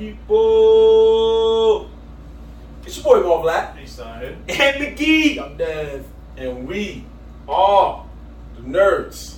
[0.00, 1.90] people?
[2.86, 5.38] It's your boy Mo Black Hey, son, and McGee.
[5.38, 6.06] I'm Dev,
[6.38, 7.04] and we
[7.46, 8.06] are
[8.56, 9.36] the nerds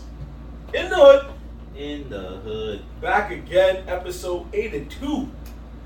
[0.73, 1.27] in the hood.
[1.75, 2.85] In the hood.
[3.01, 5.29] Back again, episode 82.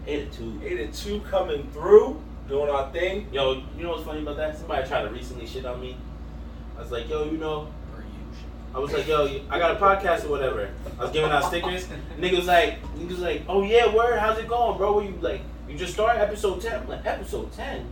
[0.07, 0.61] 82.
[0.63, 3.29] 82 coming through, doing our thing.
[3.33, 4.59] Yo, you know what's funny about that?
[4.59, 5.97] Somebody tried to recently shit on me.
[6.77, 7.69] I was like, yo, you know,
[8.75, 10.69] I was like, yo, I got a podcast or whatever.
[10.99, 11.89] I was giving out stickers.
[12.19, 14.95] Nigga was like, nigga was like, oh yeah, word, how's it going, bro?
[14.95, 16.81] Were you like, you just started episode 10?
[16.81, 17.87] I'm like, episode 10?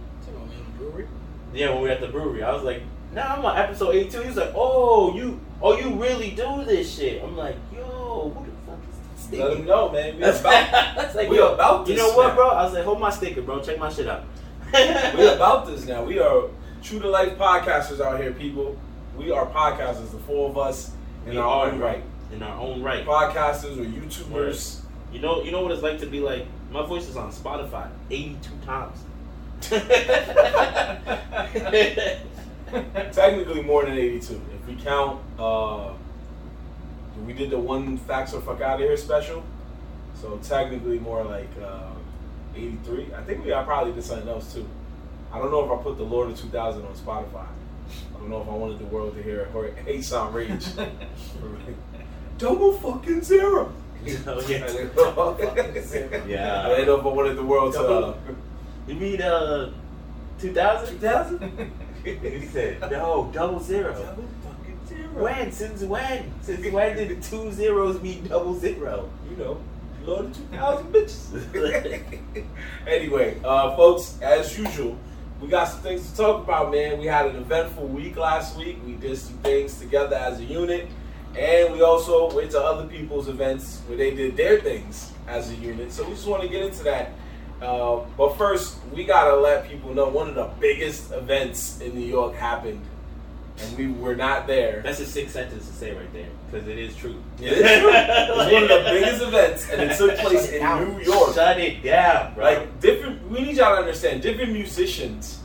[1.55, 2.43] Yeah, when we were at the brewery.
[2.43, 4.21] I was like, nah, I'm on episode 82.
[4.21, 7.23] He was like, oh, you, oh, you really do this shit.
[7.23, 8.79] I'm like, yo, who the fuck
[9.17, 10.17] is this Let them know, man.
[10.17, 12.35] We That's about, That's like, we yo, about You know what, now.
[12.35, 12.49] bro?
[12.49, 13.61] I was like, hold my sticker, bro.
[13.61, 14.25] Check my shit out.
[14.73, 16.03] we about this now.
[16.03, 16.49] We are
[16.83, 18.77] true to life podcasters out here, people.
[19.17, 20.91] We are podcasters, the four of us
[21.25, 22.03] in We our own right.
[22.33, 23.07] In our own right.
[23.07, 24.81] Podcasters or YouTubers.
[25.13, 26.47] You know, you know what it's like to be like.
[26.73, 28.99] My voice is on Spotify 82 times.
[33.15, 34.41] Technically more than 82.
[34.53, 35.93] If we count, uh,
[37.25, 39.45] we did the one facts or fuck out of here special.
[40.21, 41.93] So technically more like uh,
[42.57, 43.15] 83.
[43.15, 44.69] I think we I probably did something else too.
[45.33, 47.47] I don't know if I put the Lord of 2000 on Spotify.
[48.15, 50.67] I don't know if I wanted the world to hear it or hate sound rage.
[52.39, 53.73] Double fucking zero.
[54.27, 54.59] Oh, yeah.
[56.27, 56.67] yeah.
[56.67, 57.81] I don't know if I wanted the world to.
[57.81, 58.15] Uh,
[58.87, 59.73] You mean uh
[60.41, 61.01] 2000?
[61.01, 61.73] 2000?
[62.05, 63.95] he said, no, double zero.
[63.95, 65.09] Double fucking zero.
[65.25, 65.51] When?
[65.53, 66.31] Since when?
[66.43, 69.09] Since when did the two zeros mean double zero?
[69.31, 69.59] you know,
[70.05, 72.45] Lord of 2000 bitches.
[72.87, 74.99] anyway, uh, folks, as usual,
[75.45, 76.99] we got some things to talk about, man.
[76.99, 78.79] We had an eventful week last week.
[78.87, 80.89] We did some things together as a unit.
[81.37, 85.55] And we also went to other people's events where they did their things as a
[85.57, 85.93] unit.
[85.93, 87.13] So we just want to get into that.
[87.61, 91.95] Uh, but first, we got to let people know one of the biggest events in
[91.95, 92.81] New York happened.
[93.57, 94.81] And we were not there.
[94.83, 97.23] That's a sick sentence to say right there, because it is true.
[97.41, 97.91] It is true.
[97.93, 101.35] It's one of the biggest events, and it took place in New York.
[101.35, 102.45] Shut it down, bro.
[102.45, 104.23] Like different, we need y'all to understand.
[104.23, 105.39] Different musicians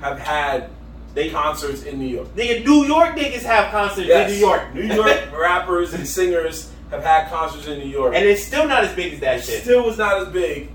[0.00, 0.70] have had
[1.14, 2.28] They- concerts in New York.
[2.36, 4.30] Nigga, New York niggas have concerts Yes.
[4.30, 4.74] in New York.
[4.74, 8.14] New York rappers and singers have had concerts in New York.
[8.14, 9.62] and it's still not as big as that it shit.
[9.62, 10.68] still was not as big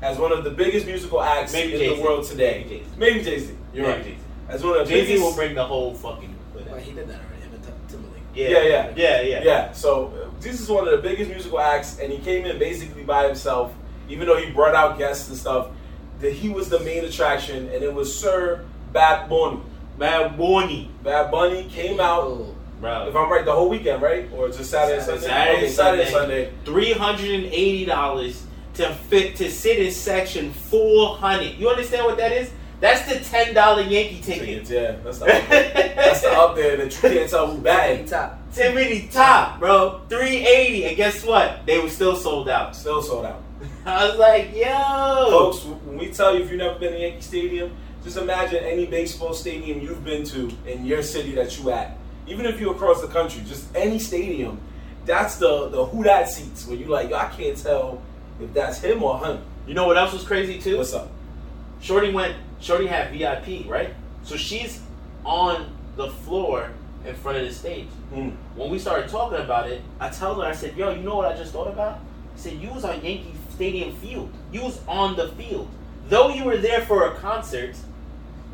[0.00, 1.96] as one of the biggest musical acts Maybe in Jay-Z.
[1.96, 2.64] the world today.
[2.68, 2.86] Maybe Jay-Z.
[2.98, 3.54] Maybe Jay Z.
[3.74, 4.04] You're Maybe right.
[4.04, 4.18] Jay-Z.
[4.48, 6.34] As one of Jay Z will bring the whole fucking.
[6.76, 7.42] Well, he did that already.
[7.42, 8.22] Him and Tim- Timberlake.
[8.34, 8.92] Yeah, Yeah, yeah.
[8.96, 9.42] yeah, yeah.
[9.44, 12.58] Yeah, so uh, this is one of the biggest musical acts, and he came in
[12.58, 13.72] basically by himself,
[14.10, 15.68] even though he brought out guests and stuff.
[16.20, 19.60] That he was the main attraction, and it was Sir Bad Bunny.
[19.98, 23.08] Bad Bunny, Bad Bunny came out, Oh, bro.
[23.08, 24.28] if I'm right, the whole weekend, right?
[24.34, 25.26] Or just Saturday, Saturday, Sunday?
[25.26, 26.44] Saturday, okay, Saturday, Sunday.
[26.46, 26.52] Sunday.
[26.66, 28.44] Three hundred and eighty dollars
[28.74, 31.54] to fit to sit in section four hundred.
[31.58, 32.50] You understand what that is?
[32.80, 34.46] That's the ten dollar Yankee ticket.
[34.46, 35.94] Tickets, yeah, that's the up there.
[35.94, 38.08] that's the up there that you can't tell who batting bad.
[38.08, 38.52] top.
[38.52, 40.02] Tiffany top, bro.
[40.08, 41.64] Three eighty, and guess what?
[41.66, 42.76] They were still sold out.
[42.76, 43.42] Still sold out.
[43.86, 47.22] I was like, yo, Folks, when we tell you if you've never been to Yankee
[47.22, 51.96] Stadium, just imagine any baseball stadium you've been to in your city that you at.
[52.26, 54.60] Even if you're across the country, just any stadium,
[55.06, 58.02] that's the the who that seats where you like, I can't tell
[58.40, 59.42] if that's him or him.
[59.66, 60.76] You know what else was crazy too?
[60.78, 61.10] What's up?
[61.80, 62.36] Shorty went.
[62.60, 63.94] Shorty had VIP, right?
[64.22, 64.80] So she's
[65.24, 66.70] on the floor
[67.06, 67.86] in front of the stage.
[68.12, 68.32] Mm.
[68.56, 71.32] When we started talking about it, I told her, I said, "Yo, you know what
[71.32, 71.94] I just thought about?"
[72.34, 74.30] I said, "You was on Yankee Stadium field.
[74.52, 75.68] You was on the field.
[76.08, 77.74] Though you were there for a concert,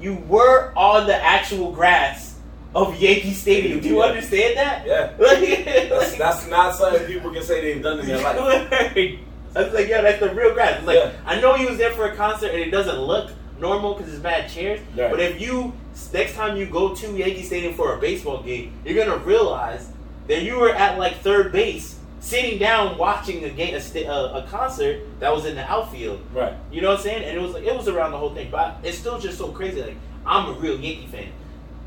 [0.00, 2.38] you were on the actual grass
[2.74, 3.80] of Yankee Stadium.
[3.80, 4.04] Do you Yeah.
[4.04, 4.86] understand that?
[4.86, 5.10] Yeah.
[5.18, 8.36] Like- That's, that's not something people can say they've done in their life.
[9.54, 10.78] I was like, yo, that's the real grass.
[10.78, 11.12] It's like, Yeah.
[11.26, 14.22] I know you was there for a concert and it doesn't look normal because it's
[14.22, 14.80] bad chairs.
[14.96, 15.10] Right.
[15.10, 15.72] But if you
[16.12, 19.88] next time you go to Yankee Stadium for a baseball game, you're gonna realize
[20.28, 24.44] that you were at like third base, sitting down watching a game, a, sta- a,
[24.44, 26.20] a concert that was in the outfield.
[26.32, 26.54] Right.
[26.70, 27.24] You know what I'm saying?
[27.24, 29.48] And it was like it was around the whole thing, but it's still just so
[29.48, 29.82] crazy.
[29.82, 31.28] Like I'm a real Yankee fan.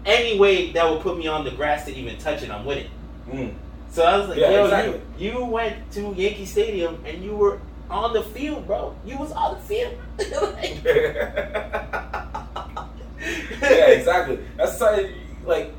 [0.06, 2.78] Any way that would put me on the grass to even touch it, I'm with
[2.80, 2.88] it.
[3.28, 3.54] Mm.
[3.90, 5.02] So I was like, Yeah, yo, exactly.
[5.18, 7.60] you, you went to Yankee Stadium and you were
[7.90, 8.96] on the field, bro.
[9.06, 9.94] You was on the field.
[13.62, 14.40] yeah, exactly.
[14.58, 15.12] That's something
[15.46, 15.74] like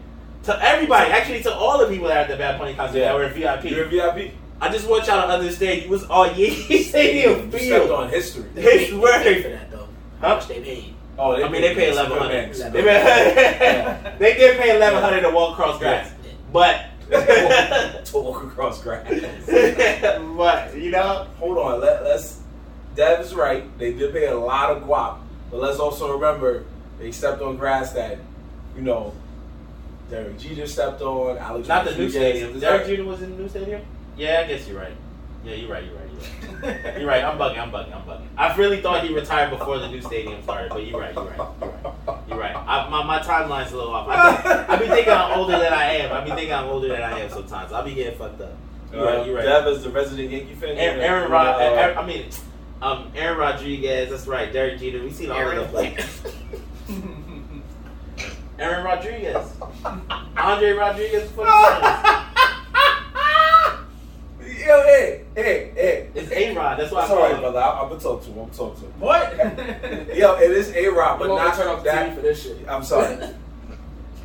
[0.44, 3.12] to everybody, actually to all the people that are at the Bad Bunny concert Yeah.
[3.12, 3.64] that were VIP.
[3.70, 4.32] you're a VIP.
[4.61, 8.44] I just want y'all to understand you was on Yankee Stadium You stepped on history.
[8.55, 9.43] His They paid word.
[9.43, 9.88] for that though.
[10.20, 10.94] How much they paid?
[11.19, 12.43] Oh, I mean, they pay it's eleven good hundred.
[12.44, 12.59] banks.
[12.59, 16.12] They, pay- they did pay eleven hundred to walk across grass,
[16.52, 16.85] but
[18.05, 19.06] to walk across grass.
[20.37, 22.41] but you know, Hold on, let, let's
[22.94, 23.79] Dev is right.
[23.79, 25.19] They did pay a lot of guap,
[25.50, 26.64] but let's also remember
[26.99, 28.19] they stepped on grass that,
[28.75, 29.12] you know,
[30.11, 31.37] Derek Jeter stepped on.
[31.37, 32.58] Alex Not the new stadium.
[32.58, 33.82] Derek Jeter was in the new stadium.
[34.17, 34.97] Yeah, I guess you're right.
[35.46, 35.84] Yeah, you're right.
[35.84, 36.10] You're right.
[36.43, 36.98] You're right.
[36.98, 37.25] You're right.
[37.25, 37.58] I'm bugging.
[37.58, 37.94] I'm bugging.
[37.94, 38.26] I'm bugging.
[38.37, 41.14] I really thought he retired before the new stadium started, but you're right.
[41.14, 41.37] You're right.
[41.37, 42.28] You're right.
[42.28, 42.56] You're right.
[42.56, 44.08] I, my, my timeline's a little off.
[44.08, 46.12] I, think, I be thinking I'm older than I am.
[46.12, 47.72] I be thinking I'm older than I am sometimes.
[47.72, 48.56] I'll be getting fucked up.
[48.93, 49.25] You're right.
[49.25, 49.44] You're right.
[49.44, 50.76] Dev is the resident Yankee fan.
[50.76, 51.62] Aaron, Aaron Rod.
[51.62, 52.26] Aaron, I mean,
[52.82, 54.10] um, Aaron Rodriguez.
[54.10, 54.52] That's right.
[54.52, 55.00] Derek Jeter.
[55.00, 55.96] We seen all of them play.
[58.58, 59.49] Aaron Rodriguez.
[60.37, 61.31] Andre Rodriguez.
[64.66, 66.08] fucking Yo, hey, hey, hey.
[66.14, 66.78] It's A Rod.
[66.78, 67.40] That's why It's I all call right, him.
[67.40, 67.58] brother.
[67.60, 68.38] I- I'm gonna talk to him.
[68.38, 68.92] I'm gonna talk to him.
[69.00, 70.16] What?
[70.16, 72.14] Yo, it is A Rod, but You want me not turn off that.
[72.14, 72.68] For this shit?
[72.68, 73.18] I'm sorry,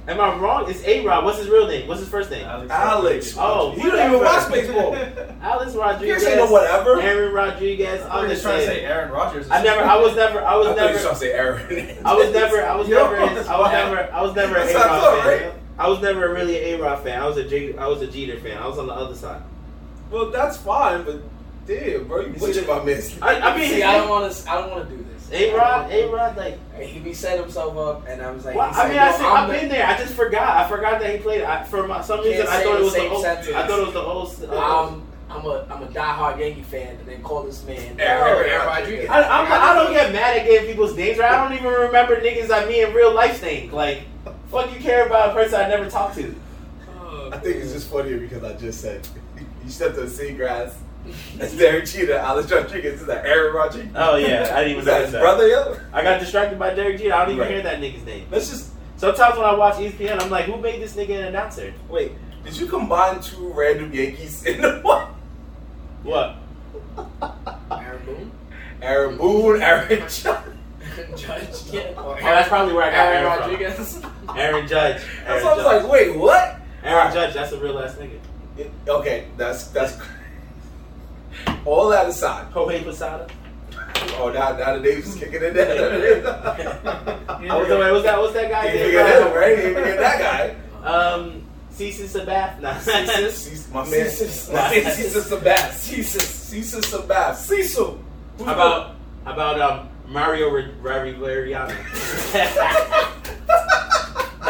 [0.07, 0.67] Am I wrong?
[0.67, 1.23] It's A Rod.
[1.25, 1.87] What's his real name?
[1.87, 2.43] What's his first name?
[2.43, 2.71] Alex.
[2.71, 3.35] Alex.
[3.37, 4.95] Oh, you don't even watch baseball.
[5.43, 6.23] Alex You Rodriguez.
[6.23, 6.99] can't say no whatever.
[6.99, 8.01] Aaron Rodriguez.
[8.05, 8.83] I'm I'm just just trying to say.
[8.83, 9.47] Aaron Rodgers.
[9.51, 9.81] I never.
[9.83, 10.41] I was never.
[10.43, 10.99] I I was you were never.
[10.99, 11.97] trying to say Aaron.
[12.05, 12.65] I was never.
[12.65, 13.15] I was Yo, never.
[13.17, 13.23] I
[13.59, 14.13] was never.
[14.13, 15.41] I was never an That's A what I Rod fan.
[15.43, 15.53] right?
[15.77, 17.21] I was never really an A Rod fan.
[17.21, 18.57] I was a J, I was a Jeter fan.
[18.57, 19.41] I was on the other side.
[20.11, 21.21] Well, that's fine, but
[21.65, 23.17] damn, bro, you You butchered see my miss.
[23.21, 24.51] I, I mean, See, I don't want to.
[24.51, 25.31] I don't want to do this.
[25.31, 25.89] A Rod.
[25.91, 26.35] A Rod.
[26.37, 26.57] Like.
[26.81, 29.11] He be set himself up, and I was like, Well, he I said, mean, I
[29.11, 29.87] "Yo, see, I'm I've the- been there.
[29.87, 30.57] I just forgot.
[30.57, 31.43] I forgot that he played.
[31.43, 33.21] I, for my, some reason, I thought it was the same old.
[33.23, 33.47] sentence.
[33.55, 34.01] I thought it was the
[34.43, 34.51] old.
[34.53, 38.49] Uh, Um, I'm a I'm a diehard Yankee fan, and then call this man Aaron
[38.49, 39.07] Aaron Rodriguez.
[39.07, 39.09] Rodriguez.
[39.09, 41.31] I, I'm, I don't get mad at getting people's names right.
[41.31, 43.71] I don't even remember niggas I meet in real life names.
[43.71, 44.01] Like,
[44.49, 46.35] fuck you care about a person I never talked to.
[47.31, 49.07] I think it's just funnier because I just said
[49.63, 50.73] you stepped on seagrass.
[51.37, 52.15] That's Derek Jeter.
[52.15, 53.91] Alex Rodriguez is that Aaron Rodriguez.
[53.95, 55.21] Oh yeah, I didn't even Was that his that.
[55.21, 55.47] brother?
[55.47, 57.13] Yo, I got distracted by Derek Jeter.
[57.13, 57.51] I don't even Right.
[57.51, 58.27] hear that nigga's name.
[58.31, 61.73] let's just Sometimes when I watch ESPN, I'm like, who made this nigga an announcer?
[61.89, 62.11] wait.
[62.43, 65.07] Did you combine two random Yankees in the one?
[66.03, 66.35] What?
[67.71, 68.31] Aaron Boone,
[68.81, 70.23] Aaron Boone, Aaron Judge.
[71.15, 71.93] Judge, yeah.
[71.97, 73.51] Oh, that's probably where I got Aaron Aaron, from.
[73.51, 74.01] Rodriguez.
[74.35, 75.01] Aaron Judge.
[75.25, 76.59] That's Aaron why I was like, wait, what?
[76.83, 77.33] Aaron Judge.
[77.33, 78.19] That's a real ass nigga.
[78.87, 79.97] Okay, that's that's.
[81.65, 82.51] All that aside.
[82.51, 83.27] Jorge Posada.
[84.17, 86.27] Oh, now, now the names kicking in there.
[87.29, 88.19] I was what's that?
[88.19, 88.65] What's that guy?
[88.65, 88.91] Name?
[88.91, 89.57] him, right?
[89.57, 90.87] You forget that guy.
[90.87, 91.43] Um,
[91.73, 92.59] Cece Sabath.
[92.59, 92.77] Nah.
[92.79, 94.09] Ceases, my man.
[94.09, 94.49] Ceases.
[94.51, 95.71] My man Cecil Sabath.
[95.73, 96.27] Ceases.
[96.27, 97.35] Cecil Sabath.
[97.35, 97.99] Cecil.
[98.37, 101.71] Who's How about about um Mario Riveriano?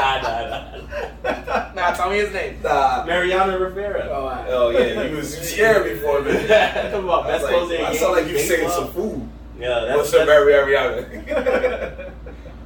[0.02, 0.78] Nah, nah,
[1.24, 1.74] nah.
[1.74, 2.56] Nah, tell me his name.
[2.56, 2.64] good?
[2.64, 3.06] Nah.
[3.06, 4.08] Mariano Rivera.
[4.12, 6.48] Oh, I- Oh yeah, you was scared me for a minute.
[6.92, 9.30] Come on, best was closer like, in I sound like you Yankees saying some food.
[9.60, 12.12] Yeah, that's, What's up, that's Mary Ariana?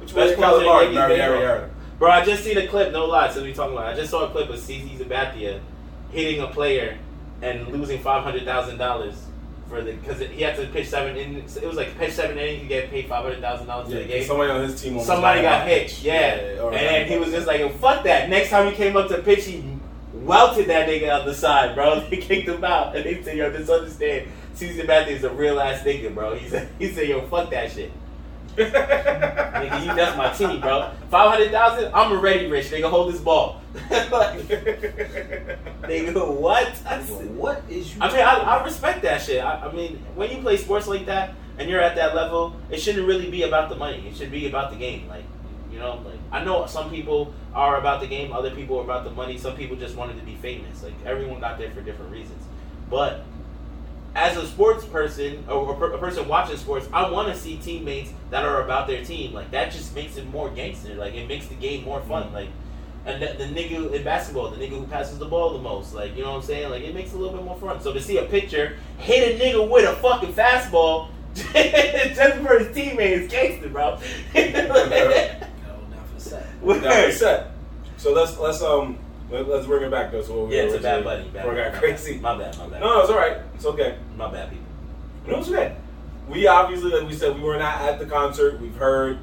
[0.00, 0.82] Which one Best you call closer in Mark?
[0.84, 1.40] Yankees Mary.
[1.40, 1.68] Ariana.
[1.98, 3.92] Bro, I just seen a clip, no lie, since we talking about it.
[3.92, 5.60] I just saw a clip of CC Sabathia
[6.10, 6.98] hitting a player
[7.42, 9.14] and losing five hundred thousand dollars
[9.68, 11.56] for the because he had to pitch seven innings.
[11.56, 14.00] It was like pitch seven innings, you get paid five hundred thousand dollars for the
[14.02, 14.24] Yeah, game.
[14.26, 15.00] somebody on his team.
[15.00, 16.58] Somebody got hit, yeah.
[16.60, 16.80] all right.
[16.80, 18.28] And he was just like, fuck that.
[18.28, 19.64] Next time he came up to pitch, he
[20.14, 22.00] welted that nigga on the side, bro.
[22.10, 22.94] He kicked him out.
[22.96, 26.34] And they said, yo, just understand, CC Sabathia is a real ass nigga, bro.
[26.36, 27.92] He said, he said, yo, fuck that shit.
[28.56, 30.90] Nigga, you that's my team, bro.
[31.10, 32.66] Five hundred thousand, I'm already rich.
[32.66, 33.60] Nigga, hold this ball.
[33.90, 34.40] like,
[35.82, 36.66] nigga, what?
[36.86, 38.00] I said, What is you?
[38.02, 39.44] I mean, I, I respect that shit.
[39.44, 42.80] I, I mean, when you play sports like that and you're at that level, it
[42.80, 44.06] shouldn't really be about the money.
[44.08, 45.08] It should be about the game.
[45.08, 45.24] Like,
[45.70, 49.04] you know, like I know some people are about the game, other people are about
[49.04, 49.36] the money.
[49.38, 50.82] Some people just wanted to be famous.
[50.82, 52.42] Like everyone got there for different reasons.
[52.88, 53.24] But
[54.16, 57.58] as a sports person or a per- a person watching sports, I want to see
[57.58, 59.34] teammates that are about their team.
[59.34, 60.94] Like that just makes it more gangster.
[60.94, 62.32] Like it makes the game more fun.
[62.32, 62.48] Like
[63.04, 66.16] and the, the nigga in basketball, the nigga who passes the ball the most, like
[66.16, 66.70] you know what I'm saying?
[66.70, 67.78] Like it makes it a little bit more fun.
[67.82, 72.68] So to see a picture hit a nigga with a fucking fastball just for his
[72.74, 73.98] teammate is gangster, bro.
[74.34, 74.88] No,
[75.90, 76.46] not for set.
[76.62, 77.52] Now, set.
[77.98, 78.98] So let's let's um
[79.30, 80.22] let, us bring it back though.
[80.22, 81.24] So what we yeah, it's a bad buddy.
[81.24, 82.12] Bad Before I got my crazy.
[82.14, 82.22] Bad.
[82.22, 82.58] My bad.
[82.58, 82.80] My bad.
[82.80, 83.38] No, no, it's all right.
[83.54, 83.98] It's okay.
[84.16, 84.66] My bad, people.
[85.26, 85.76] No, it's okay.
[86.28, 88.60] We obviously, like we said, we were not at the concert.
[88.60, 89.18] We've heard.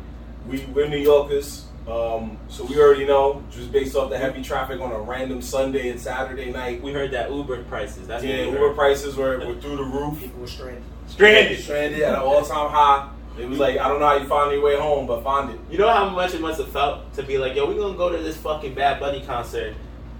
[0.47, 4.81] We we're New Yorkers, um, so we already know just based off the heavy traffic
[4.81, 6.81] on a random Sunday and Saturday night.
[6.81, 8.07] We heard that Uber prices.
[8.07, 8.75] That's yeah, Uber heard.
[8.75, 10.19] prices were, were through the roof.
[10.19, 10.83] People were stranded.
[11.07, 11.59] Stranded.
[11.61, 13.09] Stranded at an all-time high.
[13.37, 15.59] It was like I don't know how you found your way home, but found it.
[15.69, 18.09] You know how much it must have felt to be like, yo, we're gonna go
[18.09, 19.75] to this fucking Bad Bunny concert.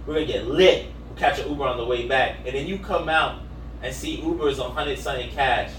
[0.05, 0.87] We're gonna get lit.
[1.07, 3.39] We'll catch an Uber on the way back, and then you come out
[3.81, 5.71] and see Ubers on hundred something cash,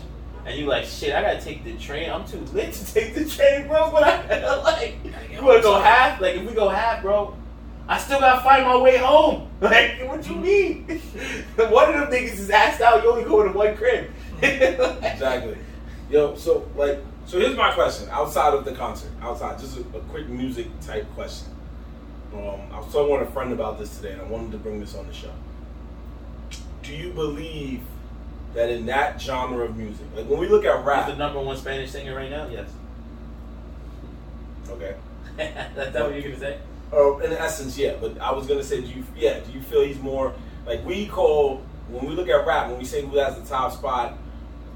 [0.46, 2.10] and you like, shit, I gotta take the train.
[2.10, 3.90] I'm too lit to take the train, bro.
[3.90, 4.96] But I like,
[5.30, 6.20] you wanna go half?
[6.20, 7.36] Like, if we go half, bro,
[7.88, 9.50] I still gotta find my way home.
[9.64, 10.84] Like, what you mean?
[11.56, 13.02] one of them niggas is asked out.
[13.02, 14.10] You only go to one crib.
[14.42, 15.56] Exactly.
[16.10, 18.06] Yo, so like, so here's my question.
[18.10, 21.48] Outside of the concert, outside, just a, a quick music type question.
[22.34, 24.80] Um, I was talking with a friend about this today, and I wanted to bring
[24.80, 25.30] this on the show.
[26.82, 27.82] Do you believe
[28.54, 31.40] that in that genre of music, like when we look at He's rap, the number
[31.40, 32.48] one Spanish singer right now.
[32.48, 32.68] Yes.
[34.70, 34.94] okay,
[35.36, 36.58] That's that what you're gonna say?
[36.92, 37.94] Oh, in essence, yeah.
[38.00, 40.32] But I was gonna say, do you, yeah, do you feel he's more
[40.66, 43.72] like we call when we look at rap when we say who has the top
[43.72, 44.18] spot?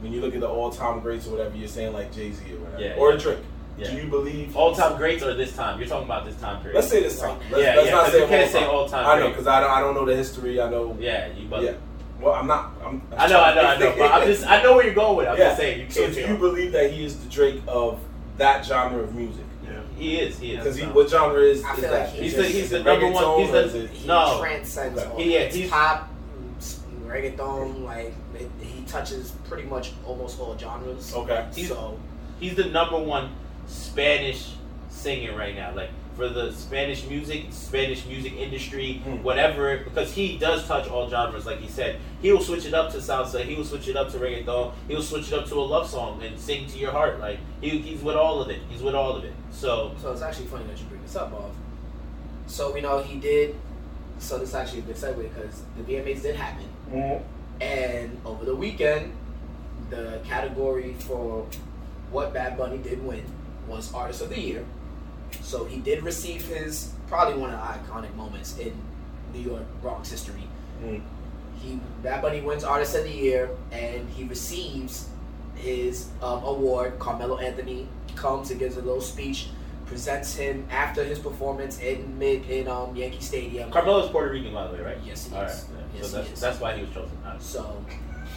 [0.01, 2.59] When you look at the all-time greats or whatever, you're saying like Jay Z or
[2.61, 3.19] whatever, Yeah, or yeah.
[3.19, 3.39] Drake.
[3.79, 3.91] Yeah.
[3.91, 5.79] Do you believe all time greats or this time?
[5.79, 6.75] You're talking about this time period.
[6.77, 7.39] Let's say this time.
[7.51, 8.75] Let's, Yeah, let's yeah, not 'cause say you can't say all-time.
[9.05, 10.61] all-time I know because I don't, I don't know the history.
[10.61, 10.97] I know.
[10.99, 11.47] Yeah, you.
[11.49, 11.73] But Yeah.
[12.21, 12.73] Well, I'm not.
[12.85, 13.01] I'm.
[13.17, 13.95] I know, I know, I know.
[13.97, 14.45] But I'm just.
[14.47, 15.27] I know where you're going with.
[15.27, 15.31] it.
[15.31, 15.45] I'm yeah.
[15.45, 15.81] just saying.
[15.83, 18.01] You so can't do you believe that he is the Drake of
[18.39, 19.45] that genre of music?
[19.65, 19.79] Yeah.
[19.97, 20.37] He is.
[20.41, 20.59] He is.
[20.59, 22.01] Because he, what genre is, I is feel that?
[22.07, 22.53] like he He's just- the.
[22.53, 23.41] He's Is the number one.
[23.41, 23.85] He's or is the.
[23.85, 24.39] it- He No.
[24.41, 25.11] transcends Okay.
[25.11, 25.17] all.
[25.19, 26.09] He- yeah, it's he's- pop,
[27.07, 31.15] reggaeton, like it, he touches pretty much almost all genres.
[31.15, 31.47] Okay.
[31.55, 31.99] He's- so
[32.41, 33.31] He's the number one
[33.69, 34.55] Spanish
[34.89, 35.73] singer right now.
[35.75, 39.23] Like for the Spanish music, Spanish music industry, Hmm.
[39.23, 39.79] whatever.
[39.79, 42.01] Because he does touch all genres, like he said.
[42.21, 43.45] He will switch it up to salsa.
[43.45, 44.73] He will switch it up to reggaeton.
[44.89, 47.21] He will switch it up to a love song and sing to your heart.
[47.21, 48.59] Like he, he's with all of it.
[48.69, 49.33] He's with all of it.
[49.53, 51.53] So So it's actually funny that you bring this up, Bob.
[52.47, 53.55] So we know he did.
[54.19, 57.23] So this is actually a good segue because the VMAs did happen, Mhm.
[57.61, 59.13] and over the weekend,
[59.91, 61.47] the category for
[62.11, 63.23] what Bad Bunny did win
[63.69, 64.65] was Artist of the Year.
[65.43, 68.73] So he did receive his probably one of the iconic moments in
[69.33, 70.43] New York Bronx history.
[70.83, 71.03] Mm.
[71.61, 75.09] He Bad Bunny wins Artist of the Year, and he receives
[75.57, 76.99] his um, award.
[76.99, 79.49] Carmelo Anthony comes and gives a little speech,
[79.87, 83.71] presents him after his performance in mid in um, Yankee Stadium.
[83.71, 84.99] Carmelo's Puerto Rican, by the way, right?
[85.05, 85.51] Yes, he All right.
[85.51, 85.67] is.
[85.71, 85.85] yeah.
[85.97, 86.41] Yes, so that's, is.
[86.41, 87.19] that's why he was chosen.
[87.25, 87.43] Right.
[87.43, 87.85] So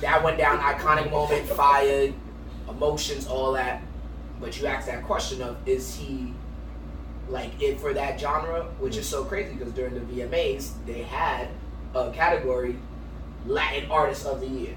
[0.02, 2.12] that went down, iconic moment, fire,
[2.70, 3.84] emotions, all that.
[4.42, 6.34] But you ask that question of is he
[7.30, 11.48] like it for that genre, which is so crazy because during the VMAs they had
[11.96, 12.76] a category
[13.46, 14.76] Latin Artist of the Year,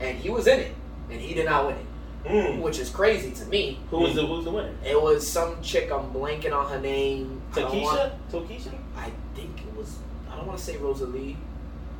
[0.00, 0.74] and he was in it,
[1.10, 1.86] and he did not win it,
[2.28, 2.60] Mm.
[2.60, 3.78] which is crazy to me.
[3.90, 4.74] Who was the the winner?
[4.84, 5.90] It was some chick.
[5.92, 7.40] I'm blanking on her name.
[7.54, 8.72] Don't want- Tokischa.
[8.96, 9.98] I think it was.
[10.30, 11.36] I don't want to say Rosalía.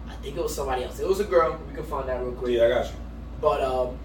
[0.09, 0.99] I think it was somebody else.
[1.01, 1.59] It was a girl.
[1.69, 2.53] We can find that real quick.
[2.57, 2.93] Yeah, I got you.
[3.41, 3.97] But um,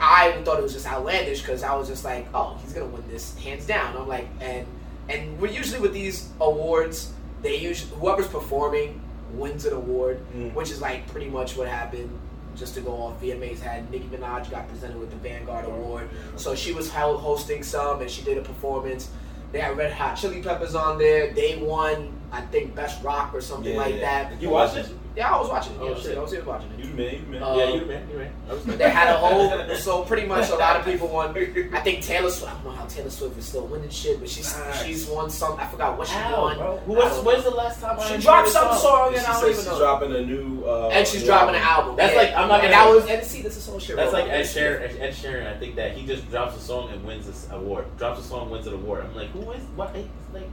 [0.00, 3.04] I thought it was just outlandish because I was just like, oh, he's gonna win
[3.08, 3.96] this hands down.
[3.96, 4.66] I'm like, and
[5.08, 9.00] and we're usually with these awards, they usually whoever's performing
[9.32, 10.54] wins an award, Mm.
[10.54, 12.10] which is like pretty much what happened.
[12.56, 16.54] Just to go off, VMAs had Nicki Minaj got presented with the Vanguard Award, so
[16.54, 19.10] she was held hosting some and she did a performance.
[19.50, 21.32] They had Red Hot Chili Peppers on there.
[21.32, 24.28] They won, I think, Best Rock or something Yeah, like yeah.
[24.30, 24.42] that.
[24.42, 24.88] You watched it?
[25.16, 25.78] Yeah, I was watching it.
[25.80, 26.18] Oh, Yeah, I was- shit.
[26.18, 26.78] I was here watching it.
[26.80, 27.42] You the man, you the man.
[27.44, 28.06] Uh, yeah, you the man.
[28.08, 28.32] You the man.
[28.50, 31.28] I was They had a whole, so pretty much a lot of people won.
[31.72, 32.50] I think Taylor Swift.
[32.52, 34.82] I don't know how Taylor Swift is still winning shit, but she's Nice.
[34.84, 35.56] she's won some.
[35.60, 36.56] I forgot what she How, won.
[36.58, 36.76] bro?
[36.78, 39.32] Who was, when's the last time I She heard dropped some song she and I
[39.32, 39.78] don't says even she's know.
[39.78, 40.64] dropping a new.
[40.64, 41.94] Uh, and she's new dropping an album.
[41.94, 42.18] That's yeah.
[42.20, 43.94] like- I'm not and gonna- that was and see this is all shit.
[43.94, 45.00] That's like Ed Sheeran.
[45.00, 45.46] Ed Sheeran.
[45.46, 47.84] I think that he just drops a song and wins this award.
[47.98, 49.04] Drops a song, wins an award.
[49.04, 49.94] I'm like, who is what?
[50.32, 50.50] Like,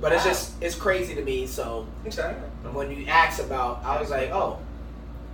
[0.00, 1.46] But it's just it's crazy to me.
[1.46, 2.34] So Okay.
[2.72, 4.58] when you ask about, I was like, oh,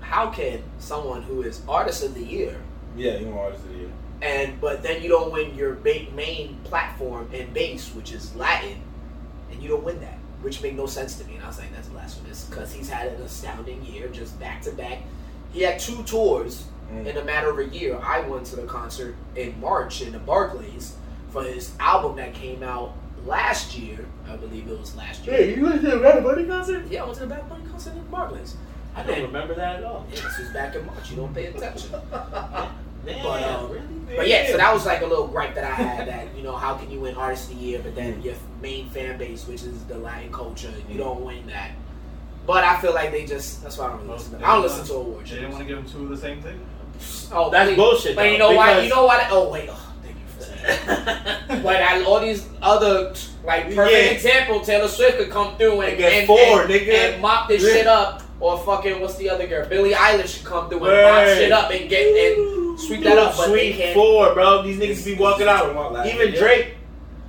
[0.00, 2.56] how can someone who is artist of the year
[2.96, 3.88] Yeah, you want artist of the year.
[4.22, 5.74] and but then you don't win your
[6.14, 8.76] main platform and base, which is Latin,
[9.50, 11.34] and you don't win that, which made no sense to me.
[11.36, 14.72] And I was like, that's blasphemous because he's had an astounding year, just back to
[14.72, 14.98] back.
[15.52, 17.06] He had two tours Mm.
[17.06, 17.98] in a matter of a year.
[18.02, 20.94] I went to the concert in March in the Barclays
[21.30, 22.92] for his album that came out
[23.24, 24.06] last year.
[24.28, 25.36] I believe it was last year.
[25.36, 26.84] Hey, you went to the Bad Bunny concert?
[26.90, 28.56] Yeah, I went to the Bad Bunny concert in Barclays.
[28.96, 30.06] I don't remember that at all.
[30.08, 31.10] Yeah, this was back in March.
[31.10, 31.90] You don't pay attention.
[33.04, 34.16] Damn, But, um, really?
[34.16, 36.56] But yeah, so that was like a little gripe that I had that, you know,
[36.56, 39.62] how can you win Artist of the Year, but then your main fan base, which
[39.62, 41.72] is the Latin culture, you don't win that.
[42.46, 44.44] But I feel like they just, that's why I don't really listen to them.
[44.48, 46.40] I don't listen to award They didn't want to give them two of the same
[46.40, 46.60] thing.
[47.32, 48.80] Oh, That's bullshit, But you know why?
[48.80, 49.26] You know why?
[49.30, 49.68] Oh, wait.
[49.70, 49.83] Oh,
[50.66, 54.10] But I, all these other, like, perfect Yeah.
[54.12, 56.92] example, Taylor Swift could come through and, And get and, four, and, nigga.
[57.14, 57.72] and mop this Yeah.
[57.72, 58.22] shit up.
[58.40, 59.66] Or fucking, what's the other girl?
[59.66, 61.36] Billie Eilish should come through and mop Right.
[61.36, 62.06] shit up and get
[62.38, 63.36] and sweep that up.
[63.36, 64.62] But they Sweet four, bro.
[64.62, 66.06] These niggas be walking out.
[66.06, 66.38] Even yeah.
[66.40, 66.66] Drake.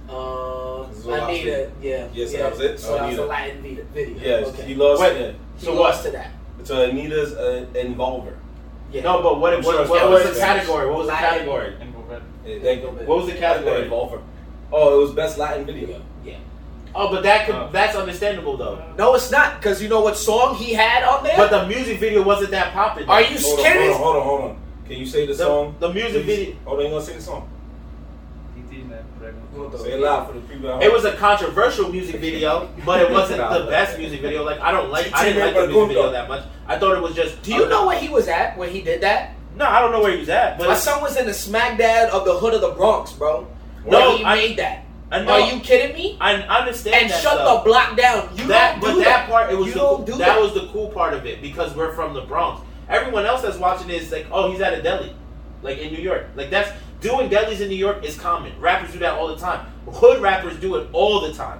[0.09, 1.71] Uh, This I Anitta, said.
[1.81, 2.07] yeah.
[2.13, 2.37] Yeah, so yeah.
[2.43, 2.79] that was it?
[2.79, 3.85] So that was a Latin video.
[3.93, 4.39] video.
[4.39, 4.63] Yeah, okay.
[4.63, 5.01] he lost.
[5.01, 5.21] Wait.
[5.21, 5.31] Yeah.
[5.57, 6.11] He So lost what?
[6.11, 6.31] to that.
[6.63, 8.33] So Anitta's uh, Envolver.
[8.91, 9.01] Yeah.
[9.03, 10.87] No, but what, I'm what, sure it's what, was the category?
[10.87, 11.29] What was the Latin.
[11.29, 11.73] category?
[12.45, 12.77] And we're red.
[12.77, 13.07] Yeah, thank you.
[13.07, 13.83] What was the category?
[13.83, 14.21] Envolver.
[14.71, 16.01] Oh, it was best Latin video.
[16.23, 16.37] Yeah.
[16.93, 17.69] Oh, but that could, Oh.
[17.71, 18.81] that's understandable though.
[18.97, 21.35] No, it's not because you know what song he had on there.
[21.37, 23.09] But the music video wasn't that popular.
[23.11, 24.57] Are you Hold on, hold on, hold on, hold on.
[24.87, 25.75] Can you say the, The, song?
[25.79, 26.37] the music please?
[26.37, 26.55] video.
[26.65, 27.49] Oh, they gonna say the song.
[28.55, 29.01] TT, né?
[29.53, 30.81] What the- Say it loud for the people at home.
[30.83, 34.43] It was a controversial music video, but it wasn't the best music video.
[34.43, 36.43] Like I don't like, I didn't like the music video that much.
[36.67, 37.41] I thought it was just.
[37.43, 39.34] Do you know where he was at when he did that?
[39.55, 41.77] No, I don't know where he was at, but My son was in the smack
[41.77, 43.47] dad of the hood of the Bronx, bro.
[43.85, 44.81] No, he I- made that.
[45.11, 45.33] I know.
[45.33, 46.17] Are you kidding me?
[46.19, 47.63] I understand And that shut stuff.
[47.63, 48.27] the block down.
[48.35, 50.41] You that, don't but do that, part, it was You the, don't do that, that.
[50.41, 52.61] was the cool part of it because we're from the Bronx.
[52.89, 55.15] Everyone else that's watching is like, oh, he's at a deli,
[55.61, 56.25] like in New York.
[56.35, 56.71] Like that's
[57.01, 58.59] doing delis in New York is common.
[58.59, 59.67] Rappers do that all the time.
[59.87, 61.59] Hood rappers do it all the time.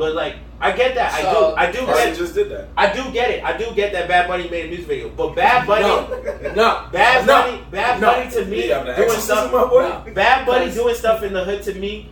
[0.00, 1.12] But like, I get that.
[1.12, 1.80] So- I do.
[1.80, 2.16] I do get.
[2.16, 2.68] just did that.
[2.74, 3.44] I do get it.
[3.44, 5.10] I do get that Bad Bunny made a music video.
[5.10, 7.42] But Bad Bunny, No, no, Bad no.
[7.42, 8.06] Bunny, Bad No.
[8.12, 9.52] Bunny to me doing stuff.
[9.52, 10.04] No.
[10.14, 12.08] Bad Bunny doing stuff in the hood to me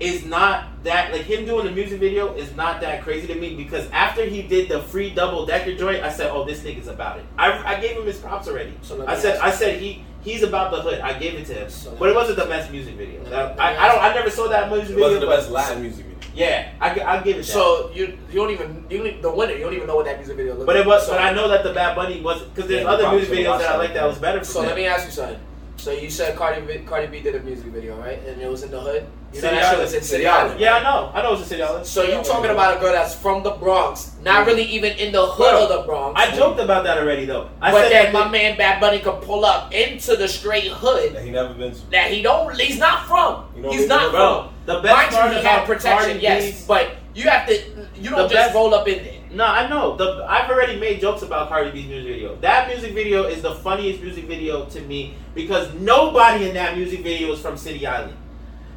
[0.00, 3.54] is not that like him doing the music video is not that crazy to me
[3.56, 7.18] because after he did the free double decker joint, I said, "Oh, this nigga's about
[7.18, 8.72] it." I, I gave him his props already.
[8.82, 11.00] So I said I said he he's about the hood.
[11.00, 13.22] I gave it to him, So but it wasn't the best music video.
[13.58, 15.04] I, I don't I never saw that music It video.
[15.04, 16.15] wasn't the best Latin music video.
[16.36, 17.52] Yeah, I I give it that.
[17.58, 20.04] So you you don't even you don't even, the winner you don't even know what
[20.04, 22.20] that music video looks but it was So, but I know that the Bad Bunny
[22.20, 24.00] was because there's Yeah, other music videos that I like that.
[24.00, 24.44] that was better.
[24.44, 25.40] So from let me ask you something.
[25.78, 28.18] So you said Cardi B, Cardi B did a music video, right?
[28.26, 29.06] And it was in the hood.
[29.34, 29.82] You know City that shit Island.
[29.82, 30.46] was in City City Island.
[30.48, 30.60] Island.
[30.60, 31.10] Yeah, I know.
[31.12, 31.86] I know it's a city island.
[31.86, 34.46] So you talking about a girl that's from the Bronx, not mm-hmm.
[34.48, 36.18] really even in the hood Bro, of the Bronx.
[36.20, 37.50] I joked about that already though.
[37.60, 40.28] I but said then that my the- man Bad Bunny could pull up into the
[40.28, 41.90] straight hood That he never been to.
[41.90, 42.58] that he don't.
[42.58, 43.44] He's not from.
[43.54, 44.10] You know he's what not I?
[44.10, 44.54] Bro, from.
[44.66, 47.54] The best Mind part you, he had protection, Cardi yes, B's- but you have to.
[47.96, 49.12] You don't The just best- roll up in there.
[49.32, 49.96] No, I know.
[49.96, 52.36] The I've already made jokes about Cardi B's music video.
[52.36, 57.00] That music video is the funniest music video to me because nobody in that music
[57.02, 58.16] video is from City Island.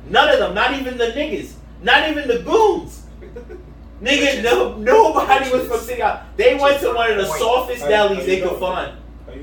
[0.09, 3.03] None of them, not even the niggas, not even the goons.
[4.01, 6.21] Nigga, no, nobody was from City Island.
[6.37, 7.39] They went to one of the Point.
[7.39, 8.93] softest How- how delis they could find.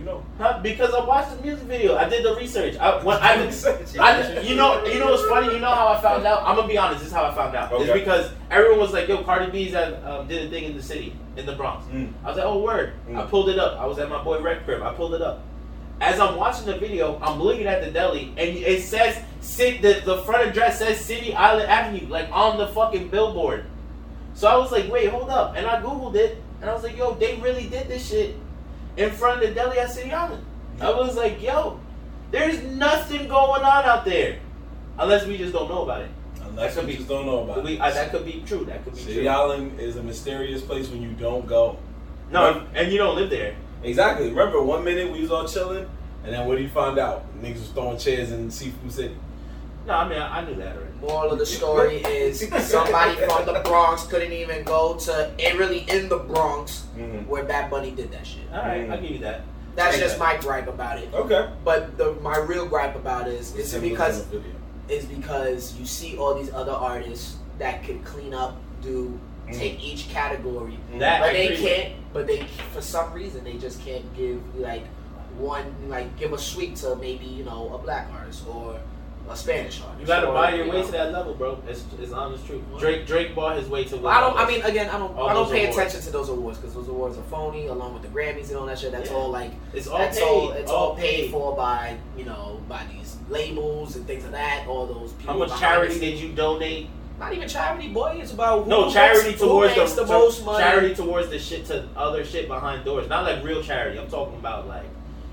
[0.06, 0.24] Know?
[0.38, 0.60] Huh?
[0.62, 1.96] Because I watched the music video.
[1.96, 2.76] I did the research.
[2.76, 3.32] I, when, I,
[3.98, 5.52] I, you know, you know what's funny?
[5.52, 6.44] You know how I found out?
[6.46, 7.00] I'm gonna be honest.
[7.00, 7.72] This is how I found out.
[7.72, 10.82] It's because everyone was like, "Yo, Cardi B's at, um, did a thing in the
[10.82, 12.12] city, in the Bronx." Mm.
[12.22, 13.18] I was like, "Oh, word!" Mm.
[13.18, 13.80] I pulled it up.
[13.80, 14.80] I was at my boy Red Crib.
[14.80, 15.42] I pulled it up.
[16.00, 20.02] As I'm watching the video, I'm looking at the deli, and it says, "Sit." The,
[20.04, 23.64] the front address says City Island Avenue, like on the fucking billboard.
[24.34, 26.96] So I was like, "Wait, hold up!" And I googled it, and I was like,
[26.96, 28.36] "Yo, they really did this shit
[28.96, 30.44] in front of the deli at City Island."
[30.80, 31.80] I was like, "Yo,
[32.30, 34.38] there's nothing going on out there,
[34.98, 36.10] unless we just don't know about it."
[36.42, 37.80] Unless That could we be- just don't know about We, it.
[37.80, 38.64] uh, that could be true.
[38.64, 39.22] That could be City true.
[39.24, 41.76] City Island is a mysterious place when you don't go.
[42.30, 43.54] No, and you don't live there.
[43.82, 44.30] Exactly.
[44.30, 45.86] Remember, one minute we was all chilling,
[46.24, 47.24] and then what do you find out?
[47.42, 49.16] Niggas was throwing chairs in Seafood City.
[49.86, 50.85] No, I mean I, I knew that already.
[51.00, 55.80] Moral of the story is somebody from the Bronx couldn't even go to and really
[55.88, 57.28] in the Bronx Mm-hmm.
[57.28, 58.40] where Bad Bunny did that shit.
[58.50, 58.92] All right, Mm.
[58.92, 59.42] I'll give you that.
[59.74, 60.36] That's just that.
[60.36, 61.12] my gripe about it.
[61.12, 61.50] Okay.
[61.62, 64.26] But the my real gripe about it is is Symbolism because
[64.88, 69.56] is because you see all these other artists that could clean up, do Mm.
[69.58, 71.92] take each category, That but I they agree can't.
[72.12, 74.84] But they for some reason they just can't give like
[75.38, 78.80] one like give a sweep to maybe you know a black artist or
[79.28, 80.00] a Spanish artist.
[80.00, 81.60] You gotta buy your you way to that level, bro.
[81.68, 82.62] It's, it's honest truth.
[82.78, 84.06] Drake Drake bought his way to.
[84.06, 84.36] I don't.
[84.36, 85.12] I mean, again, I don't.
[85.18, 85.76] I don't pay awards.
[85.78, 88.66] attention to those awards because those awards are phony, along with the Grammys and all
[88.66, 88.92] that shit.
[88.92, 89.16] That's Yeah.
[89.16, 89.50] all like.
[89.72, 90.24] it's all That's paid.
[90.24, 90.50] all.
[90.52, 94.66] It's all paid for by you know by these labels and things like that.
[94.68, 95.32] All those people.
[95.32, 96.88] How much charity did you donate?
[97.18, 98.18] Not even charity, boy.
[98.20, 100.62] It's about who No, makes- charity who towards makes the, the most money.
[100.62, 103.08] charity towards the shit to other shit behind doors.
[103.08, 103.98] Not like real charity.
[103.98, 104.84] I'm talking about like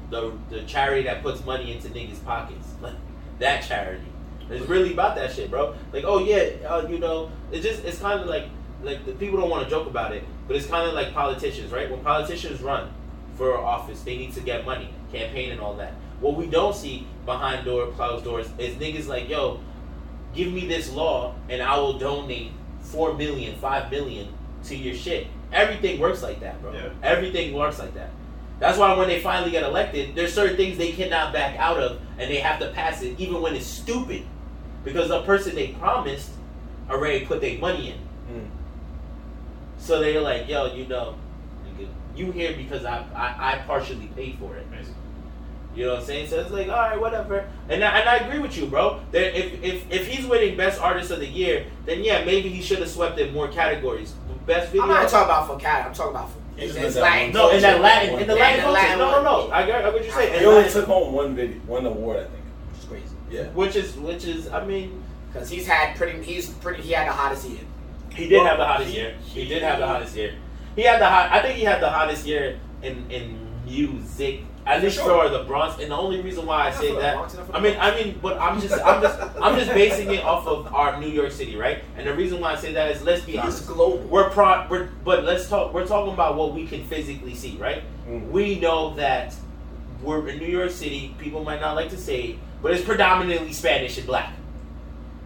[0.10, 2.68] the the charity that puts money into niggas' pockets.
[2.82, 2.94] Like
[3.44, 4.04] that charity.
[4.50, 5.76] It's really about that shit, bro.
[5.92, 8.46] Like, oh yeah, uh, you know, it's just it's kind of like
[8.82, 11.72] like the people don't want to joke about it, but it's kind of like politicians,
[11.72, 11.90] right?
[11.90, 12.92] When politicians run
[13.36, 15.94] for office, they need to get money, campaign and all that.
[16.20, 19.60] What we don't see behind door closed doors is niggas like, yo,
[20.34, 22.52] give me this law and I will donate
[22.82, 24.28] four million, five million
[24.66, 25.28] to your shit.
[25.52, 26.74] Everything works like that, bro.
[26.74, 26.90] Yeah.
[27.02, 28.10] Everything works like that.
[28.60, 32.00] That's why when they finally get elected, there's certain things they cannot back out of
[32.18, 34.26] and they have to pass it even when it's stupid.
[34.84, 36.32] Because the person they promised
[36.90, 38.36] already put their money in.
[38.36, 38.50] Mm.
[39.78, 41.16] So they're like, yo, you know,
[42.16, 44.66] you here because I, I, I partially paid for it.
[45.76, 46.28] You know what I'm saying?
[46.28, 47.50] So it's like, all right, whatever.
[47.68, 49.02] And I, and I agree with you, bro.
[49.12, 52.62] That if, if if he's winning Best Artist of the Year, then yeah, maybe he
[52.62, 54.14] should have swept in more categories.
[54.46, 54.84] Best Video.
[54.84, 55.88] I'm not talking about for cat.
[55.88, 56.38] I'm talking about for.
[56.56, 57.82] He just it's Latin no, in that.
[57.82, 58.74] Latin, in the Yeah, Latin culture.
[58.74, 59.52] Latin No, no, no.
[59.52, 60.40] I got, I get what you're saying.
[60.40, 62.44] He only took home one video, one award, I think.
[62.72, 63.44] Which is crazy Yeah.
[63.54, 66.22] which is, which is, I mean, because he's had pretty.
[66.22, 66.84] He's pretty.
[66.84, 67.62] He had the hottest year.
[68.14, 69.16] he did Well, have the hottest he- year.
[69.26, 70.36] He he- did have the hottest year.
[70.76, 71.32] He had the hot.
[71.32, 75.24] I think he had the hottest year in in music At least sure.
[75.26, 77.52] for the Bronx, and the only reason why I Not say that, Bronx, not for
[77.52, 80.48] the I mean, I mean, but I'm just, I'm just, I'm just basing it off
[80.48, 81.84] of our New York City, right?
[81.98, 83.98] And the reason why I say that is, let's be He's honest, global.
[84.08, 85.74] we're pro, we're, but let's talk.
[85.74, 87.84] We're talking about what we can physically see, right?
[88.08, 88.30] Mm.
[88.32, 89.36] We know that
[90.02, 91.14] we're in New York City.
[91.20, 94.32] People might not like to say it, but it's predominantly Spanish and black.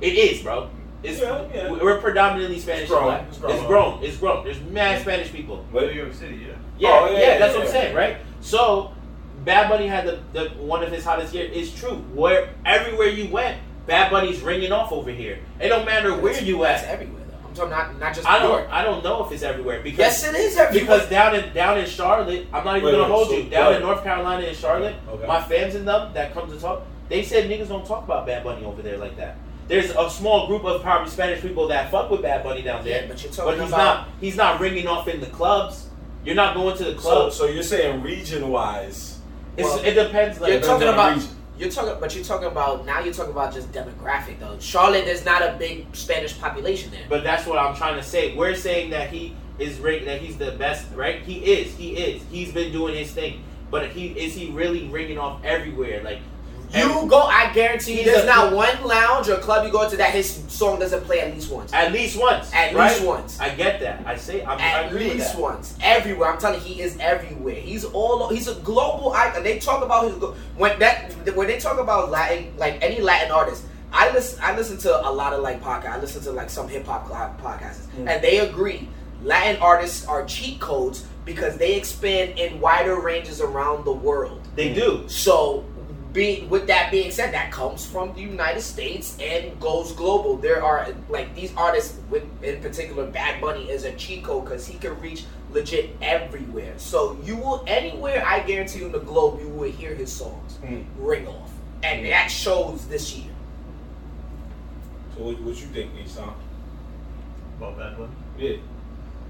[0.01, 0.69] It is, bro.
[1.03, 1.71] It's Yeah, yeah.
[1.71, 3.03] we're predominantly Spanish It's grown.
[3.03, 3.27] and black.
[3.27, 3.67] It's It's grown.
[3.67, 4.03] grown.
[4.03, 4.43] It's grown.
[4.45, 5.63] There's mad Spanish people.
[5.71, 6.53] But New York City, yeah.
[6.79, 7.81] Yeah, Oh, yeah, yeah, that's yeah, what I'm yeah.
[7.81, 8.17] saying, right?
[8.41, 8.91] So,
[9.47, 11.49] Bad Bunny had the, the one of his hottest years.
[11.55, 11.95] It's true.
[12.13, 15.39] Where everywhere you went, Bad Bunny's ringing off over here.
[15.61, 16.89] It don't matter where you It's at.
[16.89, 17.47] everywhere though.
[17.47, 18.63] I'm talking not not just I New York.
[18.65, 18.73] don't.
[18.73, 20.97] I don't know if it's everywhere because Yes, it is everywhere.
[20.97, 23.49] because down in down in Charlotte, I'm not even Wait, gonna wait, hold so- you.
[23.49, 23.75] Down right.
[23.77, 25.25] in North Carolina and Charlotte, Okay.
[25.25, 28.43] my fans and them that come to talk, they said niggas don't talk about Bad
[28.43, 29.37] Bunny over there like that.
[29.69, 33.03] There's a small group of probably Spanish people that fuck with Bad Bunny down there,
[33.03, 34.07] Yeah, but you're but talking he's about not.
[34.19, 35.87] He's not ringing off in the clubs.
[36.25, 37.35] You're not going to the So, clubs.
[37.37, 39.16] so you're saying region wise?
[39.57, 40.39] Well, it depends.
[40.39, 41.29] Like you're talking about region.
[41.57, 44.57] you're talking but you're talking about now you're talking about just demographic though.
[44.59, 47.05] Charlotte there's not a big Spanish population there.
[47.09, 48.35] But that's what I'm trying to say.
[48.35, 51.21] We're saying that he is ring- that he's the best, right?
[51.21, 51.75] He is.
[51.75, 52.21] He is.
[52.31, 53.43] He's been doing his thing.
[53.71, 56.03] But he is he really ringing off everywhere?
[56.03, 56.19] Like
[56.73, 60.11] You go, I guarantee you, there's not one lounge or club you go to that
[60.11, 61.71] his song doesn't play at least once.
[61.73, 62.51] at least once.
[62.53, 62.91] At right?
[62.91, 63.39] least once.
[63.39, 64.03] I get that.
[64.05, 66.31] I say I'm, At least once, everywhere.
[66.33, 67.55] I'm telling you, he is everywhere.
[67.55, 68.27] He's all.
[68.29, 69.43] He's a global icon.
[69.43, 70.15] They talk about his
[70.57, 73.63] when that when they talk about Latin, like any Latin artist.
[73.93, 74.39] I listen.
[74.43, 75.89] I listen to a lot of like podcasts.
[75.91, 78.09] I listen to like some hip hop podcasts, Mm.
[78.09, 78.89] and they agree
[79.23, 84.41] Latin artists are cheat codes because they expand in wider ranges around the world.
[84.55, 85.03] They do.
[85.07, 85.63] So,
[86.17, 90.35] be, with that being said, that comes from the United States and goes global.
[90.35, 94.77] There are like these artists, with in particular, Bad Bunny is a chico because he
[94.79, 96.73] can reach legit everywhere.
[96.77, 100.57] So you will anywhere I guarantee you in the globe, you will hear his songs
[100.63, 100.85] Mm.
[100.97, 101.51] ring off,
[101.83, 103.31] and that shows this year.
[105.15, 106.33] So what, what you think, Isan?
[107.57, 108.11] About Bad Bunny.
[108.39, 108.57] Yeah.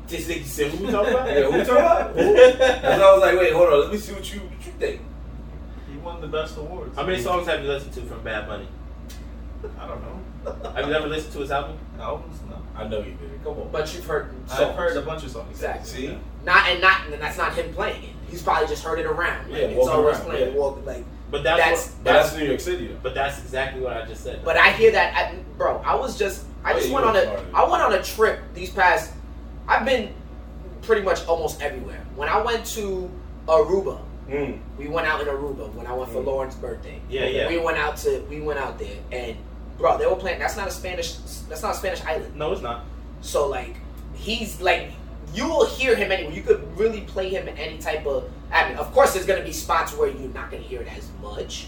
[0.07, 1.27] This nigga said who we talking about?
[1.27, 2.11] Yeah, who talking about?
[2.15, 2.33] Who?
[2.33, 3.79] Because I was like, wait, hold on.
[3.81, 5.01] Let me see what you what you think.
[6.07, 6.95] He won the best awards.
[6.95, 8.67] How many songs have you listened to from Bad Bunny?
[9.77, 10.71] I don't know.
[10.73, 11.77] Have you ever listened to his album?
[11.99, 12.39] Albums?
[12.49, 12.61] No.
[12.75, 13.43] I know you did it.
[13.43, 13.69] Come on.
[13.73, 14.61] But you've heard songs.
[14.61, 15.49] I've heard a bunch of songs.
[15.51, 15.89] Exactly.
[15.89, 16.17] See?
[16.45, 18.09] not and not and that's not him playing it.
[18.29, 19.51] He's probably just heard it around.
[19.51, 20.53] Like, Yeah, it's always around, playing.
[20.53, 20.57] yeah.
[20.59, 22.99] Walk, like But that's, That's- what, But that's New York City, though.
[23.03, 24.45] but that's exactly what I just said.
[24.45, 25.81] But I hear that, I, bro.
[25.85, 27.45] I was just, I Oh, just yeah, went on were a, Florida.
[27.53, 29.11] I went on a trip these past.
[29.67, 30.13] I've been
[30.83, 32.01] pretty much almost everywhere.
[32.15, 33.09] When I went to
[33.47, 34.59] Aruba, Mm.
[34.77, 36.25] we went out in Aruba when I went for Mm.
[36.25, 36.99] Lauren's birthday.
[37.09, 37.47] Yeah, yeah.
[37.47, 39.37] We went out to, we went out there, and
[39.77, 40.39] bro, they were playing.
[40.39, 41.13] That's not a Spanish.
[41.49, 42.35] That's not a Spanish island.
[42.35, 42.83] no, it's not.
[43.21, 43.75] So like,
[44.15, 44.91] he's like,
[45.33, 46.33] you will hear him anywhere.
[46.33, 48.29] You could really play him in any type of.
[48.51, 51.09] I mean, of course, there's gonna be spots where you're not gonna hear it as
[51.21, 51.67] much,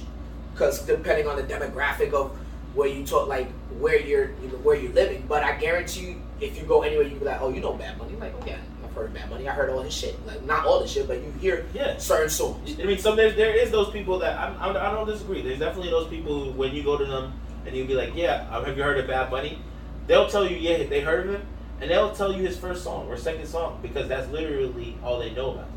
[0.53, 2.31] because depending on the demographic of
[2.73, 5.23] where you talk, like where you're, you know, where you're living.
[5.27, 7.97] But I guarantee you, if you go anywhere, you be like, oh, you know Bad
[7.99, 8.15] Bunny.
[8.15, 8.57] Like, oh yeah,
[8.89, 9.47] I've heard Bad Bunny.
[9.47, 10.15] I heard all his shit.
[10.25, 11.97] Like, not all his shit, but you hear Yeah.
[11.97, 12.75] certain songs.
[12.79, 15.41] I mean, some there, there is those people that I'm, I'm, I don't disagree.
[15.41, 17.33] There's definitely those people who, when you go to them
[17.65, 19.59] and you be like, "Yeah, um, have you heard of Bad Bunny?"
[20.07, 21.41] They'll tell you, "Yeah, they heard of him,"
[21.81, 25.31] and they'll tell you his first song or second song because that's literally all they
[25.31, 25.73] know about him.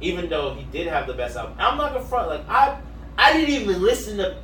[0.00, 2.28] Even though he did have the best album, I'm not gonna front.
[2.28, 2.78] Like I,
[3.18, 4.36] I didn't even listen to.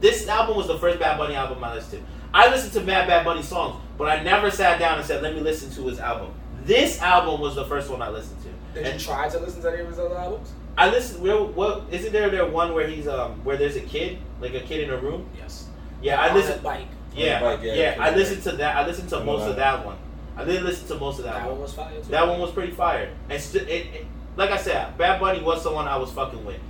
[0.00, 2.08] This album was the first Bad Bunny album I listened to.
[2.32, 5.34] I listened to Bad Bad Bunny songs, but I never sat down and said, "Let
[5.34, 6.32] me listen to his album."
[6.70, 8.48] This album was the first one I listened to.
[8.78, 10.52] Did And- you try to listen to any of his other albums?
[10.78, 11.20] I listened.
[11.20, 12.30] Where, what isn't there?
[12.30, 15.28] There one where he's um where there's a kid, like a kid in a room.
[15.36, 15.66] Yes.
[16.00, 16.54] Yeah, I On listened.
[16.58, 16.86] that bike.
[17.12, 18.04] Yeah, Like, yeah, yeah, yeah.
[18.04, 18.76] I listened to that.
[18.76, 19.78] I listened to most of that.
[19.78, 19.96] that one.
[20.36, 21.52] I didn't listen to most of that, That one.
[21.54, 22.08] one was fire too.
[22.12, 23.10] That one was pretty fire.
[23.28, 24.06] And st- it, it,
[24.36, 26.60] like I said, Bad Bunny was someone I was fucking with.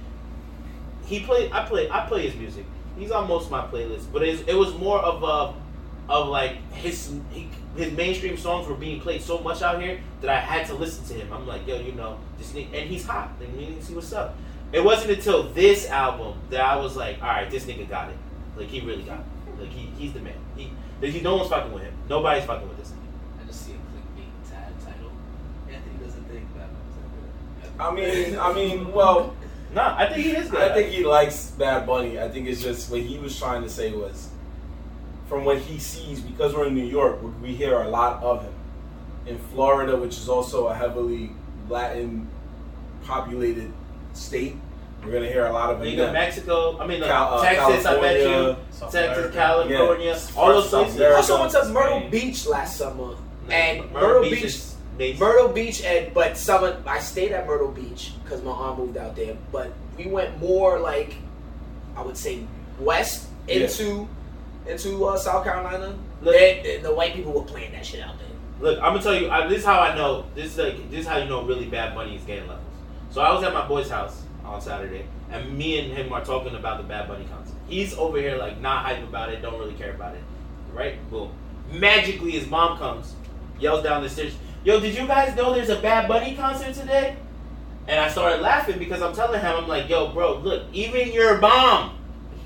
[1.05, 1.53] He played.
[1.53, 1.91] I play.
[1.91, 2.65] I play his music.
[2.99, 6.57] He's on most of my playlists, but it's, it was more of a, of like
[6.73, 10.67] his he, his mainstream songs were being played so much out here that I had
[10.67, 11.33] to listen to him.
[11.33, 13.31] I'm like, yo, you know, this nigga, and he's hot.
[13.39, 14.37] Like, we need to see what's up.
[14.73, 18.17] It wasn't until this album that I was like, all right, this nigga got it.
[18.57, 19.61] Like he really got it.
[19.61, 20.35] Like he, he's the man.
[20.57, 21.95] He, he no one's fucking with him.
[22.09, 23.43] Nobody's fucking with this nigga.
[23.43, 25.11] I just see a clickbait tag title.
[25.69, 27.81] Anthony doesn't think Bad Bunny's that good.
[27.81, 29.35] I mean, I mean, well,
[29.73, 30.61] Nah, I think he is good.
[30.61, 32.19] I think he likes Bad Bunny.
[32.19, 34.30] I think it's just what he was trying to say was,
[35.31, 38.43] from what he sees, because we're in New York, we- we hear a lot of
[38.43, 38.53] him.
[39.27, 41.31] In Florida, which is also a heavily
[41.69, 42.27] Latin
[43.07, 43.73] populated
[44.13, 44.57] state,
[45.05, 45.87] we're gonna hear a lot of him.
[45.87, 46.13] You go.
[46.13, 46.77] Mexico.
[46.81, 47.87] I mean, uh, Cal- uh, Texas.
[47.87, 48.25] I bet you.
[48.27, 49.37] California, South Texas, America.
[49.37, 50.41] California, Yeah.
[50.43, 50.97] all those South places.
[50.97, 51.15] America.
[51.17, 52.11] I also went to Myrtle Spain.
[52.11, 53.17] Beach last summer, No,
[53.55, 54.75] and Myrtle Myrtle Beach Beach, is
[55.21, 58.97] Myrtle Beach, and but some of, I stayed at Myrtle Beach because my aunt moved
[58.97, 59.37] out there.
[59.53, 61.15] But we went more like
[61.97, 62.41] I would say
[62.81, 63.61] west Yeah.
[63.67, 64.09] into
[64.71, 65.95] into uh, South Carolina.
[66.23, 68.29] Look- They- the white people were playing that shit out there.
[68.61, 69.31] Look, I'm gonna tell you.
[69.31, 70.27] I, this is how I know.
[70.35, 72.67] This is like this is how you know really bad Bunny is getting levels.
[73.11, 76.55] So I was at my boy's house on Saturday, and me and him are talking
[76.55, 77.55] about the Bad Bunny concert.
[77.67, 80.23] He's over here like not hype about it, don't really care about it,
[80.75, 80.97] right?
[81.11, 81.31] Boom.
[81.73, 83.15] Magically, his mom comes,
[83.59, 87.17] yells down the stairs, "Yo, did you guys know there's a Bad Bunny concert today?"
[87.89, 91.39] And I started laughing because I'm telling him, I'm like, "Yo, bro, look, even your
[91.39, 91.97] mom,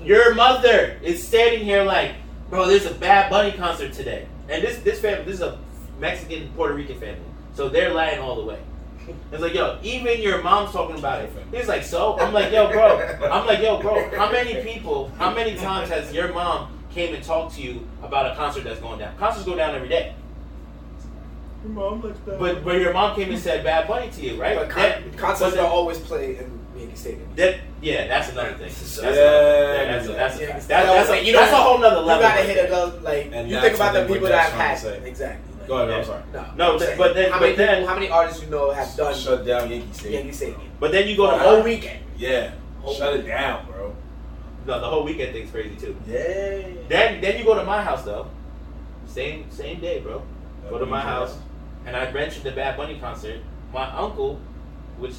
[0.03, 2.13] your mother is standing here like,
[2.49, 5.57] bro, there's a Bad Bunny concert today." And this this family, this is a
[5.99, 7.19] Mexican Puerto Rican family,
[7.53, 8.59] so they're lying all the way.
[9.31, 11.31] It's like, yo, even your mom's talking about it.
[11.53, 12.17] He's like, so?
[12.19, 12.99] I'm like, yo, bro.
[13.29, 14.09] I'm like, yo, bro.
[14.17, 15.11] How many people?
[15.17, 18.79] How many times has your mom came and talked to you about a concert that's
[18.79, 19.15] going down?
[19.17, 20.15] Concerts go down every day.
[21.63, 22.39] Your mom likes that.
[22.39, 24.55] But but your mom came and said Bad Bunny to you, right?
[24.55, 27.27] But That- concerts but don't always play in Yankee Stadium.
[27.35, 28.67] That yeah, that's another thing.
[28.67, 30.15] That's Yeah, another, yeah, that's a, yeah.
[30.17, 32.15] that's a, Yeah, that's, you that's, know, a, you know, that's a whole nother level.
[32.15, 32.65] You gotta right hit there.
[32.65, 35.07] a go like And you think about the people that Jeff's have had say.
[35.09, 35.53] exactly.
[35.59, 35.95] Like, Go ahead, Yeah.
[35.97, 36.23] I'm sorry.
[36.33, 38.43] No, No, I'm but- saying, but then- how many but then- people, how many artists
[38.43, 40.13] you know have done Shut down Yankee Stadium.
[40.13, 40.61] Yankee Stadium?
[40.79, 41.99] But then you go to The whole weekend.
[42.17, 42.51] Yeah.
[42.81, 43.95] Whole Shut it down, bro.
[44.67, 45.95] no, the whole weekend thing's crazy too.
[46.07, 46.67] Yeah.
[46.87, 48.27] Then then you go to my house though.
[49.07, 50.21] Same same day, bro.
[50.69, 51.37] Go to my house,
[51.85, 53.39] and I mentioned the Bad Bunny concert.
[53.73, 54.39] My uncle,
[54.97, 55.13] which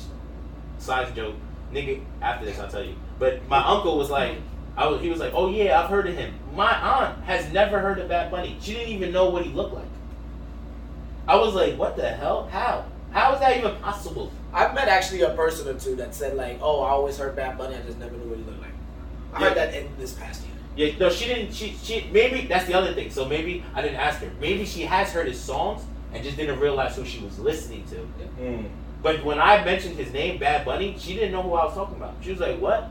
[0.79, 1.35] size joke,
[1.72, 2.02] nigga.
[2.20, 2.94] After this, I'll tell you.
[3.18, 4.38] But my uncle was like,
[4.76, 6.35] I was, he was like, oh yeah, I've heard of him.
[6.55, 8.57] My aunt has never heard of Bad Bunny.
[8.61, 9.85] She didn't even know what he looked like.
[11.29, 12.48] I was like, what the hell?
[12.52, 12.85] How?
[13.11, 14.31] How is that even possible?
[14.52, 17.57] I've met actually a person or two that said like, "Oh, I always heard Bad
[17.57, 17.74] Bunny.
[17.74, 18.72] I just never knew what he looked like."
[19.33, 20.88] I heard that in this past year.
[20.88, 21.55] Yeah, no, she didn't.
[21.55, 23.11] She, she, maybe that's the other thing.
[23.11, 24.31] So maybe I didn't ask her.
[24.40, 27.96] Maybe she has heard his songs and just didn't realize who she was listening to.
[28.42, 28.68] Mm.
[29.07, 31.95] But when I mentioned his name, Bad Bunny, she didn't know who I was talking
[31.95, 32.14] about.
[32.21, 32.90] She was like, "What?"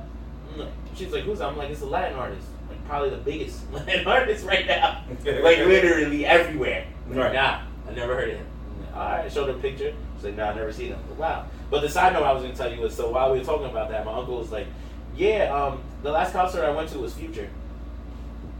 [0.95, 4.07] She's like, "Who's?" that?" I'm like, "It's a Latin artist, like probably the biggest Latin
[4.07, 7.33] artist right now, like literally everywhere." Right.
[7.33, 8.45] Nah, I never heard of him.
[8.93, 9.93] I'm All right, showed her a picture.
[10.15, 11.45] She's like, "Nah, I never seen him." I'm like, wow.
[11.69, 13.65] But the side note I was gonna tell you was, so while we were talking
[13.65, 14.67] about that, my uncle was like,
[15.17, 17.49] "Yeah, um, the last concert I went to was Future."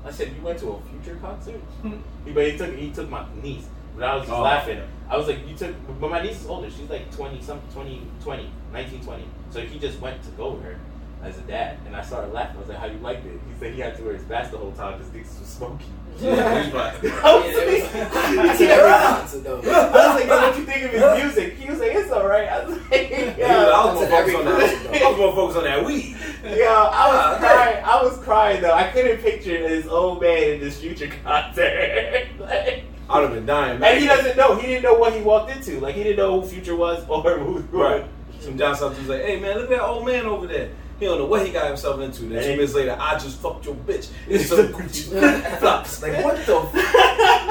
[0.04, 1.62] I said, "You went to a Future concert?"
[2.34, 3.68] But he took he took my niece.
[3.96, 4.78] But I was just Oh, laughing.
[4.80, 4.88] okay.
[5.10, 6.70] I was like, you took, but my niece is older.
[6.70, 9.24] She's like 20, some 20, 20, 19, 20.
[9.52, 10.78] So he just went to go with her
[11.24, 11.78] as a dad.
[11.86, 12.58] And I started laughing.
[12.58, 13.34] I was like, how you liked it?
[13.34, 15.94] He said he had to wear his mask the whole time because niggas was smoking.
[16.18, 19.58] Yeah, I was Yeah, it was- like, I see every concert though.
[19.58, 21.58] I was like, yo, what you think of his music?
[21.58, 22.48] He was like, it's alright.
[22.50, 25.04] I was like, Yeah, yo, I was gonna focus on that.
[25.04, 26.16] I was gonna focus on that weed.
[26.44, 27.84] yo, I was Ah, crying.
[27.86, 28.74] I was crying though.
[28.74, 32.28] I couldn't picture this old man in this future concert.
[32.40, 33.94] like, I'd have been dying, man.
[33.94, 34.56] And he doesn't know.
[34.56, 35.80] He didn't know what he walked into.
[35.80, 37.60] Like he didn't know who Future was or who.
[37.72, 38.06] Right.
[38.40, 40.70] Some down south dude's like, hey man, look at that old man over there.
[41.00, 42.24] He don't know what he got himself into.
[42.24, 44.10] Then two minutes later, I just fucked your bitch.
[44.30, 46.02] It's some Gucci flops.
[46.02, 46.74] Like what the fuck?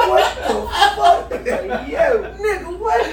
[0.09, 1.31] What the fuck?
[1.31, 3.05] Like, Yo, nigga, what?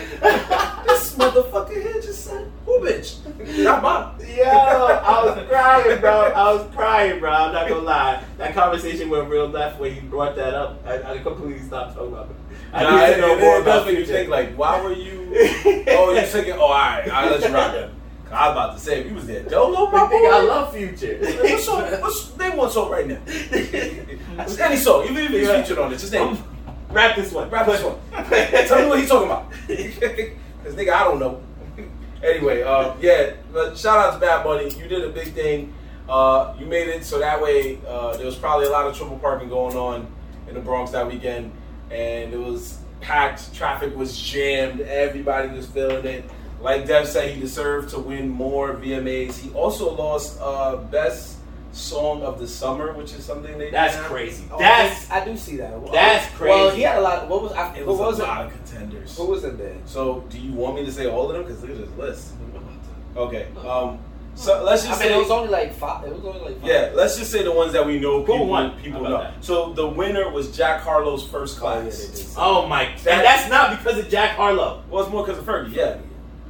[0.87, 3.17] this motherfucker here just said, who bitch?
[3.63, 4.27] Not mine.
[4.37, 6.11] Yo, I was crying, bro.
[6.31, 7.29] I was crying, bro.
[7.31, 8.23] I'm not gonna lie.
[8.37, 10.81] That conversation went real left when he brought that up.
[10.87, 12.35] I, I completely stopped talking about it.
[12.73, 14.13] I Nah, need to know more about does make you Future.
[14.19, 15.33] think like, why were you?
[15.89, 16.53] Oh, you're thinking?
[16.53, 17.89] Oh, all right, all right, let's rock it.
[18.31, 20.73] I was about to say, if you was there, don't know my thing, I love
[20.73, 21.17] Future.
[21.19, 21.81] What's song?
[21.83, 23.19] What's name one song right now?
[24.63, 25.61] Any song, even if he's Yeah.
[25.61, 26.37] featured on it, just name.
[26.89, 27.49] Rap this one.
[27.49, 27.95] Rap this one.
[28.67, 29.51] Tell me what he's talking about.
[30.63, 31.41] Cause nigga, I don't know.
[32.23, 34.69] anyway, uh, yeah, but shout out to Bad Bunny.
[34.77, 35.73] You did a big thing.
[36.09, 39.17] Uh, you made it so that way uh, there was probably a lot of triple
[39.19, 40.07] parking going on
[40.47, 41.51] in the Bronx that weekend,
[41.89, 43.53] and it was packed.
[43.53, 44.81] Traffic was jammed.
[44.81, 46.29] Everybody was feeling it.
[46.62, 49.38] Like Dev said, he deserved to win more VMAs.
[49.39, 51.38] He also lost uh, best
[51.74, 54.12] song of the summer, which is something they That's didn't have.
[54.12, 54.43] crazy.
[54.52, 55.91] Oh, That's I do see that.
[55.91, 56.50] That's crazy.
[56.54, 57.28] Well, he had a lot.
[57.30, 57.52] What was?
[57.54, 58.28] I, It what was, was a it?
[58.28, 59.17] lot of contenders.
[59.17, 59.76] Who was it there?
[59.86, 61.43] So, do you want me to say all of them?
[61.43, 62.34] Because look at this list.
[63.17, 63.47] Okay.
[63.67, 64.00] Um.
[64.36, 65.15] So let's just I mean, say.
[65.17, 66.06] it was only like five.
[66.06, 66.69] It was only like five.
[66.69, 68.80] yeah, let's just say the ones that we know people, won?
[68.80, 69.17] people know.
[69.17, 69.43] that?
[69.43, 72.34] So the winner was Jack Harlow's first Oh, yeah, class.
[72.38, 72.84] oh my.
[72.86, 74.84] And that's not because of Jack Harlow.
[74.89, 75.76] Well, it's more because of Fergie.
[75.76, 75.97] Yeah.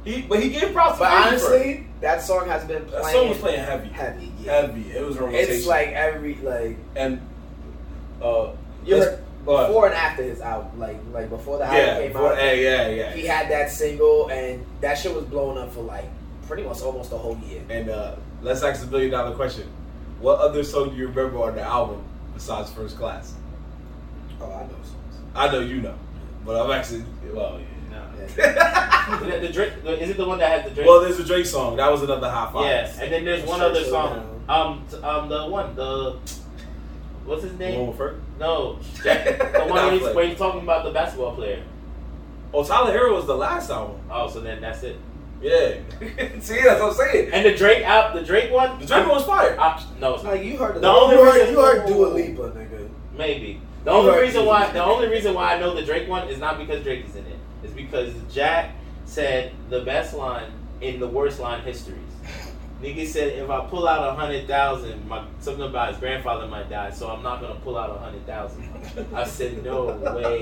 [0.04, 0.94] He, but he gave props.
[0.94, 1.28] to But Fergie for it.
[1.28, 3.02] honestly, that song has been playing.
[3.04, 3.88] that song was playing heavy.
[3.88, 4.32] heavy.
[4.40, 4.52] Yeah.
[4.62, 4.90] Heavy.
[4.92, 5.54] It was a rotation.
[5.54, 7.20] It's like every like and
[8.22, 8.52] uh,
[8.84, 9.66] you let's- heard go ahead.
[9.68, 10.78] before and after his album.
[10.80, 13.12] Like like before the album yeah, came before, out, yeah, yeah, yeah.
[13.12, 16.06] he had that single, and that shit was blowing up for like
[16.48, 17.62] pretty much almost a whole year.
[17.70, 19.68] And uh, let's ask the billion dollar question:
[20.20, 22.02] What other song do you remember on the album
[22.34, 23.34] besides First Class?
[24.40, 25.20] Oh, I know songs.
[25.36, 25.94] I know you know,
[26.44, 27.66] but I'm actually well, yeah.
[28.22, 29.26] No, Yeah.
[29.26, 29.72] Is it the Drake?
[30.00, 30.86] Is it the one that has the Drake?
[30.86, 31.76] well, there's a Drake song.
[31.76, 32.64] That was another hot five.
[32.66, 34.44] yeah, and then there's one Sure, other song.
[34.48, 36.16] Um, t- um, the one, the
[37.24, 37.80] what's his The name?
[37.80, 38.20] one with Ferg?
[38.38, 41.62] No, Jack, the one Nah, where he's, where he's talking about the basketball player.
[42.54, 44.00] Oh, Tyler Herro was the last album.
[44.10, 44.96] Oh, so then that's it.
[45.40, 45.74] Yeah.
[46.40, 47.30] See, that's what I'm saying.
[47.32, 48.78] And the Drake out, the Drake one.
[48.78, 49.56] The Drake one was fire.
[49.58, 50.34] Uh, no, it's not.
[50.34, 52.88] Like you heard The only you heard, reason- you heard Dua Lipa, nigga.
[53.16, 53.60] Maybe.
[53.84, 54.46] The You only reason me.
[54.48, 57.16] why the only reason why I know the Drake one is not because Drake is
[57.16, 57.38] in it.
[57.62, 61.98] It's because Jack said the best line in the worst line histories.
[62.82, 66.68] Nigga said if I pull out a hundred thousand, my something about his grandfather might
[66.68, 68.68] die, so I'm not gonna pull out a hundred thousand.
[69.14, 70.38] I said no way.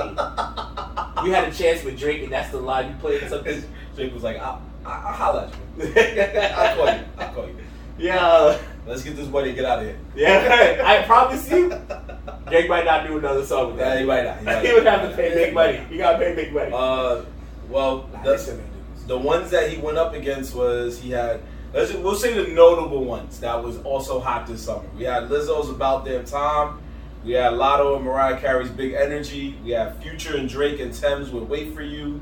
[1.22, 3.28] You had a chance with Drake, and that's the line you played.
[3.28, 3.62] Something.
[3.94, 5.92] Drake was like, I'll, I'll, I'll holler at you.
[6.56, 7.04] I'll call you.
[7.18, 7.56] I'll call you.
[7.98, 9.98] Yeah, Let's get this money and get out of here.
[10.16, 10.82] yeah.
[10.84, 11.68] I promise you,
[12.48, 14.38] Drake might not do another song with Yeah, he might not.
[14.38, 14.74] He might He not.
[14.76, 15.80] would have to pay big money.
[15.90, 16.70] You gotta pay big money.
[16.74, 17.22] Uh,
[17.68, 19.04] well, Nah, the, they still gonna do this.
[19.04, 21.40] the ones that he went up against was he had.
[21.72, 24.82] Let's we'll say the notable ones that was also hot this summer.
[24.96, 26.80] We had Lizzo's "About Damn Time."
[27.24, 31.30] We had Latto and Mariah Carey's "Big Energy." We had Future and Drake and Tems
[31.30, 32.20] with "Wait for You."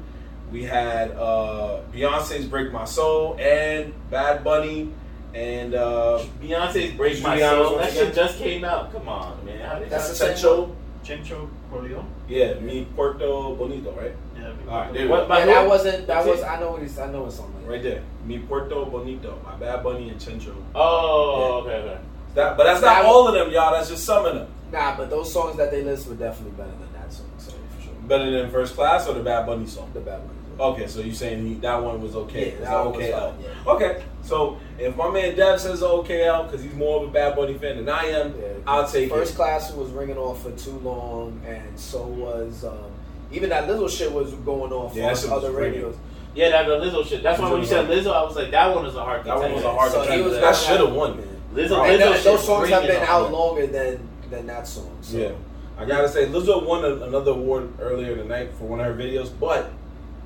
[0.52, 4.92] We had uh, Beyonce's "Break My Soul" and Bad Bunny
[5.38, 8.14] and uh, Beyonce's "Break My Soul." That shit again.
[8.14, 8.92] just came out.
[8.92, 9.60] Come on, man.
[9.60, 10.74] How did That's that- the same Chencho.
[11.04, 12.06] Chencho Corleone.
[12.28, 14.14] Yeah, me Porto Bonito, right?
[14.36, 14.52] Yeah.
[14.68, 16.06] All right, there we What- Yeah, that wasn't.
[16.06, 16.40] That That's was.
[16.40, 16.44] it?
[16.44, 16.98] I know what he's.
[16.98, 17.54] I know what song.
[17.58, 17.68] it is.
[17.68, 18.02] Right there.
[18.24, 20.54] Mi Porto Bonito by Bad Bunny and Chencho.
[20.74, 21.98] Oh, okay, okay.
[22.34, 23.72] That, but that's not That- all of them, y'all.
[23.72, 24.48] That's just some of them.
[24.72, 27.30] Nah, but those songs that they list were definitely better than that song.
[27.38, 29.90] So for sure, Better than First Class or the Bad Bunny song?
[29.94, 30.36] the bad one.
[30.58, 32.40] Okay, so you saying he, that one was okay?
[32.48, 33.30] Yeah, It's that one was OKL.
[33.32, 33.72] fine, yeah.
[33.72, 37.54] Okay, so if my man Dev says OKL because he's more of a Bad Bunny
[37.54, 39.36] fan than I am, Yeah, I'll take First it.
[39.36, 42.90] class was ringing off for too long, and so was um,
[43.30, 45.74] even that little shit was going off Yeah, on shit was other ringing.
[45.82, 45.96] radios.
[46.34, 47.22] Yeah, that the Lizzo shit.
[47.22, 49.24] That's why when you said Lizzo, I was like, that one was a hard.
[49.24, 50.28] That one was a hard So he contender.
[50.28, 51.22] was That going should have out- won.
[51.54, 54.90] Lizzo, And Lizzo that- those songs have been out longer than than that song.
[55.02, 55.16] So.
[55.16, 55.30] Yeah,
[55.78, 59.30] I gotta say Lizzo won a, another award earlier tonight for one of her videos,
[59.40, 59.70] but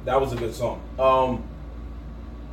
[0.05, 0.83] that was a good song.
[0.99, 1.45] Um,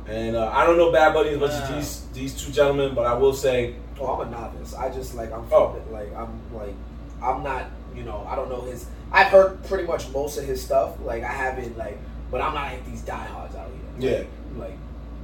[0.06, 3.06] and uh, I don't know Bad Bunny as much as these these two gentlemen, but
[3.06, 4.72] I will say Oh, I'm a novice.
[4.74, 5.76] I just like I'm Oh.
[5.92, 6.74] like I'm like
[7.22, 8.86] I'm not you know I don't know his.
[9.12, 10.96] I've heard pretty much most of his stuff.
[11.04, 11.98] Like I haven't like,
[12.30, 14.10] but I'm not like these diehards out here.
[14.10, 14.18] Yeah.
[14.58, 14.78] Like, like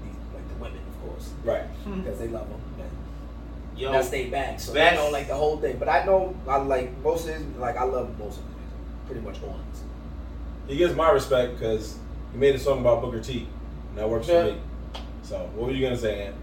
[0.05, 1.65] these like the women, of course, right.
[1.85, 2.61] because they love him.
[2.81, 4.59] And Yo, that's their bag.
[4.61, 5.79] So best- they know like the whole thing.
[5.79, 7.43] But I know I like most of his.
[7.59, 8.53] Like I love most of his.
[9.07, 9.83] Pretty much all of his.
[10.69, 11.97] He gets my respect because
[12.33, 13.47] he made a song about Booker T,
[13.91, 14.47] and that works Yeah.
[14.47, 14.59] for me.
[15.23, 16.37] So what were you gonna say, Ant?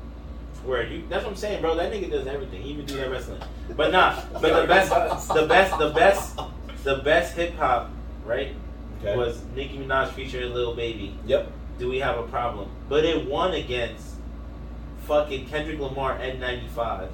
[0.66, 1.04] where you?
[1.10, 1.76] That's what I'm saying, bro.
[1.76, 2.62] That nigga does everything.
[2.62, 3.42] He even do that wrestling.
[3.76, 4.16] But nah.
[4.34, 6.40] But the best, the best, the best,
[6.84, 7.90] the best hip hop,
[8.26, 8.56] right?
[9.02, 9.18] Okay.
[9.18, 11.18] Was Nicki Minaj featuring Lil Baby.
[11.26, 11.52] Yep.
[11.80, 12.70] Do we have a problem?
[12.88, 14.16] But it won against
[15.06, 17.10] fucking Kendrick Lamar N95,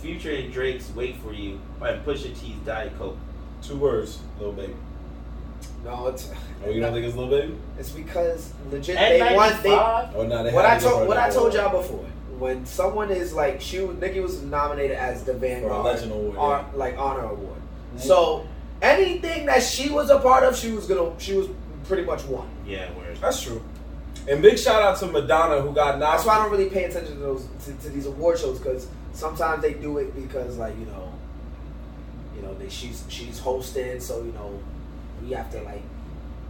[0.00, 3.16] Future and Drake's Wait for You, and Pusha T's Diet Coke.
[3.62, 4.74] Two words, little baby.
[5.84, 6.30] No, it's
[6.66, 7.58] Oh, you don't think it's a little baby?
[7.78, 9.70] it's because legit they want they.
[9.70, 12.04] Oh no, they What I told what I told y'all before,
[12.38, 16.64] when someone is like she was Nicki was nominated as the Vanguard Legend Award, hon-
[16.74, 17.60] like honor award.
[17.98, 18.46] So
[18.80, 21.48] anything that she was a part of, she was gonna she was
[21.86, 22.48] pretty much won.
[22.66, 23.18] Yeah, word.
[23.20, 23.62] That's true.
[24.26, 26.16] And big shout out to Madonna who got knocked.
[26.16, 28.88] That's why I don't really pay attention to those to, to these award shows because
[29.12, 31.12] sometimes they do it because like you know,
[32.34, 34.58] you know they, she's she's hosting, so you know
[35.24, 35.82] we have to like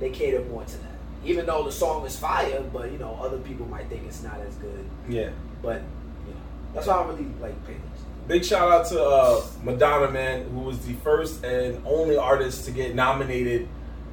[0.00, 0.90] they cater more to that.
[1.24, 4.38] Even though the song is fire, but you know other people might think it's not
[4.40, 4.84] as good.
[5.08, 5.30] Yeah.
[5.62, 5.82] But
[6.26, 6.40] you know
[6.74, 7.90] that's why I really like pay attention.
[8.26, 12.70] Big shout out to uh, Madonna, man, who was the first and only artist to
[12.70, 13.68] get nominated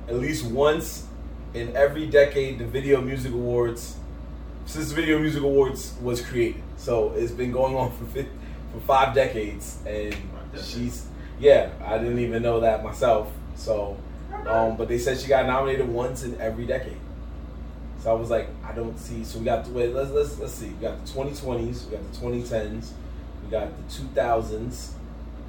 [0.08, 1.08] at least once
[1.54, 3.98] in every decade the Video Music Awards
[4.65, 6.62] since the Video Music Awards was created.
[6.77, 8.27] So it's been going on for fif-
[8.73, 10.15] for five decades, and
[10.62, 11.08] she's
[11.42, 13.31] yeah, I didn't even know that myself.
[13.56, 13.98] So,
[14.48, 16.98] um, but they said she got nominated once in every decade.
[18.00, 19.23] So I was like, I don't see.
[19.23, 20.69] So we got wait, let's let's let's see.
[20.69, 22.90] We got the 2020s, we got the 2010s,
[23.44, 24.92] we got the 2000s,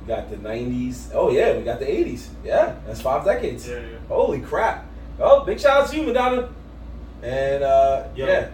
[0.02, 1.10] we got the 90s.
[1.14, 2.26] Oh yeah, we got the 80s.
[2.44, 3.66] Yeah, that's five decades.
[3.68, 3.98] Yeah, yeah.
[4.08, 4.86] Holy crap!
[5.18, 6.50] Oh, big shout out to you, Madonna.
[7.22, 8.26] And uh, Yo.
[8.26, 8.50] yeah,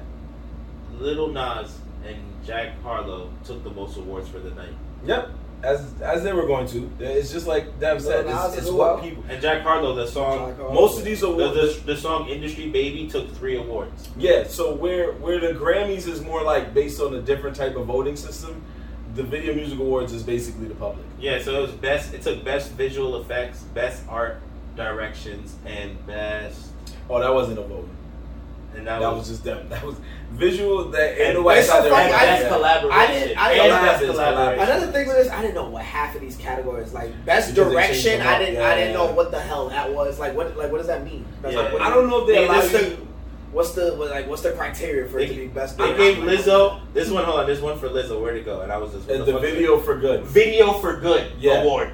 [0.99, 4.74] Lil Nas and Jack Harlow took the most awards for the night.
[5.05, 5.31] yep.
[5.63, 8.27] As as they were going to, it's just like Dev said.
[8.29, 9.25] It's, it's what people.
[9.29, 10.73] And Jack Harlow, the song, Harlow.
[10.73, 14.09] Most of these the, awards, the, the song Industry Baby took three awards.
[14.17, 17.87] Yeah, so where where the Grammys is more like based on a different type of
[17.87, 18.63] voting system,
[19.17, 21.05] the Video Music Awards is basically the public.
[21.19, 22.15] Yeah, so it was best.
[22.15, 24.41] It took best visual effects, best art
[24.77, 26.71] directions, and best.
[27.11, 27.89] Oh, that wasn't a vote.
[28.77, 29.66] And that, That was, was just them.
[29.71, 29.97] That was
[30.33, 30.85] visual.
[30.91, 31.93] That ain't and nobody it's out so there.
[31.93, 32.53] funny, like I best that.
[32.53, 32.99] collaboration.
[32.99, 34.11] I didn't- I didn't know best that.
[34.11, 34.62] collaboration.
[34.71, 37.73] Another thing with this, I didn't know what half of these categories like best Because
[37.73, 38.21] direction.
[38.21, 38.55] I didn't.
[38.55, 40.19] yeah, I didn't know what the hell that was.
[40.19, 40.57] Like what?
[40.57, 41.25] Like what does that mean?
[41.43, 41.61] That's Yeah.
[41.62, 42.79] like, what I don't know if they They- allow What's you.
[42.79, 42.97] the
[43.51, 45.79] what's the what, like what's the criteria for it to be best?
[45.79, 46.27] They direction?
[46.27, 47.25] gave Lizzo this one.
[47.25, 48.21] Hold on, this one for Lizzo.
[48.21, 48.61] Where'd it go?
[48.61, 50.25] And I was just And the the video for good.
[50.25, 51.62] video for good Yeah.
[51.62, 51.91] award.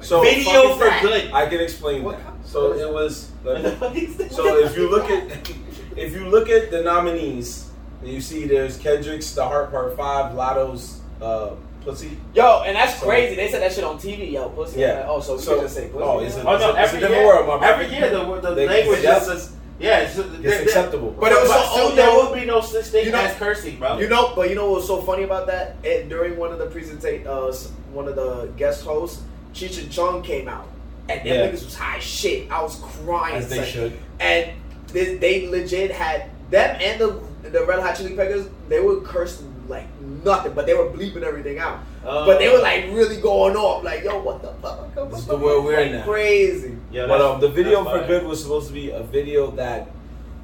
[0.00, 1.30] So video for good.
[1.32, 2.20] I can explain that.
[2.44, 3.30] So it was.
[3.42, 4.32] What the fuck is that?
[4.32, 5.28] So if you look at
[5.96, 7.70] if you look at the nominees,
[8.02, 11.50] you see there's Kendrick's The Heart Part Five, Latto's uh,
[11.84, 12.16] Pussy.
[12.34, 13.34] Yo, and that's So- crazy.
[13.36, 14.30] They said that shit on TV.
[14.32, 14.80] Yo, pussy.
[14.80, 15.06] Yeah.
[15.08, 16.04] Oh, so we So- can just say pussy.
[16.04, 16.68] oh, it's a- Oh no!
[16.70, 17.82] It's a Every different year, world, my brother.
[17.82, 19.98] every year the, the They- language is just yeah.
[20.00, 21.10] It's, It's they're- acceptable.
[21.18, 22.16] But it was but so- soon oh, there no.
[22.28, 23.98] will be no such thing You know- as cursing, bro.
[23.98, 25.74] You know, but you know what's so funny about that?
[25.82, 27.52] It, during one of the presentation, uh,
[27.92, 29.22] one of the guest hosts,
[29.52, 30.66] Cheech and Chong came out,
[31.08, 31.46] and them Yeah.
[31.48, 32.48] niggas was high shit.
[32.50, 33.34] I was crying.
[33.34, 33.66] As they son.
[33.66, 33.92] should.
[34.20, 34.50] And
[34.92, 38.48] they, they legit had them and the the Red Hot Chili Peppers.
[38.68, 41.80] They would curse like nothing, but they were bleeping everything out.
[42.04, 42.26] Oh.
[42.26, 44.94] but they were like really going off, like yo, what the fuck?
[44.96, 46.12] What This is the the world we're in Like, now.
[46.12, 46.76] Crazy.
[46.90, 48.06] Yeah, But um, the video for fire.
[48.06, 49.90] good was supposed to be a video that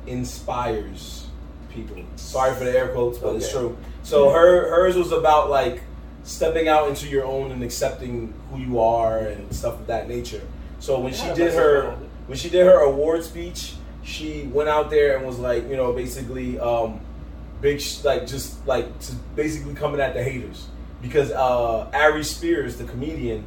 [0.07, 1.27] inspires
[1.71, 2.03] people.
[2.17, 3.77] Sorry for the air quotes, but it's true.
[4.03, 5.83] So her hers was about like
[6.23, 10.43] stepping out into your own and accepting who you are and stuff of that nature.
[10.79, 11.97] So when she did her
[12.27, 13.75] when she did her award speech,
[14.09, 17.01] she went out there and was like, you know, basically um
[17.61, 20.69] big sh- like just like to basically coming at the haters
[21.03, 23.47] because uh Aries Spears, the comedian,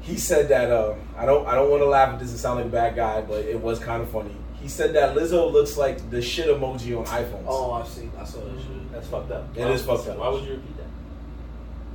[0.00, 2.56] he said that uh, I don't I don't want to laugh at this and sound
[2.56, 4.34] like a bad guy, but it was kind of funny.
[4.62, 7.44] He said that Lizzo looks like the shit emoji on iPhones.
[7.46, 8.10] Oh, I've seen.
[8.18, 8.92] I saw that shit.
[8.92, 9.56] That's fucked up.
[9.56, 10.18] It is fucked up.
[10.18, 10.86] Why would you repeat that?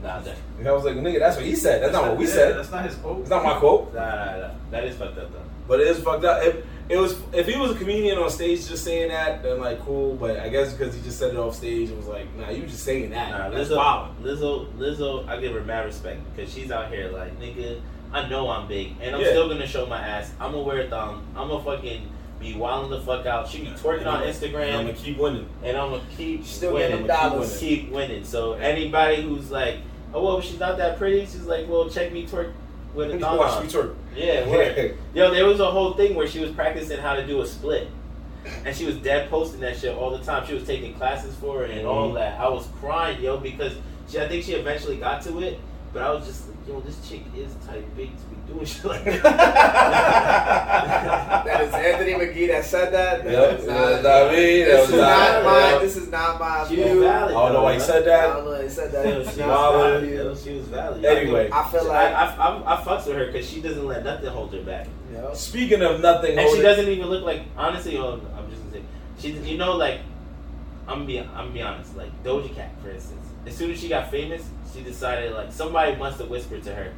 [0.01, 1.81] Nah, that, And I was like, nigga, that's what he said.
[1.81, 2.57] That's not what we yeah, said.
[2.57, 3.21] That's not his quote.
[3.21, 4.51] It's not my quote, nah, nah, nah.
[4.71, 5.41] That is fucked up though.
[5.67, 6.43] but it is fucked up.
[6.43, 9.79] It, it was if he was a comedian on stage just saying that, then like
[9.81, 10.15] cool.
[10.15, 12.63] But I guess because he just said it off stage, it was like, nah, you
[12.67, 13.31] just saying that.
[13.31, 14.23] Nah, That's Lizzo, wild.
[14.23, 17.81] Lizzo, Lizzo, I give her mad respect because she's out here like, nigga,
[18.13, 19.29] I know I'm big and I'm Yeah.
[19.29, 20.31] still gonna show my ass.
[20.39, 21.23] I'm gonna wear a thong.
[21.35, 22.09] I'm gonna fucking
[22.39, 23.47] be wilding the fuck out.
[23.49, 25.47] She be twerking on And I'm gonna keep winning.
[25.63, 27.07] and I'm gonna keep Still winning.
[27.07, 27.57] dollars.
[27.57, 28.23] Keep winning.
[28.23, 29.77] So anybody who's like,
[30.13, 31.21] oh well, she's not that pretty.
[31.21, 32.51] She's like, well, check me twerk
[32.95, 33.95] with a thong Watch on.
[34.15, 34.97] Yeah, word.
[35.13, 37.89] Yo, there was a whole thing where she was practicing how to do a split.
[38.63, 40.45] And she was dead posting that shit all the time.
[40.47, 42.15] She was taking classes for it and all Mhm.
[42.15, 42.39] that.
[42.39, 43.73] I was crying, yo, because
[44.07, 45.59] she I think she eventually got to it,
[45.91, 48.85] but I was just like, yo, this chick is type big to be doing shit
[48.85, 49.25] like that.
[51.45, 53.23] That is Anthony McGee that said that.
[53.23, 55.69] That Yep, is that was not me, that This is not- not my.
[55.71, 55.81] yep.
[55.81, 57.01] This is not my She was view.
[57.01, 57.31] valid.
[57.31, 58.27] I don't know why he said I that.
[58.33, 58.61] don't know.
[58.61, 59.05] He said that.
[59.05, 60.09] Yo, It's she, was my valid.
[60.09, 61.05] yo, she was valid.
[61.05, 61.49] Anyway.
[61.51, 62.13] I feel like.
[62.15, 64.87] I, I, I fucks with her because she doesn't let nothing hold her back.
[65.13, 65.33] Yo.
[65.33, 67.97] Speaking of nothing, And she doesn't even look like honestly.
[67.97, 68.81] Oh, I'm just gonna say
[69.19, 69.31] she.
[69.51, 69.99] You know, like
[70.87, 71.19] I'm gonna be.
[71.19, 71.95] I'm gonna be honest.
[71.95, 73.25] Like Doja Cat, for instance.
[73.45, 74.43] As soon as she got famous,
[74.73, 76.91] she decided like somebody must have whispered to her,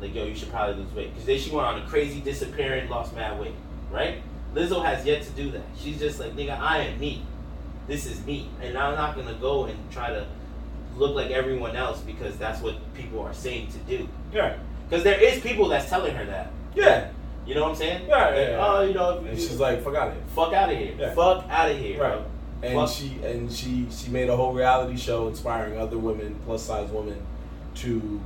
[0.00, 2.88] like, "Yo, you should probably lose weight." Because then she went on a crazy disappearing,
[2.88, 3.54] lost mad weight.
[3.90, 4.22] Right?
[4.54, 5.62] Lizzo has yet to do that.
[5.78, 7.22] She's just like, "Nigga, I am me.
[7.86, 10.26] This is me," and I'm not gonna go and try to
[10.96, 14.08] look like everyone else because that's what people are saying to do.
[14.34, 14.56] yeah,
[14.88, 16.50] Because there is people that's telling her that.
[16.74, 17.08] yeah,
[17.46, 18.06] You know what I'm saying?
[18.08, 18.58] Yeah, Like, yeah.
[18.60, 20.22] Oh, you know, and she's like, fuck out of here.
[20.34, 20.92] fuck out of here.
[20.98, 21.14] Yeah.
[21.14, 22.00] Fuck out of here.
[22.02, 22.12] Right.
[22.12, 22.24] Bro.
[22.62, 22.90] and Fuck.
[22.90, 27.16] she and she she made a whole reality show inspiring other women, plus size women,
[27.76, 28.20] to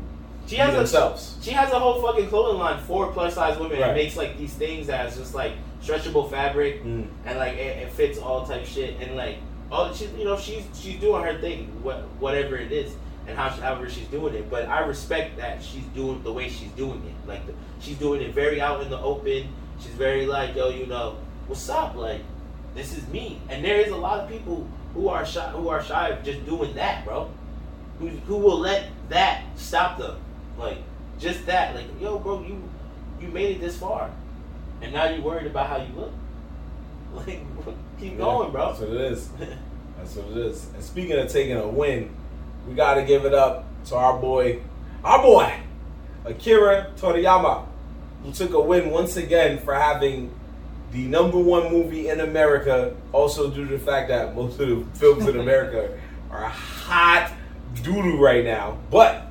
[0.47, 3.81] She has a she has a whole fucking clothing line for plus size women.
[3.81, 3.91] Right.
[3.91, 7.07] It makes like these things that's just like stretchable fabric Mm.
[7.27, 9.37] and like it, it fits all type shit and like
[9.71, 12.93] all she you know she's she's doing her thing what whatever it is
[13.27, 14.51] and how however she's doing it.
[14.51, 17.29] But I respect that she's doing the way she's doing it.
[17.29, 19.49] Like the, she's doing it very out in the open.
[19.81, 21.17] She's very like yo you know
[21.47, 22.21] what's up like
[22.75, 25.83] this is me and there is a lot of people who are shy who are
[25.83, 27.31] shy of just doing that bro
[27.99, 30.17] who, who will let that stop them
[30.59, 30.79] like
[31.19, 32.63] just that like yo bro you
[33.21, 34.11] you made it this far
[34.83, 36.13] and now you're worried about how you look
[37.15, 37.41] like
[37.99, 39.29] keep Yeah, going bro That's what it is.
[39.99, 40.67] That's what it is.
[40.75, 42.11] And speaking of taking a win,
[42.69, 44.61] we got to give it up to our boy,
[45.05, 45.55] our boy,
[46.25, 47.65] Akira Toriyama,
[48.23, 50.35] who took a win once again for having
[50.93, 52.95] the number one movie in America.
[53.13, 55.97] Also, due to the fact that most of the films in America
[56.31, 57.33] are hot
[57.77, 58.77] doodoo right now.
[58.91, 59.31] But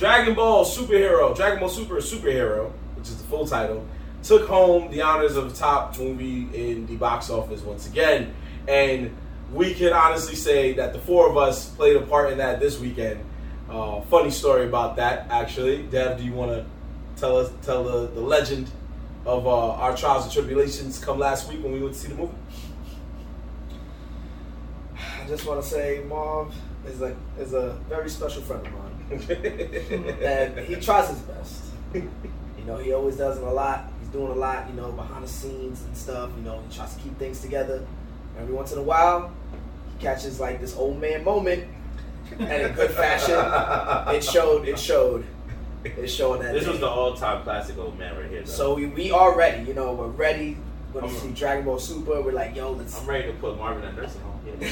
[0.00, 3.86] Dragon Ball Superhero, Dragon Ball Super Superhero, which is the full title,
[4.22, 8.34] took home the honors of top movie in the box office once again.
[8.66, 9.14] And
[9.52, 12.80] we can honestly say that the four of us played a part in that this
[12.80, 13.22] weekend.
[13.68, 15.82] Uh, funny story about that, actually.
[15.82, 16.64] Dev, do you want to
[17.20, 18.70] tell us tell the, the legend
[19.26, 22.14] of uh, our trials and tribulations come last week when we went to see the
[22.14, 22.32] movie?
[24.96, 26.54] I just want to say, Marv
[26.86, 28.89] is a is a very special friend of mine,
[29.30, 31.64] and he tries his best.
[31.94, 33.90] You know, he always does a lot.
[34.00, 36.30] He's doing a lot, you know, behind the scenes and stuff.
[36.36, 37.84] You know, he tries to keep things together.
[38.38, 39.32] Every once in a while,
[39.96, 41.64] he catches like this old man moment,
[42.38, 43.34] and in good fashion,
[44.14, 44.68] it showed.
[44.68, 45.26] It showed.
[45.82, 46.52] It showed that.
[46.52, 46.70] This day.
[46.70, 48.42] was the all-time classic old man right here.
[48.42, 48.50] Though.
[48.50, 49.66] So we, we are ready.
[49.66, 50.58] You know, we're ready.
[50.92, 52.20] We're gonna I'm- see Dragon Ball Super.
[52.20, 53.00] We're like, yo, let's.
[53.00, 54.40] I'm ready to put Marvin in nursing home.
[54.60, 54.68] Yeah.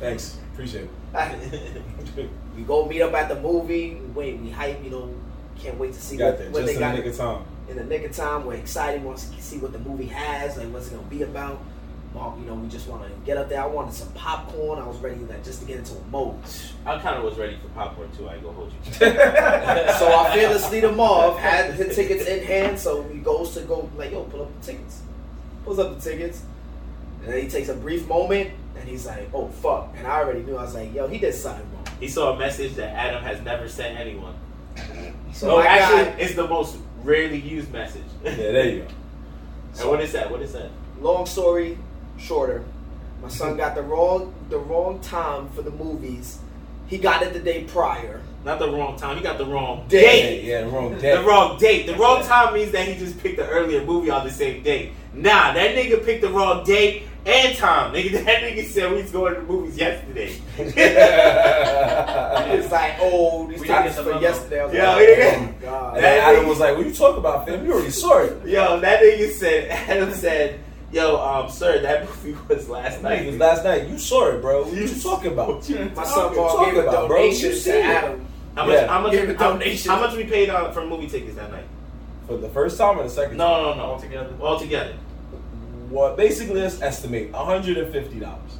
[0.00, 1.82] Thanks, appreciate it.
[2.56, 3.94] we go meet up at the movie.
[3.94, 4.82] We wait, we hype.
[4.82, 5.14] You know,
[5.58, 7.44] can't wait to see got what, there what just they in the nick of time.
[7.68, 8.46] in the nick of time.
[8.46, 9.04] We're excited.
[9.04, 10.56] Want to see what the movie has.
[10.56, 11.62] Like, what's it gonna be about.
[12.12, 13.62] Mark, you know, we just want to get up there.
[13.62, 14.80] I wanted some popcorn.
[14.80, 16.34] I was ready like just to get into a mode.
[16.84, 18.28] I kind of was ready for popcorn too.
[18.28, 18.92] I go hold you.
[18.94, 23.88] so our fearless leader Marv had the tickets in hand, so he goes to go
[23.96, 25.02] like, yo, pull up the tickets.
[25.64, 26.42] Pulls up the tickets,
[27.22, 29.94] and then he takes a brief moment, and he's like, oh fuck.
[29.96, 30.56] And I already knew.
[30.56, 31.86] I was like, yo, he did something wrong.
[31.98, 34.34] He saw a message that Atom has never sent anyone.
[35.32, 38.04] So no, actually, guy, it's the most rarely used message.
[38.24, 38.86] Yeah, there you go.
[39.80, 40.30] and what is that?
[40.30, 40.70] What is that?
[41.00, 41.78] long story
[42.18, 42.64] shorter,
[43.22, 46.38] my son got the wrong the wrong time for the movies.
[46.86, 48.20] He got it the day prior.
[48.44, 49.16] Not the wrong time.
[49.16, 50.00] He got the wrong Day.
[50.00, 50.44] date.
[50.44, 51.14] Yeah, yeah, the wrong date.
[51.14, 51.86] The wrong date.
[51.86, 54.92] The wrong time means that he just picked the earlier movie on the same date.
[55.12, 57.92] Nah, that nigga picked the wrong date and time.
[57.94, 60.34] Nigga, that nigga said we was going to the movies yesterday.
[62.52, 64.60] It's like, oh, these We tickets didn't get the for yesterday.
[64.60, 65.94] I was Yeah, like, we oh get- my god.
[65.96, 67.64] And then Atom was like, "What you talking about, fam?
[67.64, 70.60] You already saw it." Yo, that nigga said, Atom said,
[70.92, 73.22] yo, um, sir, that movie was last Night.
[73.22, 73.88] It was last night.
[73.88, 74.62] You saw it, bro.
[74.64, 75.68] What you talking about?
[75.68, 77.24] My What son you Mark talking a about, bro?
[77.24, 77.82] You to.
[77.82, 78.26] Atom.
[78.56, 78.86] How much, Yeah.
[78.88, 79.90] how much, how, donation.
[79.92, 81.64] how much we paid on for movie tickets that night?
[82.26, 83.38] For the first time or the second?
[83.38, 83.38] time?
[83.38, 83.82] No, no, no.
[83.92, 84.34] Altogether.
[84.40, 84.94] All together.
[85.90, 86.16] What?
[86.16, 88.56] Basically, let's estimate one hundred and fifty dollars.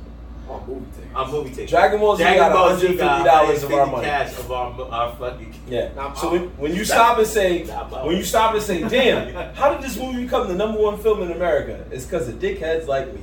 [0.49, 1.15] On movie tickets.
[1.15, 1.71] On movie tickets.
[1.71, 3.87] Dragon Ball Z Dragon got Ball one hundred Z and got fifty dollars of our
[3.87, 4.05] money.
[4.05, 5.55] cash of our, our fucking.
[5.69, 5.93] Yeah.
[5.95, 9.73] Now, So when, when you stop and say, when you stop and say, damn, how
[9.73, 11.85] did this movie become the number one film in America?
[11.93, 13.21] It's because of dickheads like me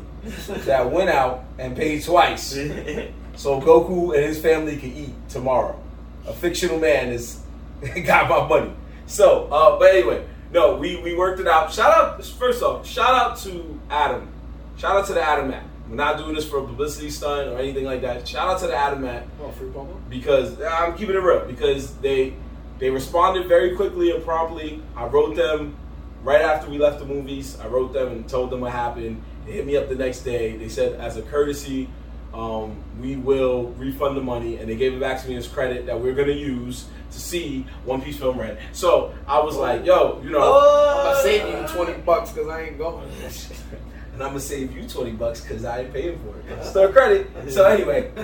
[0.66, 2.44] that went out and paid twice,
[3.36, 5.78] so Goku and his family can eat tomorrow.
[6.28, 7.42] A fictional man is
[8.06, 8.72] got my money.
[9.06, 11.72] So, uh, but anyway, no, we we worked it out.
[11.74, 14.30] Shout out first off, shout out to Atom.
[14.78, 15.66] Shout out to the Atom app.
[15.90, 18.28] We're not doing this for a publicity stunt or anything like that.
[18.28, 19.98] Shout out to the Atom app Oh, free promo?
[20.10, 22.34] because I'm keeping it real because they
[22.80, 24.82] they responded very quickly and promptly.
[24.96, 25.76] I wrote them
[26.24, 27.58] right after we left the movies.
[27.60, 29.22] I wrote them and told them what happened.
[29.46, 30.58] They hit me up the next day.
[30.58, 31.90] They said as a courtesy,
[32.34, 35.86] um, we will refund the money, and they gave it back to me as credit
[35.88, 38.60] that we're gonna use to see One Piece film red.
[38.74, 40.42] So I was like, yo, you know.
[40.42, 43.08] I'm gonna save you 20 bucks because I ain't going.
[44.18, 46.66] And I'm gonna save you twenty bucks because I ain't paying for it.
[46.66, 47.30] Still credit.
[47.52, 48.10] So anyway,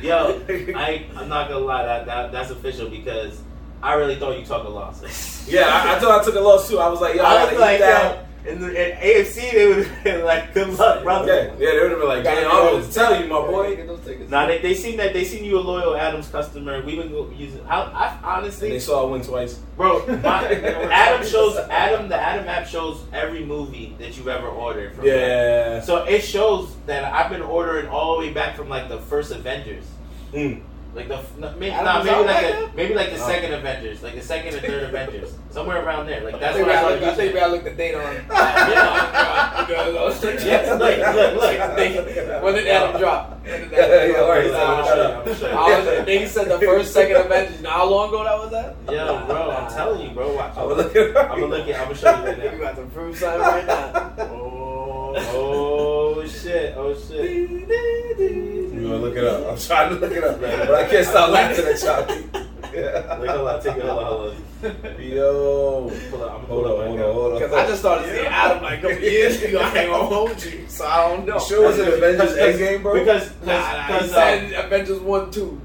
[0.00, 0.40] Yo,
[0.76, 3.40] I, I'm not gonna lie, that, that that's official because
[3.82, 5.48] I really thought you took a loss.
[5.48, 6.78] yeah, I, I thought I took a loss too.
[6.78, 8.14] I was like, yo, I, I was like, that.
[8.16, 11.54] yo, in, the, in AMC they would have been like, good luck, brother.
[11.58, 13.86] Yeah, yeah, they would have been like, damn, I was to tell you, my boy.
[14.28, 14.42] Now.
[14.42, 16.82] Nah, they, they seen that they seen you a loyal Atoms customer.
[16.84, 17.64] We would go using.
[17.66, 19.54] I, I And honestly, they saw I win twice.
[19.76, 24.94] bro, my, Atom shows Atom the Atom app shows every movie that you've ever ordered.
[24.94, 25.18] From them.
[25.18, 25.80] Yeah.
[25.80, 29.32] So it shows that I've been ordering all the way back from like the first
[29.32, 29.84] Avengers.
[30.32, 30.62] Mm.
[30.96, 33.28] Like the no, maybe, Atom nah, maybe out like the, maybe like the Oh.
[33.28, 36.22] second Avengers, like the second and third Avengers, somewhere around there.
[36.24, 37.42] Like that's think what I I looked, I started think using.
[37.42, 38.14] I looked the date on.
[39.66, 42.42] Yeah, look, look, look.
[42.44, 43.44] When did Atom drop?
[43.44, 44.22] When did Yeah, Atom yeah, drop?
[44.22, 45.02] alright, I'm gonna show you.
[45.02, 45.96] I'm gonna show you.
[45.96, 47.56] Was, they said the first, second Avengers.
[47.56, 48.76] You know how long ago that was that?
[48.92, 50.34] Yo, bro, I'm telling you, bro.
[50.34, 50.56] Watch.
[50.56, 51.74] I I'm gonna look at I'm gonna look at.
[51.80, 52.52] I'm gonna show you right now.
[52.52, 54.12] You got to prove something right now.
[54.18, 58.45] Oh, oh shit, oh shit.
[58.86, 59.46] You wanna look it up?
[59.50, 62.42] I'm trying to look it up, man, but I can't stop laughing at y'all.
[62.72, 63.18] Yeah.
[63.18, 65.02] Wait, hold on, take it, hold on, hold on.
[65.02, 65.92] Yo.
[66.10, 67.38] Pull up, Hold on, hold on, hold on.
[67.40, 69.58] Because I just started seeing Atom like a couple years ago.
[69.60, 71.34] I ain't gonna hold you, so I don't know.
[71.34, 72.94] You sure was an Avengers Endgame, bro?
[72.94, 75.60] Because, Nah, nah, he because, said Avengers 1 2.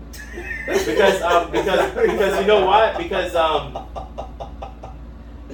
[0.67, 2.97] because um because because you know what?
[2.97, 3.85] Because um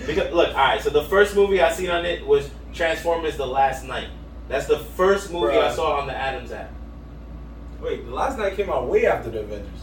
[0.05, 0.81] because look, all right.
[0.81, 4.07] So the first movie I seen on it was Transformers: The Last Knight.
[4.47, 6.71] That's the first movie I saw on the Atoms app.
[7.81, 9.81] Wait, the last knight came out way after the Avengers.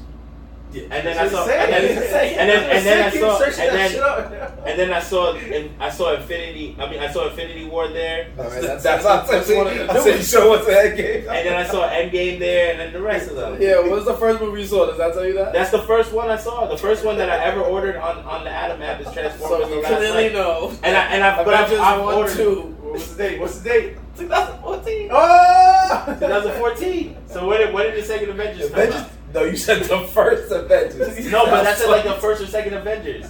[0.74, 4.78] And then I saw and then and then and then I saw and then and
[4.80, 6.76] then I saw and I saw Infinity.
[6.80, 9.74] I mean, I saw Infinity War there, Alright, that's, That's, that's, that's, that's one of
[9.74, 11.18] the I said, you what's the Endgame?
[11.18, 13.56] and then I saw Endgame there, and then the rest of them.
[13.62, 14.86] Yeah, what was the first movie you saw?
[14.86, 15.52] Does that tell you that?
[15.52, 16.66] That's the first one I saw.
[16.66, 19.74] The first one that I ever ordered on, on the Atom app is Transformers: so
[19.76, 20.32] you clearly Knight.
[20.32, 20.72] know.
[20.82, 22.34] And I and I but I've, I've ordered.
[22.36, 22.60] 2.
[22.80, 23.40] What's the date?
[23.40, 23.96] What's the date?
[24.16, 25.08] 2014.
[25.10, 25.16] Oh!
[25.16, 26.04] Ah!
[26.18, 27.16] 2014.
[27.28, 29.00] So when did, when did the second Avengers come Avengers?
[29.02, 29.10] out?
[29.34, 31.26] No, you said the first Avengers.
[31.30, 33.26] No, but that's like the first or second Avengers.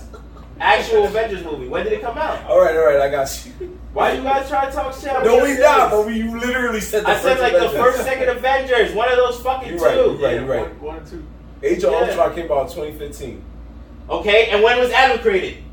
[0.60, 1.66] Actual Avengers movie.
[1.66, 2.44] When did it come out?
[2.46, 3.78] All right, all right, I got you.
[3.92, 5.12] Why you guys try to talk shit?
[5.24, 5.90] No, we not.
[5.90, 8.92] But we you literally said the I said first like the first, second Avengers.
[8.94, 9.84] One of those fucking You're two.
[9.84, 10.74] right, you're right, you're right.
[10.74, 11.24] One, one and two.
[11.62, 11.98] Age of Yeah.
[12.08, 13.44] Ultron came out in 2015.
[14.10, 15.64] Okay, and when was Atom created?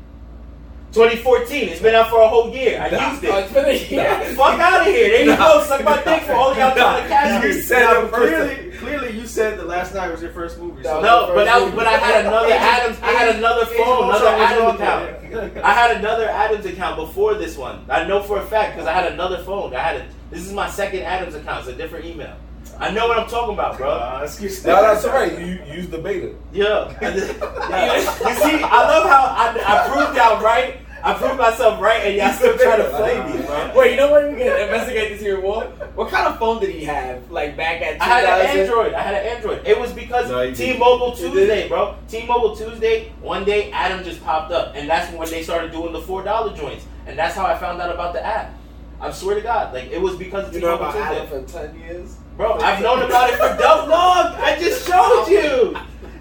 [0.92, 1.68] 2014.
[1.70, 2.80] It's been out for a whole year.
[2.80, 3.10] I Nah.
[3.12, 3.30] used it.
[3.34, 4.34] it's been a year.
[4.34, 5.08] Fuck out of here.
[5.08, 5.64] There you go.
[5.64, 7.60] Suck my dick for all y'all trying to catch You me.
[7.60, 8.12] said first.
[8.14, 10.82] clearly, clearly, you said the last knight was your first movie.
[10.82, 12.98] Was No, the but that was, but I had another Atoms.
[13.02, 15.64] I had another phone, another Atoms account.
[15.64, 17.84] I had another Atoms account before this one.
[17.88, 19.74] I know for a fact because I had another phone.
[19.74, 20.06] I had a.
[20.30, 21.60] This is my second Atoms account.
[21.60, 22.34] It's a different email.
[22.78, 23.90] I know what I'm talking about, bro.
[23.90, 25.38] Uh, excuse No, that's all right.
[25.38, 26.34] You use the beta.
[26.52, 26.90] Yeah.
[27.02, 27.96] yeah.
[28.28, 30.78] You see, I love how I, I proved y'all right.
[31.04, 33.72] I proved myself right, and y'all still trying to play me, bro.
[33.76, 34.30] Wait, you know what?
[34.30, 35.70] We can investigate this here What?
[35.96, 37.28] What kind of phone did he have?
[37.30, 38.00] Like back at 2000?
[38.00, 38.94] I had an Android.
[38.94, 39.66] I had an Android.
[39.66, 40.54] It was because No.
[40.54, 41.32] T-Mobile You did?
[41.32, 41.96] Tuesday, bro.
[42.08, 43.12] T-Mobile Tuesday.
[43.20, 46.56] One day, Atom just popped up, and that's when they started doing the four dollar
[46.56, 48.54] joints, and that's how I found out about the app.
[49.00, 51.46] I swear to God, like it was because of You know T-Mobile about Tuesday, Atom
[51.46, 52.16] for 10 years?
[52.36, 52.54] Bro.
[52.60, 54.34] I've known about it for dumb long.
[54.36, 55.76] I just showed you.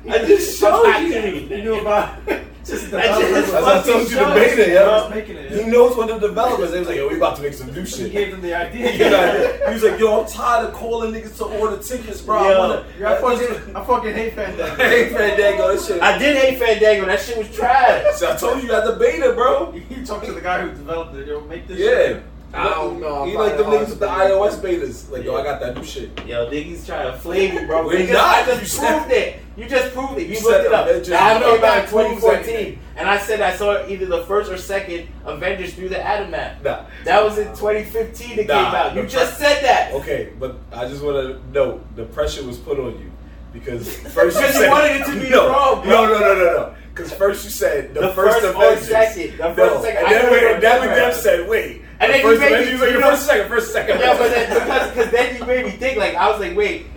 [0.10, 1.56] I just showed you.
[1.56, 2.18] You knew about
[2.66, 4.84] just the I just As I told you the showed beta, you, yeah.
[4.84, 5.10] bro.
[5.10, 5.52] making it.
[5.52, 6.72] He knows when the developers.
[6.72, 8.08] They was like, yo, we about to make some new shit.
[8.08, 8.92] He gave them the idea.
[8.94, 12.38] You know, he was like, yo, I'm tired of calling niggas to order tickets, bro.
[12.38, 12.86] I wanna.
[13.00, 14.76] Yeah, I fucking, I fucking hate Fandango.
[14.84, 16.02] Hey, Fandango, this shit.
[16.02, 17.06] I did hate Fandango.
[17.06, 18.16] That shit was trash.
[18.16, 19.74] So I told you you had the beta, bro.
[19.90, 21.28] You talk to the guy who developed it.
[21.28, 21.78] Yo, make this.
[21.80, 21.86] Yeah.
[21.88, 22.24] Shit.
[22.24, 23.26] I don't know.
[23.26, 25.10] He like I them niggas with the iOS betas.
[25.12, 26.10] Like, yo, I got that new shit.
[26.28, 27.86] Yo, niggas trying to flame you, bro.
[27.86, 28.36] We're Because not.
[28.36, 29.40] I You just said- proved it.
[29.58, 30.28] You just proved it.
[30.28, 30.88] You, You looked it up.
[30.88, 31.10] Avengers.
[31.10, 34.58] Now, I know You about 2014, and I said I saw either the first or
[34.58, 36.64] second Avengers through the Atom app.
[36.64, 36.86] Nah.
[37.06, 38.96] That was in 2015 it Nah, came out.
[38.96, 39.94] You the just pre- said that.
[39.94, 43.12] Okay, but I just want to know the pressure was put on you
[43.54, 45.92] because first you Because you wanted it to be no, wrong, bro.
[45.92, 46.76] No, no, no, no, no.
[46.94, 48.88] Because first you said the, The first, first or Avengers.
[48.88, 49.38] second.
[49.38, 49.82] The first no.
[49.82, 50.06] second.
[50.06, 51.82] And then know wait, what and then you're said, wait.
[52.02, 54.00] And the then you first made me- Avengers, like, you know- first second, first second.
[54.00, 55.98] Yeah, but then, because because then you made me think.
[55.98, 56.88] Like I was like, wait.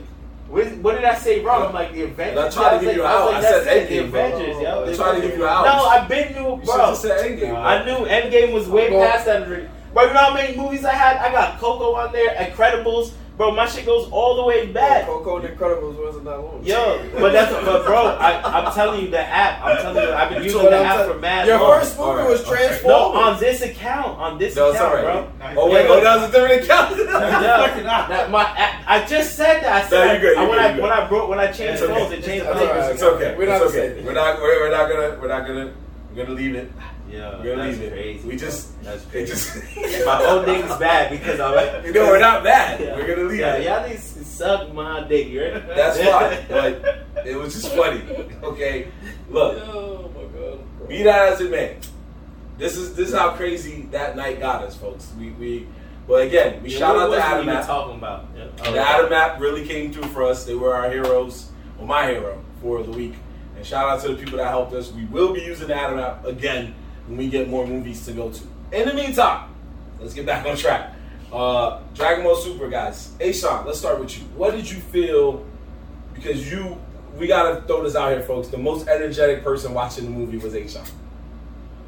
[0.49, 1.67] What, what did I say wrong?
[1.67, 2.37] I'm like the Avengers.
[2.37, 3.27] And I tried to give like, you an I out.
[3.33, 4.25] like, I said it, the Endgame, bro.
[4.27, 4.83] Avengers, yo.
[4.83, 5.65] I The tried to give you an out.
[5.65, 6.77] No, I've been new, You bro.
[6.87, 7.49] have said Endgame.
[7.49, 7.57] bro.
[7.57, 9.67] I knew Endgame was way past that already.
[9.93, 11.17] Bro, you know how many movies I had?
[11.17, 13.13] I got Coco on there, Incredibles.
[13.37, 15.09] Bro, my shit goes all the way back.
[15.09, 16.63] Oh, Coco and Incredibles wasn't that long.
[16.65, 19.61] Yo, but that's but bro, I, I'm telling you the app.
[19.65, 21.81] I'm telling you, I've been using told the me app I'm for mad Your long.
[21.81, 22.59] first movie Alright, was alright.
[22.61, 23.15] Transformers.
[23.15, 25.41] No, on this account, on this No, it's account, alright.
[25.41, 25.63] bro.
[25.65, 26.97] Oh, wait, Yeah, oh, that was a different account?
[27.45, 29.85] Yeah, Fucking that my I, I just said that.
[29.85, 30.83] I said No, you good, I, you when good, I good.
[30.83, 31.95] when I broke when I changed It's okay.
[32.01, 32.93] phones, it changed It's my alright.
[32.93, 33.35] It's okay.
[33.37, 34.03] We're not it's okay.
[34.05, 34.41] We're not.
[34.41, 35.19] We're, we're not gonna.
[35.21, 35.75] We're not gonna.
[36.15, 36.71] We're gonna leave it.
[37.15, 38.29] Yeah, that's crazy.
[38.29, 38.83] We just.
[38.83, 39.33] that's crazy.
[39.33, 39.55] just.
[40.07, 41.55] my old nigga's bad because I'm.
[41.85, 42.81] You know, we're not bad.
[42.81, 42.97] Yeah.
[42.97, 43.65] We're gonna leave yeah, it.
[43.65, 45.67] Y'all niggas suck my dick, you right?
[45.69, 46.45] That's fine.
[47.15, 48.03] But it was just funny.
[48.43, 48.89] Okay.
[49.31, 49.63] Look.
[49.65, 50.89] Oh my god.
[50.89, 51.77] Be that as it may,
[52.59, 55.13] this is this is how crazy that night got us, folks.
[55.19, 55.67] We we,
[56.09, 57.67] but again, we Yeah, shout out to Atom App.
[57.67, 58.29] talking about?
[58.37, 58.47] Yeah.
[58.65, 60.45] Oh, The Atom App really came through for us.
[60.45, 63.15] They were our heroes, or my hero for the week.
[63.57, 64.91] And shout out to the people that helped us.
[64.93, 66.75] We will be using the Atom App again
[67.07, 68.43] when we get more movies to go to.
[68.73, 69.49] In the meantime,
[70.01, 70.93] let's get back on track.
[71.33, 73.11] Uh, Dragon Ball Super, guys.
[73.21, 74.25] Ashawn, let's start with you.
[74.37, 75.45] What did you feel?
[76.15, 76.81] Because you,
[77.19, 78.49] we gotta throw this out here, folks.
[78.49, 80.89] The most energetic person watching the movie was Ashawn.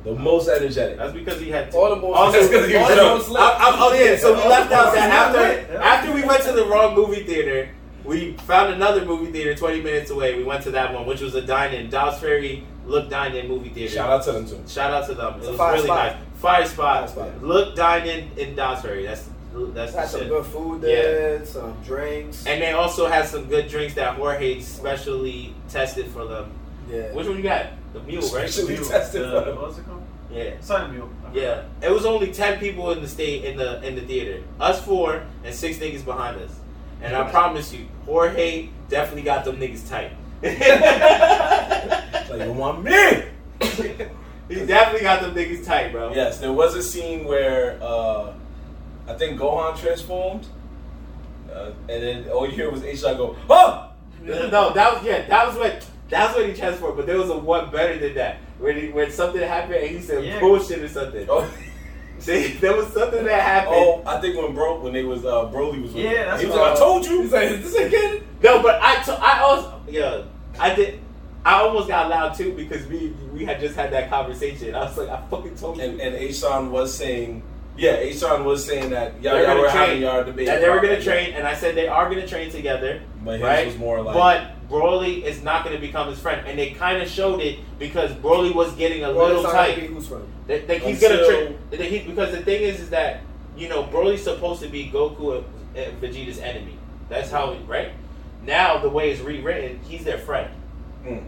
[0.05, 0.99] The most energetic.
[0.99, 1.73] That's because he had.
[1.75, 4.49] All the most- Also, That's 'cause he was also- I- I- oh yeah, so we
[4.49, 5.43] left out that Yeah.
[5.43, 7.69] after after we went to the wrong movie theater,
[8.05, 10.37] we found another movie theater 20 minutes away.
[10.37, 13.93] We went to that one, which was a dine-in, Dobbs Ferry Look Dine-In movie theater.
[13.95, 14.63] Shout out to them too.
[14.69, 15.35] Shout out to them.
[15.39, 16.13] It's it was fire really spot.
[16.17, 16.23] nice.
[16.41, 17.11] Fire spot.
[17.11, 17.43] Fire spot.
[17.43, 19.05] Look Dine-In in Dobbs Ferry.
[19.05, 19.29] That's
[19.75, 20.29] that's Had some shit.
[20.29, 22.47] good food there, some drinks.
[22.47, 26.51] And they also had some good drinks that Jorge specially tested for them.
[26.91, 27.11] yeah.
[27.13, 27.67] Which one you got?
[27.95, 28.49] The mule, right?
[28.51, 28.91] Specially The mule.
[28.91, 29.61] tested The- for them.
[29.63, 30.03] What's it called?
[30.31, 30.51] Yeah.
[30.61, 31.09] Sun Mule.
[31.33, 34.43] Yeah, it was only ten people in the state in the in the theater.
[34.61, 36.51] Us four and six niggas behind us.
[37.01, 40.13] And I promise you, Jorge definitely got them niggas tight.
[40.43, 40.59] Like,
[42.47, 43.23] you want me?
[44.49, 46.13] he definitely got them niggas tight, bro.
[46.13, 48.33] Yes, there was a scene where uh,
[49.09, 50.47] I think Gohan transformed,
[51.53, 53.91] uh, and then all you hear was H go, "Oh!"
[54.23, 56.97] No, that was yeah, that was what that's what he transformed.
[56.97, 60.03] But there was a one better than that, where he, when something happened and he
[60.03, 60.41] said Yeah.
[60.41, 61.27] bullshit or something.
[61.31, 61.49] Oh,
[62.19, 63.77] See, there was something that happened.
[63.77, 66.47] oh, I think when bro when they was uh, Broly was with Yeah, that's he
[66.47, 68.23] was what like, I- "I told you." He's like, is this again?
[68.43, 70.23] No, but I to, I also yeah
[70.59, 71.01] I did.
[71.45, 74.75] I almost got loud too because we we had just had that conversation.
[74.75, 75.85] I was like, I fucking told you.
[75.85, 77.43] And and Ashawn was saying
[77.77, 79.77] Yeah, Ashawn was saying that y'all, They're y'all were train.
[79.77, 80.47] having y'all debate.
[80.47, 83.03] that they were gonna train, and I said they are gonna train together.
[83.25, 83.67] But his right?
[83.67, 84.15] was more like.
[84.15, 88.11] But Broly is not gonna become his friend, and they kind of showed it because
[88.13, 89.91] Broly was getting a Well, little it's not gonna tight.
[89.91, 90.25] who's friend.
[90.49, 93.21] That, that he's gonna Until- train that he, because the thing is, is that
[93.57, 95.45] you know Broly's supposed to be Goku and,
[95.77, 96.77] and Vegeta's enemy.
[97.09, 97.93] That's how, he, right?
[98.45, 100.51] Now the way it's rewritten, he's their friend,
[101.07, 101.25] Mm.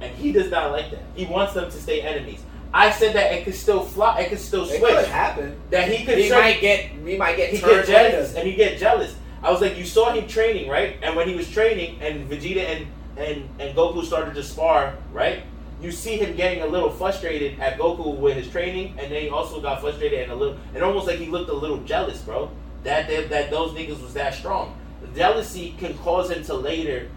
[0.00, 1.02] and he does not like that.
[1.14, 2.40] He wants them to stay enemies.
[2.74, 4.94] I said that it could still fly, it could still It switch.
[4.94, 5.56] could happen.
[5.70, 6.86] That he could He turn- might get.
[7.04, 9.14] He might get he get jealous and he get jealous.
[9.46, 10.96] I was like, you saw him training, right?
[11.02, 12.86] And when he was training, and Vegeta and
[13.16, 15.44] and and Goku started to spar, right?
[15.80, 19.28] You see him getting a little frustrated at Goku with his training, and then he
[19.28, 22.50] also got frustrated and a little, and almost like he looked a little jealous, bro.
[22.82, 24.76] That that, that those niggas was that strong.
[25.14, 27.08] Jealousy can cause him to later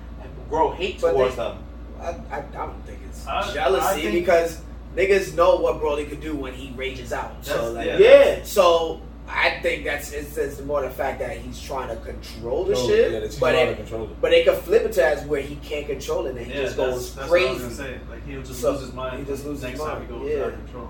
[0.50, 1.64] grow hate But towards they- them.
[2.00, 4.62] I, I, I don't think it's I- jealousy think- because
[4.96, 7.44] niggas know what Broly could do when he rages out.
[7.44, 9.02] So like, That's- Yeah, so
[9.32, 12.88] I think that's it's, it's more the fact that he's trying to control the Oh,
[12.88, 14.20] shit, yeah, that but it, control it.
[14.22, 16.62] but they could flip it to as where he can't control it and he Yeah,
[16.64, 17.64] just that's, goes that's What I was crazy.
[17.64, 18.00] gonna say.
[18.10, 19.20] Like he'll just So, lose his mind.
[19.20, 20.40] he just loses next his time he goes yeah.
[20.44, 20.90] out of control.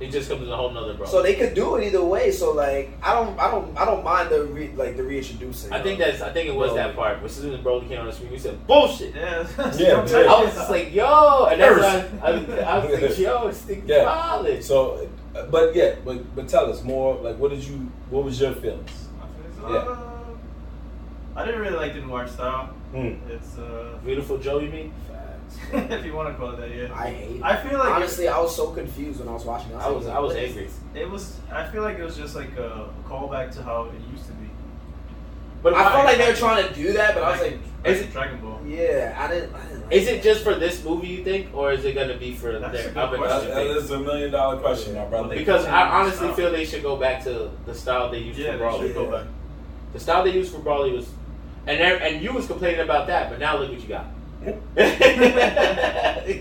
[0.00, 1.06] he just comes in a whole nother bro.
[1.06, 2.30] So they could do it either way.
[2.32, 5.70] So like, I don't, I don't, I don't mind the re, like the reintroducing.
[5.74, 6.76] I think of- that's I think it was Broly.
[6.76, 7.22] that part.
[7.22, 9.14] As soon as Broly came on the screen, we said bullshit.
[9.14, 9.46] Yeah.
[9.76, 10.32] Yeah, yeah.
[10.32, 12.22] I was just like, yo, and that's Curse.
[12.22, 14.04] I, I, I was like, yo, it's the Yeah.
[14.04, 14.62] college.
[14.64, 15.06] So,
[15.50, 17.16] but yeah, but but tell us more.
[17.16, 17.90] Like, what did you?
[18.10, 18.90] What was your feelings?
[19.60, 19.66] Yeah.
[19.68, 19.96] Uh,
[21.36, 22.66] I didn't really like the noir style.
[22.92, 23.14] Hmm.
[23.30, 24.92] It's uh, Beautiful Joe, you mean?
[25.72, 26.94] if you want to call it that, yeah.
[26.94, 27.42] I hate.
[27.42, 29.74] I feel like honestly, I was so confused when I was watching.
[29.74, 30.68] I was like, I was angry.
[30.94, 31.38] it was.
[31.52, 34.48] I feel like it was just like a callback to how it used to be.
[35.62, 37.58] But I felt why- like they were trying to do that, but I was like,
[37.84, 38.60] Is like it- Dragon Ball?
[38.66, 39.54] yeah, I didn't.
[39.54, 42.16] I didn't like is it just for this movie, you think, or is it gonna
[42.16, 43.50] be for That's a their good other question.
[43.50, 45.34] That is a million dollar question, my brother.
[45.36, 46.34] Because I honestly Style.
[46.36, 48.80] feel they should go back to the style they used Yeah, for they Broly.
[48.82, 49.26] should go back.
[49.92, 51.08] The style they used for Broly was,
[51.66, 54.06] and there- and you was complaining about that, but now look what you got.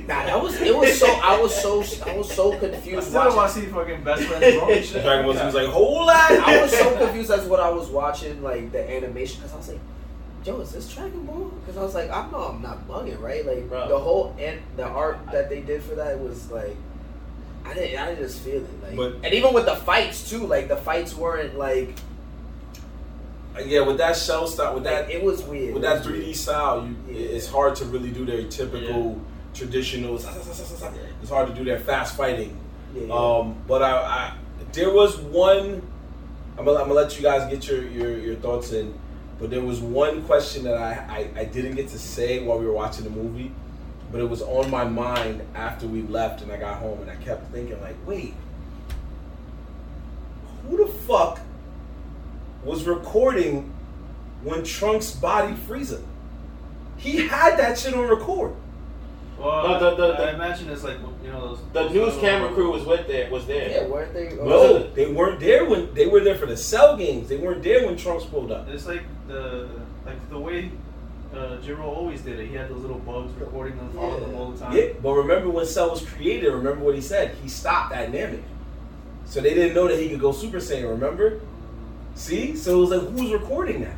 [0.08, 0.76] Nah, that was it.
[0.76, 3.66] Was so I was so I was so I confused still don't want to see
[3.68, 4.70] fucking best friends bro.
[4.70, 4.86] and.
[5.04, 6.16] Dragon Ball Z was like, hold on.
[6.16, 9.68] I was so confused as what I was watching, like the animation, because I was
[9.70, 9.80] like,
[10.46, 13.46] "Yo, is this Dragon Ball?" Because I was like, "I know I'm not bugging, right?"
[13.46, 13.88] Like Bro.
[13.90, 16.76] the whole and the art that they did for that was like,
[17.66, 20.40] I didn't, I didn't just feel it, like, But- and even with the fights too,
[20.48, 21.94] like the fights weren't like,
[23.66, 25.74] yeah, with that shell style, with like that it was weird.
[25.74, 27.36] with that 3D style, you Yeah.
[27.36, 29.20] it's hard to really do their typical
[29.54, 30.16] traditional.
[30.16, 32.58] It's hard to do their fast fighting.
[32.96, 33.14] Yeah, yeah.
[33.14, 34.34] Um, but I, I
[34.72, 35.82] there was one.
[36.58, 38.94] I'm gonna, I'm gonna let you guys get your, your, your thoughts in.
[39.40, 42.66] But there was one question that I, I, I didn't get to say while we
[42.66, 43.52] were watching the movie,
[44.12, 47.16] but it was on my mind after we left and I got home and I
[47.16, 48.34] kept thinking like, wait,
[50.68, 51.40] who the fuck
[52.64, 53.74] was recording
[54.44, 56.02] when Trunks bodied Frieza?
[56.98, 58.54] He had that shit on record.
[59.40, 61.60] Well, No, the- the- I imagine it's like you know those.
[61.74, 63.30] the those news little- camera crew was with there.
[63.32, 63.70] Was there?
[63.70, 64.34] yeah, weren't they?
[64.36, 67.30] No, they weren't there when they were there for the cell games.
[67.30, 68.68] They weren't there when Trunks pulled up.
[68.70, 69.68] It's like the
[70.06, 70.72] like the way
[71.36, 72.48] uh, Gero always did it.
[72.48, 74.76] He had those little bugs recording them, following them all the time.
[74.76, 76.52] Yeah, but remember when Cell was created?
[76.52, 77.36] Remember what he said?
[77.42, 78.42] He stopped at Namek,
[79.26, 80.90] so they didn't know that he could go Super Saiyan.
[80.90, 81.40] Remember?
[82.16, 83.96] See, so it was like, who's recording that?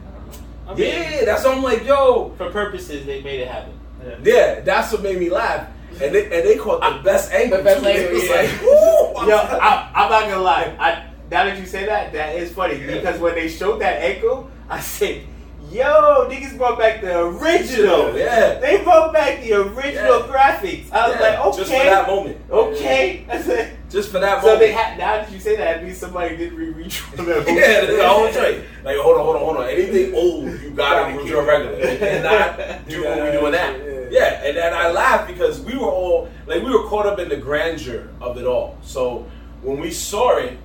[0.67, 3.73] I mean, yeah, that's why I'm like, yo, For purposes, they made it happen.
[4.03, 4.15] Yeah.
[4.23, 5.67] yeah, that's what made me laugh.
[6.01, 7.57] And they and they caught the best angle.
[7.59, 8.35] The best angle, yeah.
[8.35, 8.61] like!
[9.27, 10.75] Yo, I, I'm not gonna lie.
[10.79, 14.49] I, now that you say that, that is funny because when they showed that ankle,
[14.69, 15.23] I said,
[15.69, 18.17] "Yo, niggas brought back the original.
[18.17, 18.55] Yeah.
[18.59, 20.27] They brought back the original Yeah.
[20.27, 22.37] graphics." I was Yeah, like, "Okay, just for that moment.
[22.49, 24.59] okay." I said, Just for that so moment.
[24.61, 24.97] they had.
[24.97, 27.45] Now that you say that, it means somebody did re-reach on that.
[27.47, 28.63] yeah, the whole trait.
[28.85, 29.67] Like, hold on, hold on, hold on.
[29.67, 31.91] Anything old, you gotta do it regular.
[31.91, 33.75] You cannot do what we doing now.
[33.75, 34.01] Yeah.
[34.11, 37.29] Yeah, and then I laughed because we were all like we were caught up in
[37.29, 38.77] the grandeur of it all.
[38.81, 39.25] So
[39.61, 40.57] when we saw it,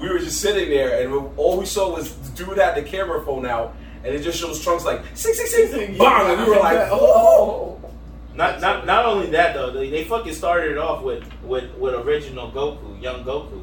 [0.00, 3.22] we were just sitting there, and all we saw was the dude had the camera
[3.24, 6.60] phone out, and it just shows Trunks like six six six, bang, and we were
[6.60, 7.78] like, oh.
[8.34, 11.94] Not, not, not only that though, they, they fucking started it off with, with, with
[11.94, 13.62] original Goku, young Goku,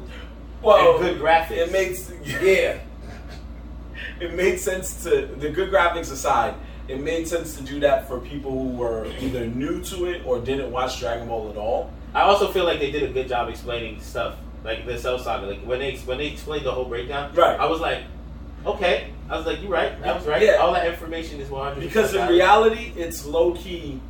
[0.62, 1.50] Well, and good graphics.
[1.52, 2.10] it makes
[2.42, 2.78] Yeah.
[4.20, 6.54] it made sense to the good graphics aside.
[6.88, 10.38] It made sense to do that for people who were either new to it or
[10.40, 11.92] didn't watch Dragon Ball at all.
[12.14, 15.46] I also feel like they did a good job explaining stuff like the Cell Saga.
[15.46, 17.58] Like when they when they explained the whole breakdown, Right.
[17.58, 18.02] I was like,
[18.66, 19.10] okay.
[19.30, 19.98] I was like, you're right.
[20.02, 20.42] That was right.
[20.42, 20.56] Yeah.
[20.56, 21.80] All that information is 100.
[21.80, 24.00] Because in reality, it's low key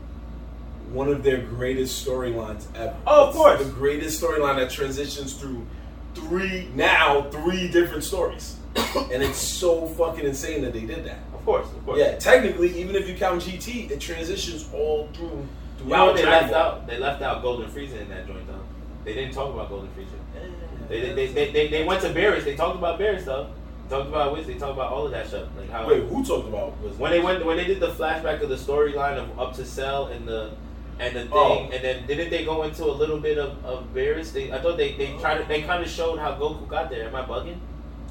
[0.93, 2.95] one of their greatest storylines ever.
[3.07, 3.65] Oh, of It's course.
[3.65, 5.67] the greatest storyline that transitions through
[6.15, 11.19] three now three different stories, and it's so fucking insane that they did that.
[11.35, 11.99] Of course, of course.
[11.99, 15.47] Yeah, technically, even if you count GT, it transitions all through
[15.81, 16.87] You know what they left out?
[16.87, 18.61] They left out Golden Frieza in that joint though.
[19.05, 20.19] They didn't talk about Golden Frieza.
[20.89, 22.45] They they, they, they, they, they went to Beerus.
[22.45, 23.49] They talked about Beerus though.
[23.89, 24.47] They talked about Whis.
[24.47, 25.49] They talked about all of that stuff.
[25.57, 28.43] Like how Wait, who talked about was when they went when they did the flashback
[28.43, 30.53] of the storyline of up to Cell and the
[31.03, 31.69] and the thing, Oh.
[31.73, 34.33] and then didn't they go into a little bit of of Beerus?
[34.33, 37.07] They I thought they they tried to they kind of showed how Goku got there.
[37.09, 37.59] Am I bugging?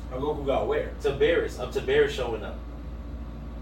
[0.09, 0.91] How Goku got where?
[1.03, 2.57] To Beerus, up to Beerus showing up.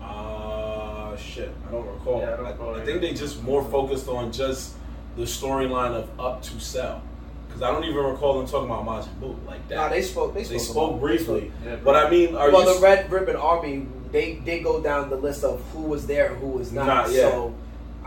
[0.01, 2.21] Uh shit, I don't recall.
[2.21, 2.86] Yeah, I don't recall I, either.
[2.86, 4.75] think they just more focused on just
[5.17, 7.01] the storyline of up to Cell,
[7.47, 9.75] because I don't even recall them talking about Majin Buu like that.
[9.75, 10.34] Nah, they spoke.
[10.34, 12.75] They spoke, They spoke about- briefly, Yeah, but I mean, are well, you?
[12.75, 16.38] the Red Ribbon Army, they did go down the list of who was there and
[16.38, 16.88] who was not.
[16.88, 17.30] Not, yeah.
[17.30, 17.53] So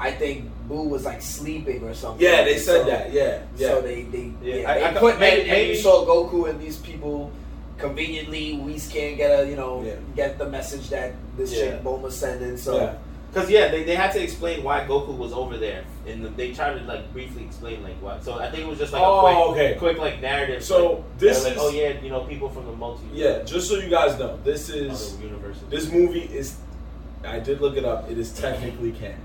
[0.02, 2.26] I think Buu was like sleeping or something.
[2.26, 3.12] yeah, they said So- that.
[3.12, 3.68] Yeah, yeah.
[3.68, 6.04] So they they Yeah, yeah, I- they I- put maybe- and, and you maybe- saw
[6.04, 7.30] Goku and these people
[7.78, 9.94] conveniently we can't get a you know Yeah.
[10.16, 11.58] get the message that this Yeah.
[11.62, 12.56] chick Bulma's sending.
[12.56, 12.94] So.
[13.34, 16.74] Cause yeah, they, they had to explain why Goku was over there, and they tried
[16.78, 18.22] to like briefly explain like what.
[18.22, 19.74] So I think it was just like Oh, a quick, oh, okay.
[19.78, 20.62] quick like narrative.
[20.62, 23.68] So, like, this like, is- oh yeah, you know, people from the multi Yeah, just
[23.70, 25.62] so you guys know, this is other universes.
[25.70, 26.56] this movie is.
[27.24, 28.10] I did look it up.
[28.10, 29.16] It is technically canon.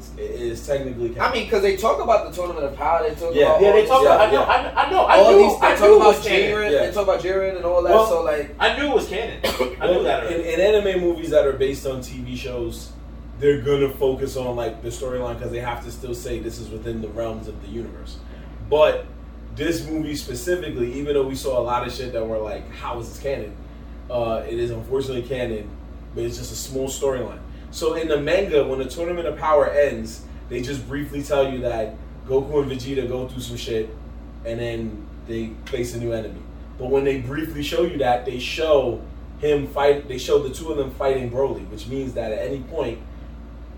[0.00, 1.22] It's, it's, technically canon.
[1.22, 3.02] I mean, because they talk about the tournament of power.
[3.06, 3.56] They talk Yeah.
[3.56, 4.28] about yeah, all they talk yeah, about.
[4.28, 4.42] I know.
[4.42, 5.60] I, I know, I all knew, these.
[5.60, 6.14] They I talk knew about.
[6.16, 6.70] Jiren.
[6.72, 6.86] Yeah.
[6.86, 7.90] They talk about Jiren and all that.
[7.92, 9.40] Well- so like, I knew it was canon.
[9.44, 10.32] I knew Well, that.
[10.32, 12.92] in, in anime movies that are based on TV shows,
[13.38, 16.70] they're gonna focus on like the storyline because they have to still say this is
[16.70, 18.16] within the realms of the universe.
[18.68, 19.06] But
[19.56, 22.98] this movie specifically, even though we saw a lot of shit that were like, "How
[23.00, 23.56] is this canon?"
[24.10, 25.68] Uh, it is unfortunately canon,
[26.14, 27.38] but it's just a small storyline.
[27.70, 31.60] So in the manga, when the Tournament of Power ends, they just briefly tell you
[31.60, 31.94] that
[32.26, 33.90] Goku and Vegeta go through some shit,
[34.44, 36.40] and then they face a new enemy.
[36.78, 39.02] But when they briefly show you that, they show
[39.38, 40.08] him fight.
[40.08, 42.98] They show the two of them fighting Broly, which means that at any point,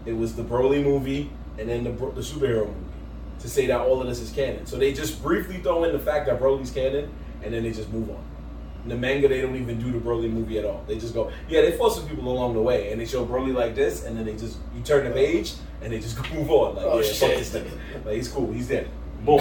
[0.07, 2.81] it was the Broly movie and then the the superhero movie
[3.41, 4.67] to say that all of this is canon.
[4.67, 7.11] So they just briefly throw in the fact that Broly's canon,
[7.43, 8.25] and then they just move on.
[8.87, 10.83] The manga, they don't even do the Broly movie at all.
[10.89, 13.55] They just go, yeah, they fought some people along the way, and they show Broly
[13.55, 16.75] like this, and then they just you turn the page, and they just move on.
[16.75, 18.05] Like, Oh, yeah, fuck this nigga.
[18.05, 18.89] Like he's cool, he's dead.
[19.25, 19.41] Boom.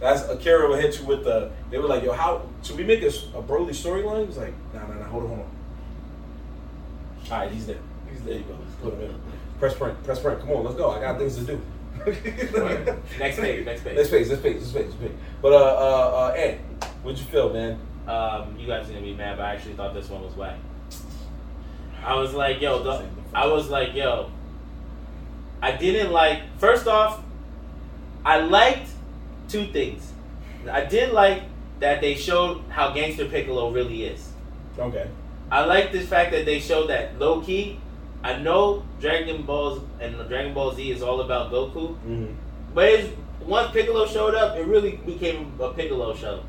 [0.00, 1.50] That's Akira will hit you with the.
[1.70, 4.20] They were like, yo, how should we make a, a Broly storyline?
[4.20, 5.46] He was like, nah, nah, nah, hold on, hold on.
[7.32, 7.78] All right, he's dead.
[8.10, 8.34] He's there.
[8.34, 8.58] You go.
[8.82, 9.20] Put him in.
[9.58, 10.02] Press print.
[10.04, 10.40] Press print.
[10.40, 10.90] Come on, let's go.
[10.90, 11.60] I got things to do.
[12.04, 12.44] Next page,
[13.18, 13.64] next page.
[13.64, 13.96] Next page.
[13.96, 14.28] Next page.
[14.28, 14.56] Next page.
[14.74, 15.12] Next page.
[15.40, 15.60] But uh, uh,
[16.32, 16.58] uh, Ed,
[17.02, 17.78] what'd you feel, man?
[18.06, 20.58] Um, you guys are gonna be mad, but I actually thought this one was whack.
[22.04, 24.30] I was like, yo, the, I was like, yo,
[25.62, 26.42] I didn't like.
[26.58, 27.22] First off,
[28.24, 28.90] I liked
[29.48, 30.12] two things.
[30.70, 31.42] I did like
[31.80, 34.30] that they showed how Gangster Piccolo really is.
[34.78, 35.08] Okay.
[35.50, 37.78] I like the fact that they showed that low key.
[38.22, 42.32] I know Dragon Balls and Dragon Ball Z is all about Goku, Mm-hmm.
[42.74, 46.42] but it's, once Piccolo showed up, it really became a Piccolo show.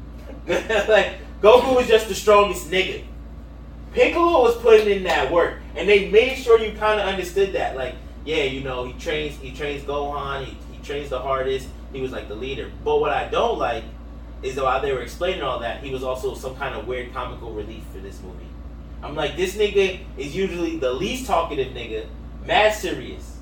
[0.87, 3.03] like Goku was just the strongest nigga.
[3.93, 7.75] Piccolo was putting in that work, and they made sure you kind of understood that.
[7.75, 11.69] Like, yeah, you know, he trains, he trains Gohan, he, he trains the hardest.
[11.93, 12.69] He was like the leader.
[12.83, 13.85] But what I don't like
[14.43, 17.53] is while they were explaining all that, he was also some kind of weird comical
[17.53, 18.45] relief for this movie.
[19.01, 22.07] I'm like, this nigga is usually the least talkative nigga,
[22.45, 23.37] mad serious.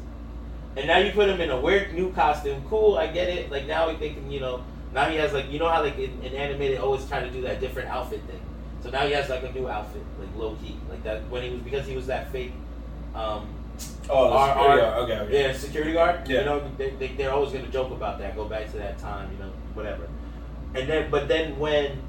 [0.75, 2.63] And now you put him in a weird new costume.
[2.69, 3.51] Cool, I get it.
[3.51, 4.63] Like now we thinking, you know,
[4.93, 7.29] now he has like, you know how like in, in anime they always try to
[7.29, 8.39] do that different outfit thing.
[8.81, 11.49] So now he has like a new outfit, like low key, like that when he
[11.51, 12.53] was because he was that fake.
[13.15, 13.47] Um,
[14.07, 15.09] Oh, the Our- security our- guard.
[15.09, 15.19] okay.
[15.21, 15.43] Okay.
[15.47, 16.27] yeah, security guard.
[16.29, 16.39] Yeah.
[16.39, 18.35] You know, they, they, they're always gonna joke about that.
[18.35, 20.07] Go back to that time, you know, whatever.
[20.75, 21.99] And then, but then when,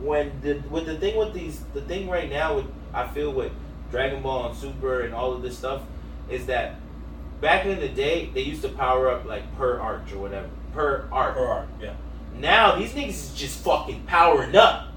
[0.00, 3.52] when the with the thing with these, the thing right now with I feel with
[3.90, 5.82] Dragon Ball and Super and all of this stuff
[6.30, 6.76] is that
[7.40, 11.08] back in the day they used to power up like per arch or whatever per
[11.12, 11.34] arc.
[11.34, 11.94] Per arc, yeah.
[12.38, 14.88] Now these niggas is just fucking powering up.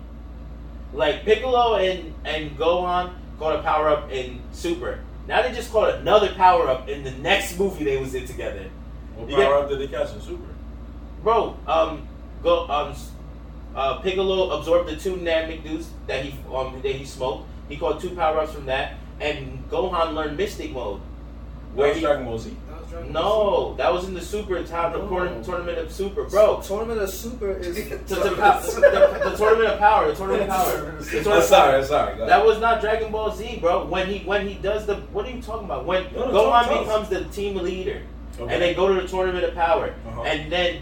[0.94, 5.00] Like Piccolo and and Gohan called a power up in Super.
[5.28, 8.70] Now they just called another power up in the next movie they was in together.
[9.16, 10.44] What You power get- up did they catch in Super?
[11.24, 12.08] Bro, um,
[12.44, 12.94] go um,
[13.76, 17.48] uh, Piccolo absorbed the two Namek dudes that he um that he smoked.
[17.70, 21.00] He called two power ups from that, and Gohan learned Mystic Mode.
[21.74, 22.56] Where Where he, Dragon Ball Z?
[22.94, 25.08] That was Dragon no, that was in the Super time, the No.
[25.10, 26.62] tournament, tournament of Super, bro.
[26.62, 30.92] Tournament of Super is The, the, the, the tournament of power, the tournament of power.
[31.02, 32.18] The I'm sorry, I'm sorry.
[32.18, 33.86] That was not Dragon Ball Z, bro.
[33.86, 35.86] When he when he does the what are you talking about?
[35.86, 38.02] When No, Gohan tell becomes the team leader,
[38.40, 38.54] Okay.
[38.54, 40.24] and they go to the tournament of power, Uh-huh.
[40.24, 40.82] and then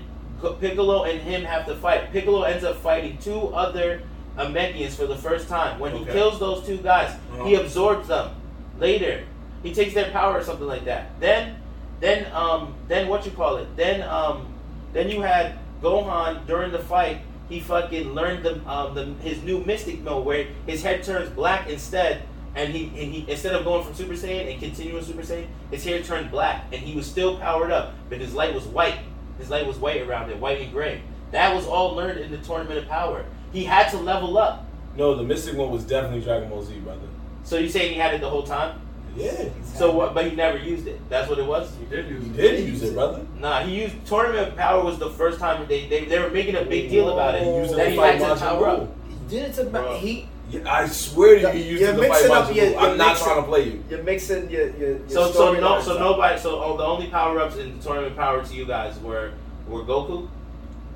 [0.60, 2.12] Piccolo and him have to fight.
[2.12, 4.02] Piccolo ends up fighting two other
[4.38, 5.80] Namekians for the first time.
[5.80, 7.14] When he kills those two guys,
[7.46, 7.64] he Uh-huh.
[7.64, 8.32] absorbs them.
[8.80, 9.24] Later,
[9.62, 11.12] he takes their power or something like that.
[11.20, 11.58] Then,
[12.02, 13.74] then, um, then what you call it?
[13.78, 14.54] Then, um,
[14.92, 17.22] then you had Gohan during the fight.
[17.48, 21.70] He fucking learned the, um, the his new Mystic mode where his head turns black
[21.70, 22.24] instead,
[22.56, 25.84] and he and he instead of going from Super Saiyan and continuing Super Saiyan, his
[25.84, 29.00] hair turned black, and he was still powered up, but his light was white.
[29.38, 31.02] His light was white around it, white and gray.
[31.32, 33.26] That was all learned in the Tournament of Power.
[33.52, 34.66] He had to level up.
[34.96, 37.08] No, the Mystic one was definitely Dragon Ball Z, brother.
[37.44, 38.81] So you saying he had it the whole time?
[39.16, 39.50] Yeah.
[39.74, 40.14] So what?
[40.14, 41.00] But he never used it.
[41.10, 41.74] That's what it was.
[41.80, 42.36] He did use He it.
[42.38, 43.26] did use it, brother.
[43.40, 46.56] Nah, he used Tournament of Power was the first time they they, they were making
[46.56, 47.44] a big deal about it.
[47.44, 48.80] He used it that to he fight had to Majin power up.
[48.80, 48.90] Buu.
[49.10, 49.98] He did it to Bro.
[49.98, 50.28] he.
[50.50, 52.66] Yeah, I swear to you, he used You're it to fight mixing up Majin your-
[52.66, 52.72] Buu.
[52.72, 53.84] you're I'm not mixing- trying to play you.
[53.90, 54.90] You're mixing your your.
[54.98, 56.00] your So so no storylines so up.
[56.00, 59.32] nobody so oh, the only power ups in Tournament of Power to you guys were
[59.68, 60.28] were Goku.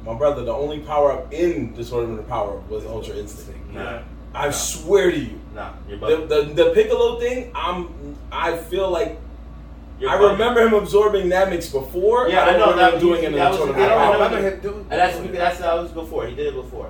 [0.05, 3.73] My brother, the only power up in the Tournament of Power was Ultra Instinct.
[3.73, 3.99] Nah,
[4.35, 5.39] I swear to you.
[5.55, 9.17] Nah, you're The, the the Piccolo thing, I'm I feel like
[9.99, 12.27] You're I remember him absorbing that mix before.
[12.29, 14.79] Yeah, I I know, that- doing it in the Tournament I don't remember him doing.
[14.91, 16.27] And that's that's that was before.
[16.27, 16.89] He did it before.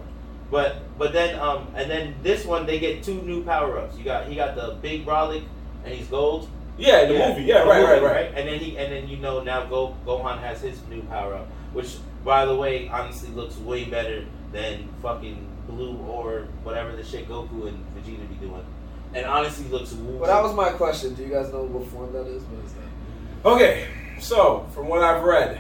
[0.52, 3.98] But but then um and then this one they get two new power ups.
[3.98, 5.44] You got he got the big Brolic
[5.84, 6.50] and he's gold.
[6.78, 7.44] Yeah, in the movie.
[7.44, 8.32] Yeah, the right, movie, right, right.
[8.36, 11.48] And then he and then you know now Go Gohan has his new power up,
[11.74, 15.38] which by the way honestly looks way better than fucking
[15.68, 18.66] Blue or whatever the shit Goku and Vegeta be doing.
[19.14, 19.94] And honestly looks.
[19.94, 21.14] Well, that was my question.
[21.14, 22.44] Do you guys know what form that is?
[22.44, 23.50] What is that?
[23.50, 23.88] Okay,
[24.20, 25.60] so from what I've read,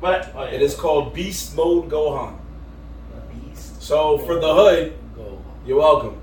[0.00, 0.50] But oh, yeah.
[0.50, 2.36] it is called Beast Mode Gohan.
[3.32, 3.82] Beast.
[3.82, 5.38] So for the hood, Go.
[5.66, 6.20] you're welcome,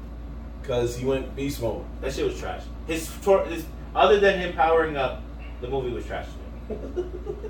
[0.61, 1.83] because he went Beast Mode.
[2.01, 2.63] That shit was trash.
[2.87, 3.65] His, tor- his
[3.95, 5.21] other than him powering up,
[5.61, 6.27] the movie was trash.
[6.69, 6.75] I'm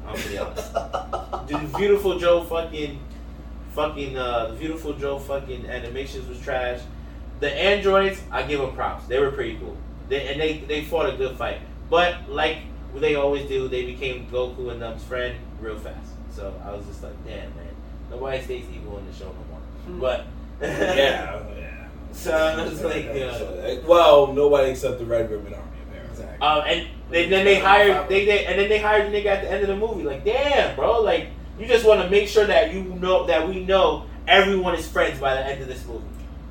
[0.05, 0.73] gonna be honest.
[0.73, 2.99] The beautiful Joe fucking,
[3.75, 6.79] fucking, uh, the beautiful Joe fucking animations was trash.
[7.41, 9.05] The androids, I give them props.
[9.07, 9.75] They were pretty cool.
[10.07, 11.59] They and they they fought a good fight.
[11.89, 12.59] But like
[12.95, 16.11] they always do, they became Goku and them's friend real fast.
[16.31, 17.75] So I was just like, damn man,
[18.09, 19.99] nobody stays evil in the show no more.
[19.99, 20.25] But
[20.61, 21.87] Yeah, yeah.
[22.13, 23.79] so I was like, yeah.
[23.85, 25.65] Well, nobody except the Red Ribbon Army.
[26.09, 26.47] Exactly.
[26.47, 29.41] Um, and they, then they hired they, they and then they hired the nigga at
[29.43, 30.03] the end of the movie.
[30.03, 31.27] Like, damn, bro, like
[31.59, 35.19] you just want to make sure that you know that we know everyone is friends
[35.19, 36.03] by the end of this movie.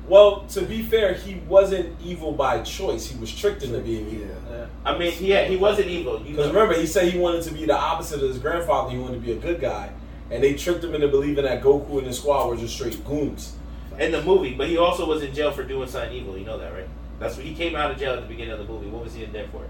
[0.07, 3.07] Well, to be fair, he wasn't evil by choice.
[3.07, 4.35] He was tricked into being evil.
[4.51, 4.65] Yeah.
[4.85, 6.19] I mean, he had, he wasn't evil.
[6.19, 8.91] Because remember, he said he wanted to be the opposite of his grandfather.
[8.91, 9.91] He wanted to be a good guy,
[10.29, 13.55] and they tricked him into believing that Goku and his squad were just straight goons.
[13.97, 16.37] in the movie, but he also was in jail for doing something evil.
[16.37, 16.87] You know that, right?
[17.19, 18.87] That's what he came out of jail at the beginning of the movie.
[18.87, 19.65] What was he in there for?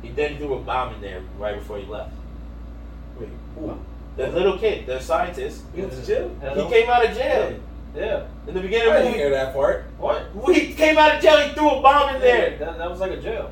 [0.00, 2.12] He then threw a bomb in there right before he left.
[3.18, 3.78] Wait, who?
[4.16, 6.30] The little kid, the scientist, He went to jail?
[6.42, 7.58] Yeah, he came out of jail
[7.96, 8.24] Yeah.
[8.46, 9.84] in the beginning of the didn't hear that part.
[9.98, 10.26] What?
[10.54, 11.38] He came out of jail.
[11.38, 12.56] He threw a bomb in there.
[12.58, 13.50] That, that was like a jail.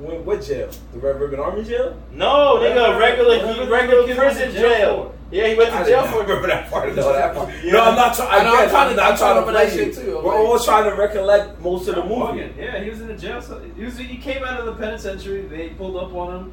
[0.00, 0.70] When, what jail?
[0.92, 1.96] The Red Ribbon Army jail?
[2.12, 5.14] No, nigga, Whatever- regular, whatever he regular kid prison jail jail.
[5.30, 6.94] Yeah, he went I to jail for not remember that part.
[6.96, 7.48] know that part.
[7.64, 8.40] No, I'm not trying.
[8.40, 9.94] I know, I'm Again, trying I'm to- not I'm trying trying to to play that
[9.94, 10.18] shit too.
[10.18, 12.40] I'm We're like- all trying to recollect most of the movie.
[12.42, 13.42] Fucking- Yeah, he was in the jail.
[13.42, 15.42] So he, was, he came out of the penitentiary.
[15.42, 16.52] They pulled up on him,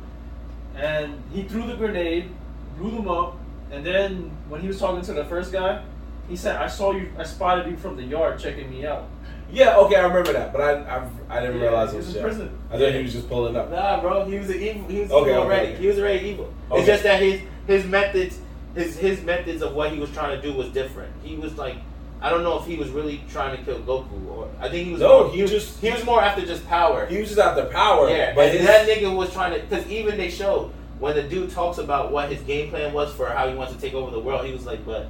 [0.75, 2.31] and he threw the grenade,
[2.77, 3.37] blew them up,
[3.71, 5.81] and then when he was talking to the first guy,
[6.29, 7.11] he said, "I saw you.
[7.17, 9.05] I spotted you from the yard checking me out."
[9.51, 12.15] Yeah, okay, I remember that, but I I, I didn't Yeah, realize he it was
[12.15, 12.57] in prison.
[12.71, 13.69] I thought he was just pulling up.
[13.69, 14.87] Nah, bro, he was an evil.
[14.89, 15.67] He was Okay, evil already.
[15.73, 15.81] okay.
[15.81, 16.53] He was already evil.
[16.71, 16.79] Okay.
[16.79, 18.39] It's just that his his methods,
[18.73, 21.11] his his methods of what he was trying to do was different.
[21.23, 21.75] He was like,
[22.21, 24.93] I don't know if he was really trying to kill Goku, or I think he
[24.93, 25.01] was.
[25.01, 27.05] No, more, he was just- he was more after just power.
[27.05, 28.09] He was just after power.
[28.09, 31.51] yeah, but his, that nigga was trying to, because even they showed when the dude
[31.51, 34.19] talks about what his game plan was for how he wants to take over the
[34.19, 35.07] world, he was like, but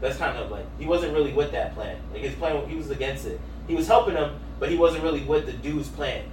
[0.00, 1.96] that's kind of like he wasn't really with that plan.
[2.12, 3.40] Like his plan, he was against it.
[3.68, 6.24] He was helping him, but he wasn't really with the dude's plan.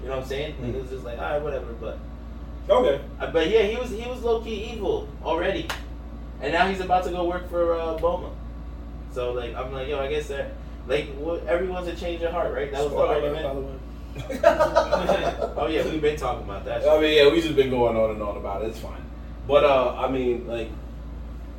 [0.00, 0.54] You know what I'm saying?
[0.60, 1.72] Like, it was just like, all right, whatever.
[1.72, 1.98] But
[2.68, 3.02] okay.
[3.18, 5.68] uh, but yeah, he was he was low key evil already,
[6.40, 8.30] and now he's about to go work for uh, Bulma.
[9.12, 10.52] So like I'm like, yo, I guess that
[10.86, 12.70] like what, everyone's a change of heart, right?
[12.70, 13.80] That was the Spoiler alert, argument.
[14.14, 15.52] By the way.
[15.56, 16.88] oh yeah, we've been talking about that.
[16.88, 18.68] I mean, yeah, we just been going on and on about it.
[18.68, 19.02] It's fine.
[19.46, 20.68] But uh, I mean, like,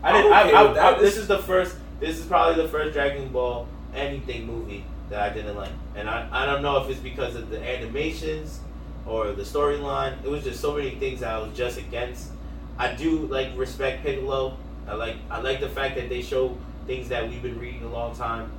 [0.04, 0.32] I didn't.
[0.32, 0.96] Okay I, I.
[0.96, 1.76] I, this is the first.
[2.00, 6.28] This is probably the first Dragon Ball anything movie that I didn't like, and I,
[6.32, 8.60] I don't know if it's because of the animations
[9.06, 10.24] or the storyline.
[10.24, 12.30] It was just so many things that I was just against.
[12.78, 14.58] I do like respect Piccolo.
[14.88, 17.90] I like I like the fact that they show things that we've been reading a
[17.90, 18.52] long time.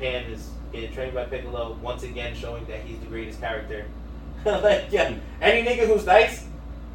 [0.00, 3.84] Pan is getting trained by Piccolo once again, showing that he's the greatest character.
[4.44, 6.44] like yeah, any nigga who's nice,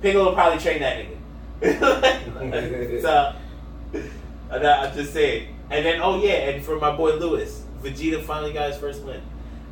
[0.02, 1.06] Piccolo probably train that
[1.62, 3.02] nigga.
[3.02, 3.36] so
[4.52, 5.56] And I, I'm just saying.
[5.70, 9.22] And then, oh yeah, and for my boy Lewis, Vegeta finally got his first win.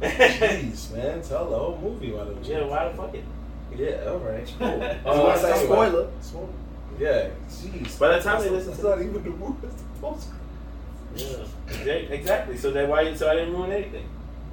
[0.01, 3.23] Jeez, man, tell the whole movie why don't yeah, why the fuck it?
[3.75, 4.47] Yeah, all right.
[4.57, 4.67] Cool.
[4.67, 4.71] I
[5.05, 6.07] Uh, was gonna say spoiler.
[6.21, 6.47] Spoiler.
[6.97, 7.99] Yeah, jeez.
[7.99, 9.67] By the time they That's- listen that's to not even the movie.
[9.67, 10.29] It's the post.
[11.15, 12.57] Yeah, exactly.
[12.57, 13.13] So that why?
[13.15, 14.07] So I didn't ruin anything.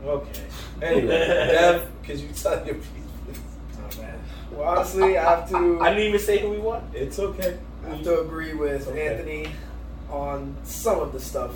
[0.04, 0.42] Okay.
[0.82, 3.40] Anyway, Dev, could you tell your please?
[3.78, 4.18] Oh, man.
[4.52, 5.80] Well, honestly, I have to.
[5.80, 6.88] I didn't even say who we won.
[6.94, 7.58] It's okay.
[7.84, 9.08] I have to agree with okay.
[9.08, 9.48] Anthony
[10.10, 11.52] on some of the stuff,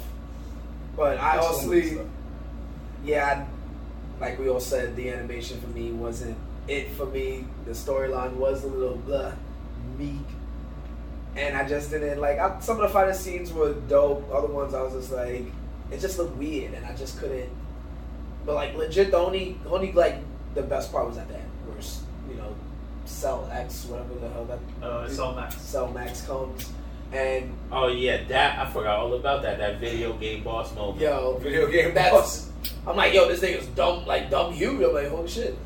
[0.96, 1.98] but I honestly,
[3.05, 6.36] yeah, I- like we all said, the animation for me wasn't
[6.68, 7.44] it for me.
[7.64, 9.32] The storyline was a little blah,
[9.98, 10.18] meek,
[11.41, 12.38] and I just didn't like.
[12.38, 14.28] I, some of the fighting scenes were dope.
[14.32, 15.45] Other ones, I was just like,
[15.91, 17.51] it just looked weird, and I just couldn't.
[18.47, 20.16] But like legit, the only only like
[20.55, 21.78] the best part was at the end, where
[22.30, 22.55] you know,
[23.05, 25.57] Cell X, whatever the hell that Uh, Cell Max.
[25.61, 26.70] Cell Max comes,
[27.12, 29.59] and Oh yeah, that I forgot all about that.
[29.59, 31.01] That video game boss moment.
[31.01, 32.12] yo, Video game that's.
[32.12, 32.47] boss.
[32.86, 34.82] I'm like, yo, this nigga's dumb, like dumb huge.
[34.82, 35.57] I'm like, holy shit.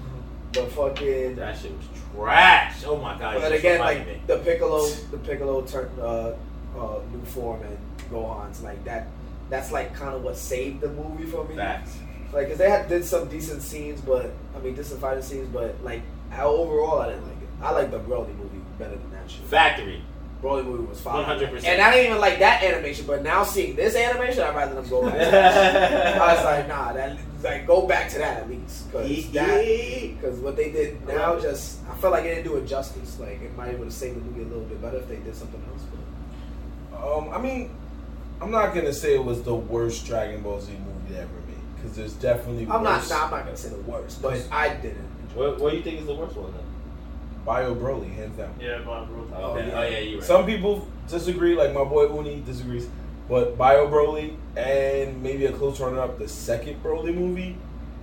[0.53, 1.37] But fucking.
[1.37, 2.85] That shit was trash.
[2.87, 3.41] Oh my god.
[3.41, 4.21] But again, like me.
[4.27, 6.35] the Piccolo, the Piccolo turn, uh,
[6.77, 7.79] uh, new form and
[8.11, 9.09] Gohan's like that.
[9.51, 11.57] That's like kind of what saved the movie for me.
[11.57, 11.99] Facts.
[12.33, 15.83] Like, cause they had did some decent scenes, but I mean, decent fighting scenes, but
[15.85, 16.03] like
[16.37, 17.49] overall, I didn't like it.
[17.63, 19.43] I like the Broly movie better than that shit.
[19.45, 20.03] Factory.
[20.43, 21.25] Broly movie was fine.
[21.25, 21.65] 100%.
[21.65, 24.89] And I didn't even like that animation, but now seeing this animation, I'd rather them
[24.89, 26.21] go back.
[26.21, 29.65] I was like, nah, that like go back to that at least, cause that,
[30.15, 33.19] because what they did now just, I felt like it didn't do it justice.
[33.21, 35.63] Like it might have saved the movie a little bit better if they did something
[35.71, 35.83] else.
[36.91, 37.71] But Um, I mean,
[38.41, 41.97] I'm not gonna say it was the worst Dragon Ball Z movie ever made because
[41.97, 45.05] there's definitely I'm not, nah, I'm not gonna say the worst, but I didn't.
[45.35, 46.63] What, what do you think is the worst one then?
[47.45, 48.55] Bio Broly, hands down.
[48.59, 49.31] Yeah, Bob Road.
[49.35, 49.69] Oh, okay.
[49.69, 49.79] yeah.
[49.79, 50.27] oh yeah, you're right.
[50.27, 52.89] Some people disagree, like my boy Uni disagrees,
[53.29, 57.57] but Bio Broly and maybe a close runner up, the second Broly movie,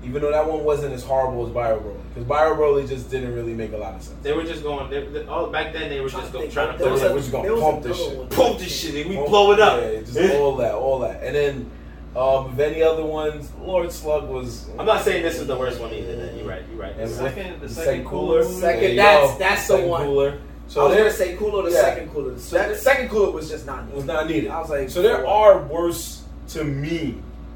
[0.03, 3.36] even though that one wasn't as horrible as Bio Broly, because Bio Broly just didn't
[3.36, 4.17] really make a lot of sense.
[4.24, 4.89] they were just going.
[4.89, 7.03] They, they, oh, back then they were just going, think trying to They put it.
[7.03, 8.30] like, we're just gonna pump this shit.
[8.32, 9.82] Pump this shit and we Pump- blow it up.
[9.82, 11.72] Yeah, just all that, all that, and then
[12.15, 14.67] um, if any other ones, Lord Slug was.
[14.78, 16.15] I'm not saying this is the worst one either.
[16.17, 16.63] Then you're right.
[16.69, 16.91] You're right.
[16.97, 18.59] And The second- the the second second cooler cooler.
[18.59, 20.03] Second, that's- that's the Second one.
[20.03, 20.39] Cooler.
[20.80, 21.82] I was there gonna say cooler, the yeah.
[21.82, 22.38] second cooler.
[22.39, 23.84] So that there- second cooler was just not.
[23.84, 23.95] needed.
[23.97, 24.49] was not needed.
[24.49, 27.15] I was like, So there for are worse to me,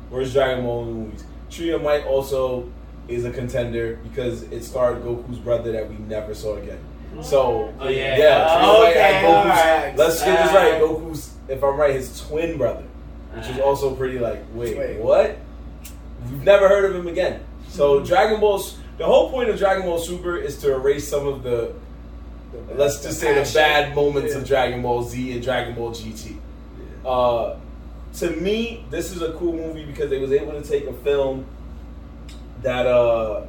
[0.10, 1.24] worse Dragon Ball movies.
[1.50, 2.70] Tree of Might also
[3.08, 6.80] is a contender because it starred Goku's brother that we never saw again.
[7.16, 7.24] Mm.
[7.24, 8.18] So Oh, yeah.
[8.18, 9.60] yeah, Tree of Okay, had Goku's.
[9.60, 9.96] alright.
[9.98, 10.74] Let's get this right.
[10.74, 12.84] Uh, Goku's, if I'm right, his twin brother,
[13.34, 15.00] which is uh, also pretty like, wait, Wait.
[15.00, 15.38] what?
[16.30, 17.42] We've never heard of him again.
[17.70, 18.06] So Mm-hmm.
[18.08, 21.74] Dragon Ball's the whole point of Dragon Ball Super is to erase some of the
[22.68, 24.40] the- let's just say the bad moments Yeah.
[24.40, 26.38] of Dragon Ball Z and Dragon Ball GT.
[27.06, 27.56] Uh,
[28.20, 31.46] to me, this is a cool movie because they was able to take a film
[32.62, 33.42] that uh,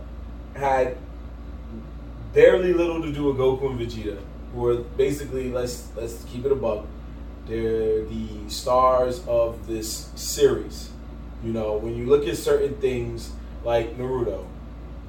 [0.54, 0.96] had
[2.34, 4.18] barely little to do with Goku and Vegeta,
[4.54, 6.86] who are basically let's let's keep it above.
[7.48, 10.90] They're the stars of this series.
[11.44, 13.30] You know, when you look at certain things
[13.64, 14.44] like Naruto,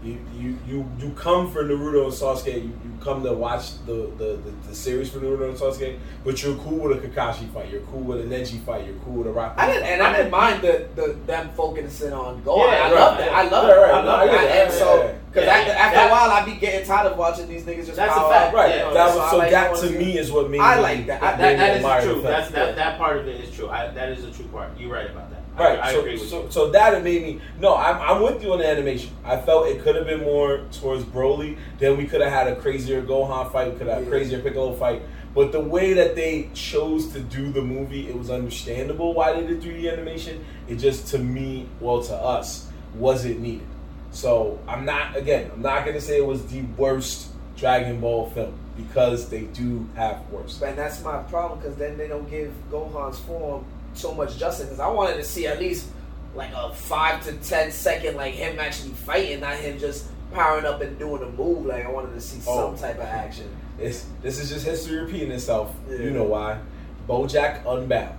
[0.03, 2.53] you you you, you come for Naruto and Sasuke.
[2.53, 6.41] You, you come to watch the, the, the, the series for Naruto and Sasuke, but
[6.44, 7.72] you're cool with a Kakashi fight.
[7.72, 8.86] You're cool with a Neji fight.
[8.86, 9.56] You're cool with a Rock.
[9.57, 9.90] I didn't, fight.
[9.91, 12.72] and I didn't mind the, the them focusing on Gohan.
[12.72, 13.32] Yeah, I right, love that.
[13.34, 13.82] I love Right, it.
[13.82, 13.91] right.
[13.94, 14.44] I love No, I that.
[14.44, 14.64] it.
[14.65, 15.53] And so, because yeah.
[15.53, 18.15] after, after That- a while, I be getting tired of watching these niggas just That's
[18.15, 18.48] a fact.
[18.49, 18.53] up.
[18.53, 18.76] Right.
[18.76, 20.80] Yeah, that so was, I so like that to to- me is what made I
[20.80, 21.22] like that.
[21.22, 22.22] what I- That, me that admire is the true.
[22.22, 23.69] That's that, that part of it is true.
[23.69, 24.69] I, that is a true part.
[24.78, 25.36] You're right about that.
[25.58, 25.80] I- Right.
[25.80, 26.52] I, so, agree with so, you.
[26.52, 27.42] so that it made me.
[27.60, 29.12] No, I'm, I'm with you on the animation.
[29.26, 31.58] I felt it could have been more towards Broly.
[31.80, 33.72] Then we could have had a crazier Gohan fight.
[33.72, 35.02] We could have had a crazier Piccolo fight.
[35.34, 39.46] But the way that they chose to do the movie, it was understandable why they
[39.46, 40.44] did 3D animation.
[40.68, 43.68] It just, to me, well, to us, wasn't needed.
[44.12, 48.30] So I'm not, again, I'm not going to say it was the worst Dragon Ball
[48.32, 50.62] film because they do have worse.
[50.62, 53.66] And that's my problem because then they don't give Gohan's form
[53.98, 54.65] so much justice.
[54.65, 55.88] Because I wanted to see at least
[56.36, 60.82] like a five to ten second like him actually fighting, not him just powering up
[60.82, 61.65] and doing a move.
[61.65, 62.69] Like I wanted to see Oh.
[62.76, 63.49] some type of action.
[63.80, 65.74] It's, this is just history repeating itself.
[65.90, 65.98] Yeah.
[65.98, 66.60] You know why.
[67.07, 68.18] BoJack Unbound.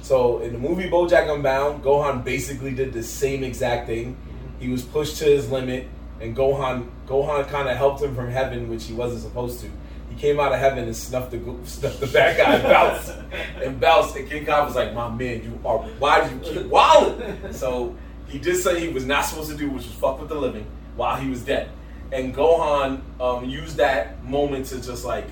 [0.00, 4.14] So in the movie BoJack Unbound, Gohan basically did the same exact thing.
[4.14, 4.60] Mm-hmm.
[4.60, 5.86] He was pushed to his limit,
[6.20, 9.66] and Gohan Gohan kind of helped him from heaven, which he wasn't supposed to.
[10.12, 13.14] He came out of heaven and snuffed the snuffed the bad guy and bounced
[13.62, 14.16] and bounced.
[14.16, 17.96] And King Kong was like, "My man, you are why did you keep wilding?" So
[18.28, 20.66] he did something he was not supposed to do, which was fuck with the living
[20.96, 21.70] while he was dead.
[22.12, 25.24] And Gohan um, used that moment to just like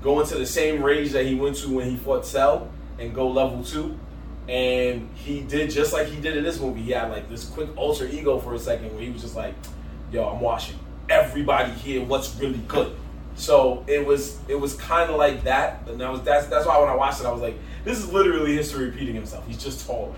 [0.00, 2.70] go into the same rage that he went to when he fought Cell
[3.00, 3.98] and go level two.
[4.48, 6.82] And he did just like he did in this movie.
[6.82, 9.54] He had like this quick alter ego for a second where he was just like,
[10.12, 10.78] "Yo, I'm watching
[11.08, 12.04] everybody here.
[12.04, 12.96] What's really good."
[13.36, 16.78] So it was it was kind of like that, and that was that's that's why
[16.78, 19.46] when I watched it, I was like, "This is literally history repeating himself.
[19.46, 20.14] He's just taller."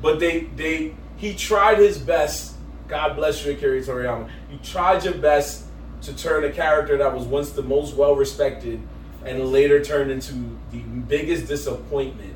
[0.00, 2.54] But they they he tried his best.
[2.86, 4.28] God bless you, Akira Toriyama.
[4.50, 5.64] You tried your best
[6.02, 8.80] to turn a character that was once the most well respected
[9.24, 10.34] and later turned into
[10.70, 12.34] the biggest disappointment.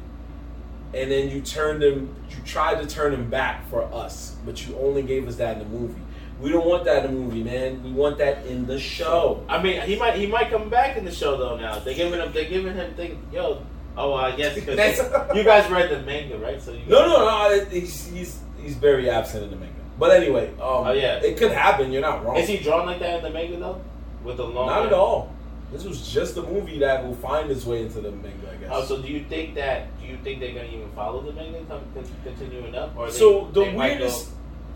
[0.95, 4.77] And then you turned him, you tried to turn him back for us, but you
[4.79, 6.01] only gave us that in the movie.
[6.41, 7.83] We don't want that in the movie, man.
[7.83, 9.45] We want that in the show.
[9.49, 11.57] I mean, he might he might come back in the show though.
[11.57, 13.21] Now they're giving him they're giving him thing.
[13.33, 13.63] Yo,
[13.97, 14.99] oh, I guess because
[15.37, 16.63] you guys read the manga, right?
[16.63, 17.65] So you No, no, no.
[17.71, 19.75] He's he's, he's very absent in the manga.
[19.99, 21.17] But anyway, um, Oh, yeah.
[21.17, 21.91] it could happen.
[21.91, 22.37] You're not wrong.
[22.37, 23.81] Is he drawn like that in the manga though?
[24.23, 24.67] With the long.
[24.69, 25.35] Not at all.
[25.73, 28.71] This was just a movie that will find its way into the manga, I guess.
[28.73, 29.89] Oh, so do you think that?
[30.01, 31.83] Do you think they're gonna even follow the manga, come,
[32.25, 34.31] continuing up, or they, So the might go- weirdest,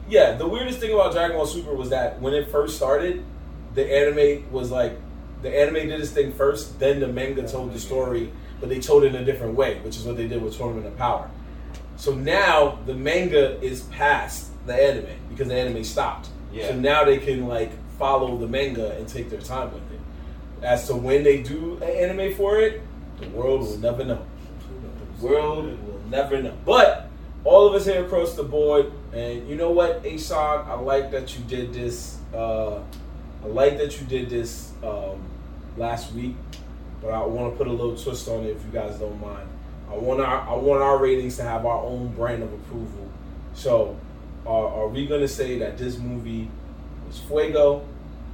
[0.08, 3.24] yeah, the weirdest thing about Dragon Ball Super was that when it first started,
[3.74, 4.98] the anime was like
[5.42, 8.30] the anime did its thing first, then the manga told the story,
[8.60, 10.86] but they told it in a different way, which is what they did with Tournament
[10.86, 11.28] of Power.
[11.96, 16.28] So now the manga is past the anime because the anime stopped.
[16.52, 16.68] Yeah.
[16.68, 20.00] So now they can like follow the manga and take their time with it.
[20.62, 22.82] As to when they do an anime for it,
[23.20, 24.24] the world will never know.
[25.18, 26.56] The world will never know.
[26.64, 27.08] But
[27.44, 31.36] all of us here across the board, and you know what, Ashawn, I like that
[31.36, 32.18] you did this.
[32.32, 32.76] Uh,
[33.42, 35.20] I like that you did this um,
[35.76, 36.36] last week,
[37.00, 39.48] but I want to put a little twist on it if you guys don't mind.
[39.90, 43.08] I want our I want our ratings to have our own brand of approval.
[43.54, 43.96] So,
[44.46, 46.48] are, are we gonna say that this movie
[47.06, 47.84] was Fuego?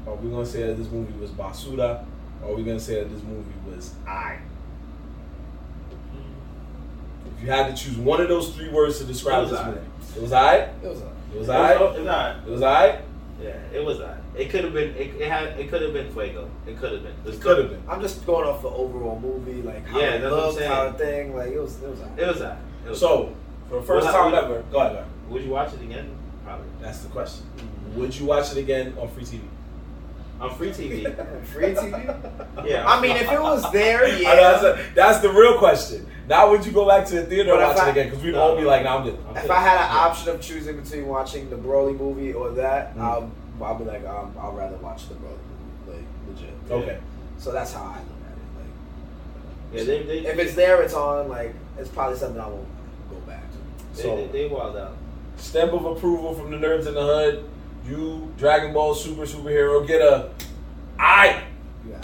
[0.06, 2.05] Are we gonna say that this movie was Basura?
[2.43, 4.39] Or are we gonna say that this movie was I?
[7.39, 9.60] If you had to choose one of those three words to describe It was this
[9.60, 9.66] I.
[9.70, 9.81] movie,
[10.16, 10.55] it was I.
[10.56, 11.73] It was a, It was It I.
[11.73, 12.36] it was alright.
[12.47, 13.01] It was I.
[13.40, 14.16] Yeah, it was alright.
[14.36, 14.90] It could have been.
[14.97, 15.59] It, it had.
[15.59, 16.48] It could have been Fuego.
[16.66, 17.15] It could have been.
[17.32, 17.82] It could have been.
[17.89, 20.59] I'm just going off the overall movie, like how Yeah, it that's what I'm looked,
[20.59, 20.70] saying.
[20.70, 22.01] how the thing, like it was, it was.
[22.16, 22.59] It was alright.
[22.86, 23.35] It was So,
[23.69, 24.73] for the first Well, time I- ever, go ahead.
[24.73, 25.05] go ahead.
[25.28, 26.10] Would you watch it again?
[26.44, 26.66] Probably.
[26.81, 27.47] That's the question.
[27.94, 29.40] Would you watch it again on free TV?
[30.40, 31.02] On free TV.
[31.47, 32.66] free TV.
[32.66, 32.86] yeah.
[32.86, 34.35] I mean, if it was there, I yeah.
[34.36, 36.06] that's, a- that's the real question.
[36.28, 38.09] Now, would you go back to the theater and watch if it I- again?
[38.10, 38.40] Because we'd No.
[38.40, 41.48] all be like, "Nah, I'm good." If I had an option of choosing between watching
[41.51, 43.01] the Broly movie or that, Mm.
[43.01, 43.31] I'll,
[43.62, 45.39] I'll be like, um, I'd rather watch the Broly
[45.86, 46.55] movie, like legit.
[46.70, 46.98] Okay.
[47.39, 48.05] So that's how I look
[49.73, 50.24] yeah, they they, at it.
[50.24, 51.28] Like, if it's there, it's on.
[51.28, 52.66] Like, it's probably something I won't
[53.10, 53.97] go back to.
[53.97, 54.97] they, So- they, they wild out.
[55.36, 57.44] Stamp of approval from the nerds in the hood.
[57.89, 60.31] You, Dragon Ball Super Superhero, get a
[60.98, 61.43] I.
[61.89, 62.01] Yeah.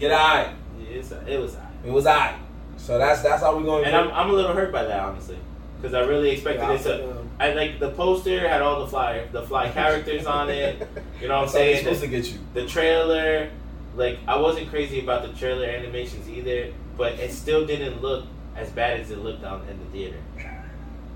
[0.00, 0.54] Get I.
[0.80, 0.86] Yeah,
[1.26, 1.68] it was alright.
[1.84, 2.36] It was I.
[2.76, 3.84] So that's that's how we're going.
[3.84, 5.38] And I'm, I'm a little hurt by that honestly,
[5.76, 6.94] because I really expected Yeah, it to.
[7.04, 10.88] I'll- um, I like the poster had all the fly the fly characters on it.
[11.20, 11.84] You know what I'm that's how they're saying?
[11.84, 12.38] supposed to get you.
[12.54, 13.48] the trailer,
[13.94, 18.24] like I wasn't crazy about the trailer animations either, but it still didn't look
[18.56, 20.16] as bad as it looked on in the theater.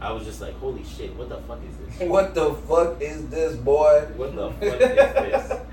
[0.03, 2.09] I was just like, holy shit, what the fuck is this?
[2.09, 4.01] What the fuck is this, boy?
[4.17, 5.61] What the fuck is this?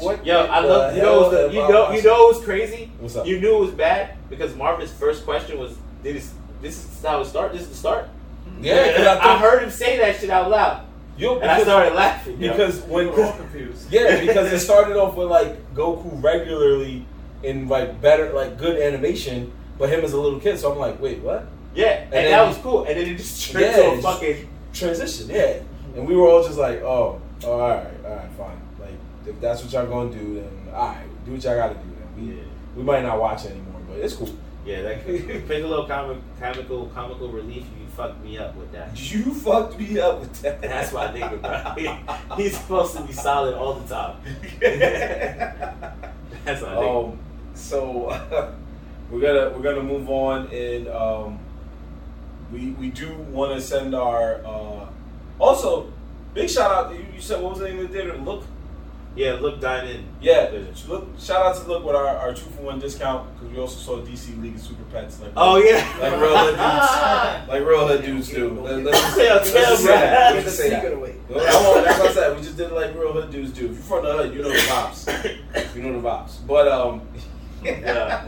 [0.00, 2.90] What Yo, I love you know the, you know you know what was crazy?
[3.00, 3.26] What's up?
[3.26, 6.32] You knew it was bad because Marvin's first question was, "Did this
[6.62, 7.52] this is how it start?
[7.52, 8.08] This is the start."
[8.60, 10.86] Yeah, 'cause I, I, thought, heard him say that shit out loud,
[11.16, 12.40] yo, and I started laughing.
[12.40, 12.52] yo.
[12.52, 13.90] because when We all confused.
[13.90, 17.06] yeah, because it started off with like Goku regularly
[17.42, 20.58] in like better like good animation, but him as a little kid.
[20.58, 21.46] So I'm like, wait, what?
[21.74, 22.84] Yeah, and, then that was cool.
[22.84, 25.60] And then it just turned Yeah, to a fucking transition, yeah.
[25.96, 28.60] And we were all just like, oh, oh all right, all right, fine.
[28.80, 28.94] Like,
[29.26, 31.80] if that's what y'all gonna do, then all right, do what y'all gotta do.
[31.80, 32.42] Then we Yeah.
[32.76, 34.28] we might not watch anymore, but it's cool.
[34.64, 34.82] yeah.
[34.82, 35.06] That
[35.48, 37.64] Piccolo comic comical comical relief.
[37.78, 38.98] You fucked me up with that.
[39.12, 40.62] You fucked me up with that.
[40.62, 42.36] That's my nigga, bro.
[42.36, 44.16] He's supposed to be solid all the time.
[46.44, 47.10] That's my nigga.
[47.10, 47.18] Um,
[47.54, 48.06] so
[49.10, 51.38] we're gonna we're gonna move on, and um,
[52.52, 54.86] we we do want to send our uh,
[55.38, 55.92] also
[56.34, 56.92] big shout out.
[56.94, 58.16] You, you said what was the name of the theater?
[58.18, 58.44] Look,
[59.16, 60.04] Yeah, look, dine in.
[60.20, 60.50] yeah.
[60.86, 63.78] Look, shout out to Look with our, our two for one discount because we also
[63.80, 65.20] saw DC League of Super Pets.
[65.20, 68.60] Like Oh yeah, like real hood dudes, like real hood dudes do.
[68.60, 69.96] Let- Let's just, Tell- let's tell just say bro.
[70.00, 70.34] that.
[70.34, 70.82] Give Let's the just say that.
[70.82, 71.14] secret away.
[71.28, 72.36] Well, I won't- That's what I said.
[72.36, 73.66] We just did it like real hood dudes do.
[73.66, 75.74] If you're from the hood, you know the vibes.
[75.74, 76.32] You know the vibes.
[76.46, 77.02] But um,
[77.64, 78.24] yeah,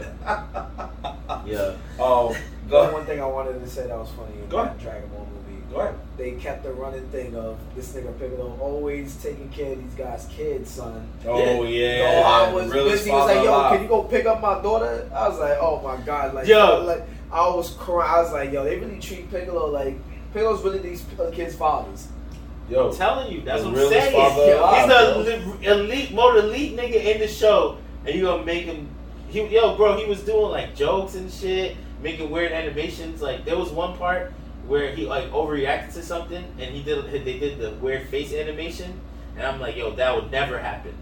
[1.45, 1.75] yeah.
[1.99, 2.37] um, The
[2.69, 4.79] go one thing I wanted to say that was funny in Go that ahead.
[4.79, 5.61] Dragon Ball movie.
[5.71, 5.95] Go ahead.
[6.17, 10.27] They kept the running thing of this nigga Piccolo always taking care of these guys'
[10.31, 11.07] kids, son.
[11.25, 12.23] Oh yeah.
[12.23, 13.09] Gohan was Realest busy.
[13.09, 15.81] He was like, "Yo, can you go pick up my daughter?" I was like, "Oh
[15.81, 16.83] my god!" Like, Yo.
[16.85, 18.11] like I was crying.
[18.13, 19.97] I was like, yo, they really treat Piccolo like
[20.33, 22.07] Piccolo's really these uh, kids' fathers.
[22.69, 24.13] Yo, I'm telling you, that's what I'm saying.
[24.13, 25.25] father He's alive,
[25.61, 28.87] the elite, more elite nigga in the show, and you gonna make him.
[29.29, 33.21] He, yo, bro, he was doing like jokes and shit, making weird animations.
[33.21, 34.31] Like there was one part
[34.67, 37.05] where he like overreacted to something, and he did.
[37.25, 38.99] They did the weird face animation,
[39.37, 40.93] and I'm like, yo, that would never happen.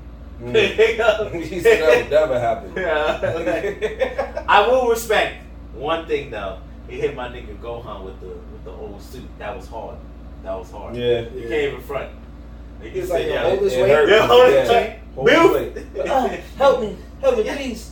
[0.41, 0.56] Mm.
[1.44, 2.73] he said that would never happen.
[2.76, 6.60] Yeah, like, I will respect one thing though.
[6.88, 9.28] He hit my nigga Gohan with the with the old suit.
[9.40, 9.98] That was hard.
[10.44, 10.95] That was hard.
[10.95, 11.22] yeah.
[11.22, 12.11] You can't even front.
[12.82, 13.91] Like, He's you like, yeah, hold this it weight.
[13.91, 14.10] hurt.
[14.10, 14.65] Yeah, hold it Yeah.
[14.65, 14.99] tight.
[15.14, 15.78] Hold weight.
[16.10, 17.91] Ah, help me, help me, please.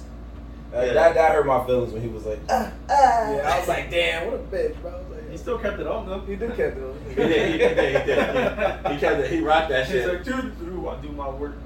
[0.73, 3.31] Uh, that, that hurt my feelings when he was like, ah, ah.
[3.33, 4.91] Yeah, I was like, damn, what a bitch, bro.
[4.91, 6.19] I was He still kept it on though.
[6.21, 7.51] he did kept it He did.
[7.51, 7.77] He did.
[7.77, 8.85] He did.
[8.87, 9.31] He, he kept it.
[9.31, 10.07] He rocked that He's shit.
[10.07, 11.55] like, dude, dude, I do my work.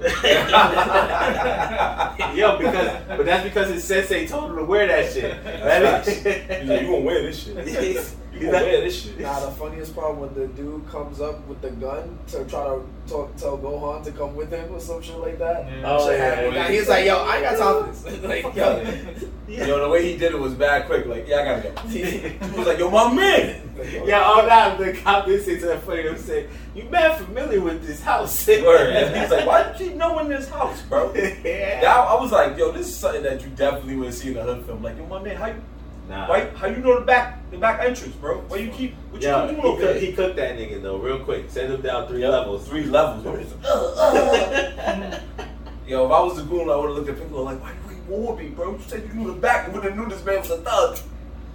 [2.34, 5.36] Yo, because but that's because his sensei told him to wear that shit.
[5.44, 6.60] That's That facts.
[6.62, 8.14] He's like, you gonna wear this shit.
[8.34, 9.20] He's- You he's gonna wear this shit.
[9.20, 12.82] Nah, the funniest part when the dude comes up with the gun to try to
[13.06, 15.66] talk, tell Gohan to come with him or some shit like that.
[15.66, 15.82] Yeah.
[15.96, 16.54] Oh, Shit yeah, happened.
[16.54, 16.68] yeah.
[16.68, 18.22] He was like, yo, I ain't got time for this.
[18.44, 18.84] like, yo.
[19.46, 21.04] Yo, the way he did it was bad quick.
[21.04, 21.88] Like, yeah, I gotta go.
[21.90, 23.60] He was like, yo, my man.
[24.06, 26.02] Yeah, oh, all that the cop did say to that funny.
[26.04, 28.90] Them say, "You man familiar with this house?" Word.
[28.96, 31.12] And he's like, why did you know knowing this house, bro?
[31.14, 31.82] yeah.
[31.82, 34.38] Yeah, I, I was like, yo, this is something that you definitely would see in
[34.38, 34.82] a hood film.
[34.82, 35.60] Like, yo, my man, how you,
[36.08, 36.28] Nah.
[36.28, 38.38] why, how you know the back, the back entrance, bro?
[38.48, 40.82] Why you keep, what you Yeah, keep he, doing over cook, he cooked that nigga
[40.82, 41.46] though, real quick.
[41.48, 42.68] Send him down three Yep, levels.
[42.68, 43.22] Three levels.
[43.22, 43.36] bro.
[43.36, 45.20] He's like.
[45.86, 47.96] Yo, if I was the goon, I would have looked at Piccolo like, why you
[47.96, 48.72] ain't warn me, bro?
[48.72, 49.66] You said you knew the back.
[49.68, 50.98] You would have knew this man was a thug.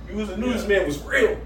[0.07, 1.37] You was a knew this man was real.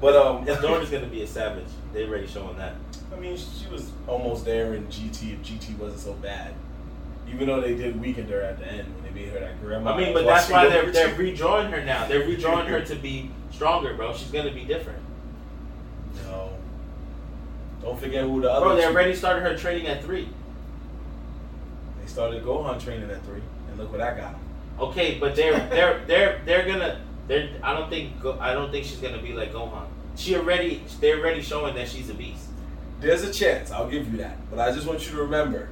[0.00, 1.66] But um, His daughter's gonna be a savage.
[1.92, 2.74] They already showing that.
[3.12, 6.54] I mean, she was almost there in GT if GT wasn't so bad.
[7.28, 9.94] Even though they did weaken her at the end when they made her that grandma.
[9.94, 12.06] I mean, but that's why they're they're redrawing her now.
[12.06, 14.14] They're redrawing her to be stronger, bro.
[14.14, 14.98] She's gonna be different.
[16.24, 16.50] No.
[17.82, 18.66] Don't forget who the other.
[18.66, 20.28] Bro, they already started her training at three.
[22.00, 24.34] They started Gohan training at three, and look what I got.
[24.78, 28.98] Okay, but they're they're they're they're gonna they're I don't think I don't think she's
[28.98, 29.86] gonna be like Gohan.
[30.16, 32.48] She already they're already showing that she's a beast.
[33.00, 34.36] There's a chance, I'll give you that.
[34.48, 35.68] But I just want you to remember,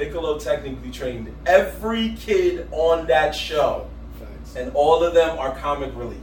[0.00, 3.86] Piccolo technically trained every kid on that show,
[4.18, 4.56] Facts.
[4.56, 6.16] and all of them are comic relief.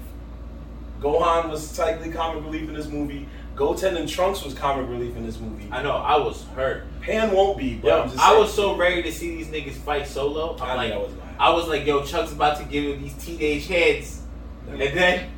[0.99, 3.27] Gohan was technically comic relief in this movie.
[3.55, 5.67] Goten and Trunks was comic relief in this movie.
[5.71, 6.85] I know I was hurt.
[7.01, 8.41] Pan won't be, but Yo, I'm just I saying.
[8.41, 10.55] was so ready to see these niggas fight solo.
[10.55, 11.11] I'm I like, was.
[11.39, 14.21] I was like, yo, Chuck's about to give him these teenage heads,
[14.69, 15.29] and then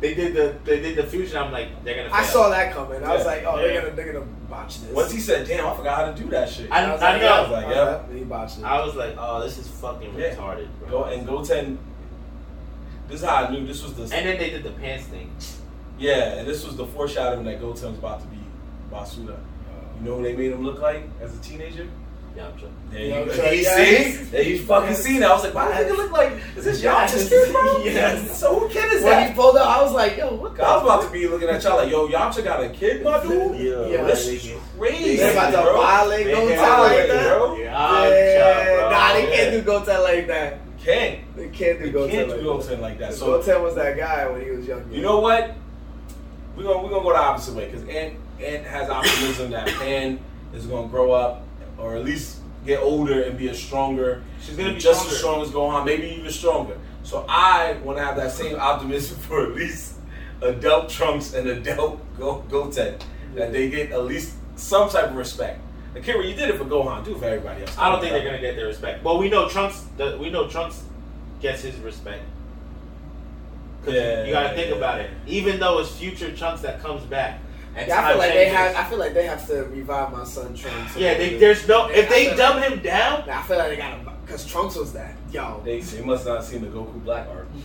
[0.00, 1.36] they did the they did the fusion.
[1.36, 2.08] I'm like, they're gonna.
[2.08, 2.18] Fail.
[2.18, 3.02] I saw that coming.
[3.04, 3.62] I was like, oh, Yeah.
[3.66, 4.90] they're gonna they're gonna botch this.
[4.92, 7.20] Once he said, "Damn, I forgot how to do that shit." I- was I like,
[7.22, 7.26] know.
[7.28, 8.02] yeah, I was like, oh, yeah.
[8.10, 8.64] yeah, he botched it.
[8.64, 10.34] I was like, oh, this is fucking Yeah.
[10.34, 10.88] retarded, bro.
[10.90, 11.78] Go and Goten.
[13.08, 15.34] This is how I knew this was the And then they did the pants thing.
[15.98, 18.38] yeah, and this was the foreshadowing that Goten was about to be
[18.90, 19.36] Basura.
[19.36, 19.98] Oh.
[19.98, 21.86] You know who they made him look like as a teenager?
[22.36, 22.68] Yamcha.
[22.90, 23.32] There Yo, you go.
[23.32, 24.16] so He yes.
[24.16, 24.24] see?
[24.24, 25.30] There you fucking seen that.
[25.30, 26.32] I was like, why does he look like?
[26.56, 27.12] Is this Yes.
[27.14, 27.78] Yamcha's kid, bro?
[27.84, 28.38] Yes.
[28.38, 29.28] So who kid is when that?
[29.30, 31.48] he pulled up, I was like, yo, what the I was about to be looking
[31.48, 33.58] at y'all like, yo, Yamcha got a kid, my dude.
[33.58, 35.80] Yeah, this they is get- crazy, They about to bro.
[35.80, 37.36] violate They Goten like that?
[37.36, 37.48] bro.
[37.56, 38.90] Yamcha, Yeah, bro.
[38.90, 40.58] nah, they can't do Goten like that.
[40.82, 41.36] Can't.
[41.36, 42.48] They can't do They Goten can't like do that.
[42.52, 43.08] Goten like that.
[43.10, 44.84] 'Cause So Goten was that guy when he was young.
[44.90, 45.54] You know what?
[46.56, 50.18] We're gonna we're gonna go the opposite way because Ant Ant has optimism that Pan
[50.54, 51.42] is gonna grow up
[51.80, 54.22] or at least get older and be a stronger.
[54.40, 55.42] She's gonna be just stronger.
[55.42, 56.76] as strong as Gohan, maybe even stronger.
[57.02, 59.94] So I want to have that same optimism for at least
[60.42, 62.96] adult Trunks and adult Go Goten
[63.34, 65.60] that they get at least some type of respect.
[65.94, 67.76] Akira, you did it for Gohan, do it for everybody else.
[67.78, 69.02] I don't think they're gonna get their respect.
[69.02, 69.84] Well, we know Trunks.
[69.96, 70.82] The, we know Trunks
[71.40, 72.22] gets his respect.
[73.84, 74.76] 'Cause Yeah, you gotta think yeah.
[74.76, 75.10] about it.
[75.26, 77.40] Even though it's future Trunks that comes back,
[77.76, 78.76] Yeah, I feel like they have.
[78.76, 80.96] I feel like they have to revive my son Trunks.
[80.96, 81.88] yeah, they, there's no.
[81.88, 85.16] If they dumb him down, I feel like they got him because Trunks was that.
[85.32, 85.60] Yo.
[85.64, 87.46] They, they must not have seen the Goku Black arc.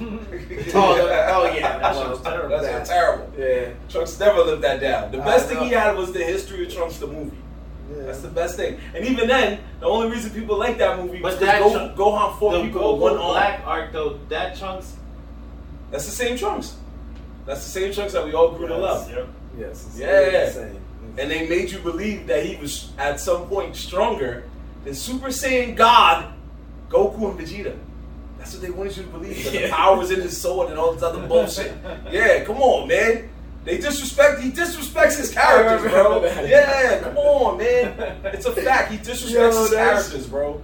[0.73, 2.49] Oh, oh, yeah, that that shit was was terrible.
[2.49, 2.61] that.
[2.61, 3.31] That's terrible.
[3.37, 3.69] Yeah.
[3.89, 5.11] Trunks never lived that down.
[5.11, 7.37] The I best thing he had was the history of Trunks the movie.
[7.95, 8.03] yeah.
[8.03, 8.79] That's the best thing.
[8.93, 11.99] And even then, the only reason people like that movie But was that Go, Trunks-
[11.99, 13.31] Gohan fought the people with one Goku arm.
[13.33, 14.95] Black arc though, that Trunks.
[15.91, 16.75] That's the same Trunks.
[17.45, 19.07] That's the same Trunks that we all grew to love.
[19.57, 19.85] Yes.
[19.89, 20.45] it's Yeah.
[20.47, 20.81] insane.
[21.17, 24.43] And they made you believe that he was at some point stronger
[24.83, 26.25] than Super Saiyan God,
[26.89, 27.75] Goku and Vegeta.
[28.37, 29.43] That's what they wanted you to believe.
[29.43, 29.75] That the Yeah.
[29.75, 31.71] power was in his sword and all this other bullshit.
[32.11, 33.29] Yeah, come on, man.
[33.63, 34.41] They disrespect.
[34.41, 36.23] He disrespects his characters, bro.
[36.45, 37.95] Yeah, come on, man.
[38.25, 38.91] It's a fact.
[38.91, 40.61] He disrespects Yo, his characters, bro.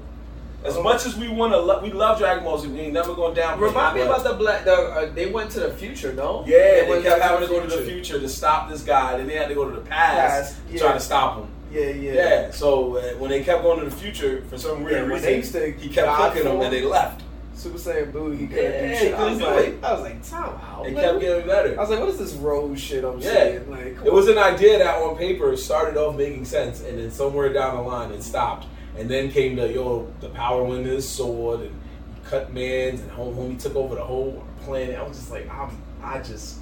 [0.64, 2.68] As much as we want to, lo- we love Dragon Ball Z.
[2.68, 3.60] We ain't never going down.
[3.60, 4.64] Remind me about the black.
[4.64, 6.44] The, uh, they went to the future, no?
[6.46, 9.18] Yeah, they, went kept having to go to the future to stop this guy.
[9.18, 11.48] Then they had to go to the past, to try to stop him.
[11.72, 12.14] Yeah, yeah.
[12.14, 12.52] Yeah.
[12.52, 15.72] So uh, when they kept going to the future, for some weird Yeah, reason, they
[15.74, 17.24] to he kept cooking them and they left.
[17.56, 19.14] Super Saiyan Blue, he couldn't Yeah, do shit.
[19.14, 19.84] I was like.
[19.84, 20.86] I was like, time out.
[20.88, 21.04] It man.
[21.04, 21.76] kept getting better.
[21.78, 23.34] I was like, what is this rose shit I'm Yeah.
[23.34, 23.70] saying?
[23.72, 24.38] Like, It was on.
[24.38, 28.12] an idea that on paper started off making sense, and then somewhere down the line
[28.12, 28.66] it stopped.
[28.98, 33.02] And then came the yo, the power went in his sword, and he cut mans,
[33.02, 34.98] and home homie took over the whole planet.
[34.98, 35.70] I was just like, I'm,
[36.02, 36.60] I just.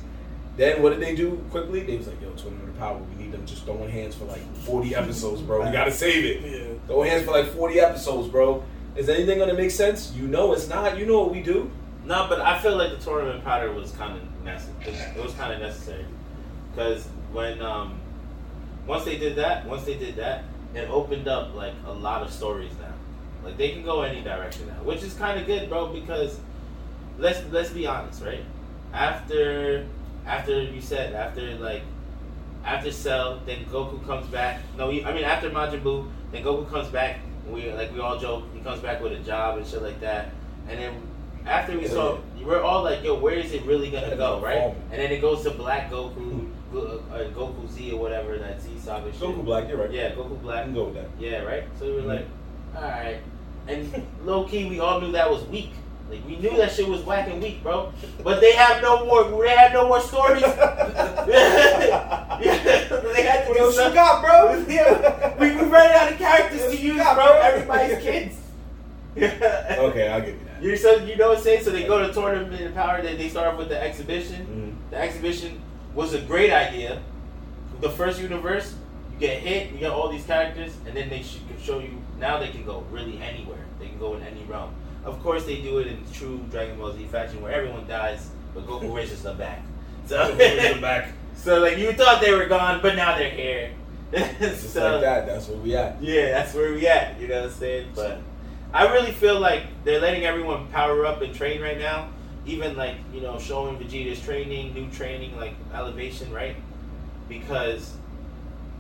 [0.58, 1.82] Then what did they do quickly?
[1.82, 4.42] They was like, yo, Tournament of Power, we need them just throwing hands for like
[4.58, 5.66] 40 episodes, bro.
[5.66, 6.42] We gotta save it.
[6.42, 6.74] Yeah.
[6.86, 8.64] Throwing hands for like 40 episodes, bro.
[8.96, 10.12] Is anything gonna make sense?
[10.14, 10.98] You know it's not.
[10.98, 11.72] You know what we do.
[12.04, 14.96] No, but I feel like the Tournament of Power was kind of necessary.
[15.16, 16.06] It was kind of necessary
[16.72, 18.00] because when um,
[18.88, 20.44] once they did that, once they did that,
[20.76, 22.94] it opened up like a lot of stories now.
[23.44, 25.88] Like they can go any direction now, which is kind of good, bro.
[25.88, 26.40] Because
[27.18, 28.44] let's let's be honest, right?
[28.94, 29.86] After
[30.26, 31.84] after you said after like
[32.66, 34.62] after Cell, then Goku comes back.
[34.78, 37.20] No, I mean after Majin Buu, then Goku comes back.
[37.50, 38.44] We like we all joke.
[38.54, 40.30] He comes back with a job and shit like that.
[40.68, 41.02] And then
[41.46, 44.76] after we Yeah, saw, we're all like, "Yo, where is it really gonna go?" Right?
[44.92, 46.48] And then it goes to Black Goku, Go,
[46.78, 49.22] uh, Goku Z or whatever that Z saga shit.
[49.22, 49.92] Goku Black, you're right.
[49.92, 50.66] Yeah, Goku Black.
[50.66, 51.08] can go with that.
[51.20, 51.64] Yeah, right.
[51.80, 52.08] So we were Mhm.
[52.08, 52.26] like,
[52.76, 53.18] all right.
[53.68, 55.72] And low key, we all knew that was weak.
[56.10, 57.92] Like we knew that shit was whack and weak, bro.
[58.24, 59.24] But they have no more.
[59.44, 60.42] They have no more stories.
[60.42, 64.66] yeah, they had to What else you got, bro?
[64.68, 67.26] Yeah, we, we ran out of characters What to you use, got, bro.
[67.40, 68.36] Everybody's kids.
[69.16, 69.76] Yeah.
[69.80, 70.64] Okay, I'll give you that.
[70.64, 71.64] You so you know what I'm saying?
[71.64, 73.02] So they go to tournament of power.
[73.02, 74.46] Then they start off with the exhibition.
[74.48, 74.92] Mhm.
[74.92, 75.62] The exhibition
[76.00, 77.02] was a great idea.
[77.82, 78.74] The first universe,
[79.12, 82.02] you get hit, you get all these characters, and then they can show you.
[82.18, 83.66] Now they can go really anywhere.
[83.80, 84.74] They can go in any realm.
[85.04, 88.66] Of course, they do it in true Dragon Ball Z fashion, where everyone dies, but
[88.66, 89.62] Goku raises them back.
[90.06, 91.12] So, Goku back.
[91.36, 93.72] so like you thought they were gone, but now they're here.
[94.40, 95.26] Just so, like that.
[95.26, 96.02] That's where we at.
[96.02, 97.20] yeah, that's where we at.
[97.20, 97.92] You know what I'm saying?
[97.94, 98.22] But
[98.74, 102.10] I really feel like they're letting everyone power up and train right now.
[102.50, 106.56] Even like you know showing Vegeta's training, new training, like elevation, right?
[107.28, 107.94] Because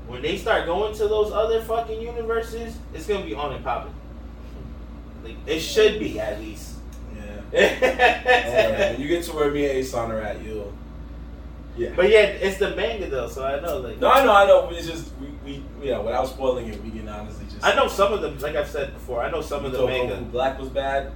[0.07, 3.93] when they start going to those other fucking universes, it's gonna be on and popping.
[5.23, 6.77] Like it should be at least.
[7.15, 8.91] Yeah.
[8.91, 10.73] When you get to where me and Ashawn are at, you'll.
[11.77, 11.91] Yeah.
[11.95, 14.69] But yeah, it's the manga though, so I know like No, I know, I know.
[14.71, 17.63] It's just we, we, you know, without spoiling it, we can honestly just.
[17.63, 18.37] I know some of them.
[18.39, 20.15] Like I've said before, I know some of the manga.
[20.15, 21.11] Goku Black was bad.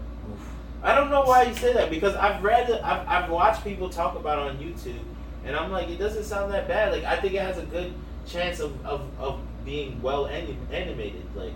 [0.84, 4.16] I don't know why you say that because I've read, I've, I've watched people talk
[4.18, 5.00] about on YouTube,
[5.46, 6.92] and I'm like, it doesn't sound that bad.
[6.92, 7.94] Like I think it has a good
[8.28, 11.24] chance of, of, of being well anim- animated.
[11.36, 11.54] Like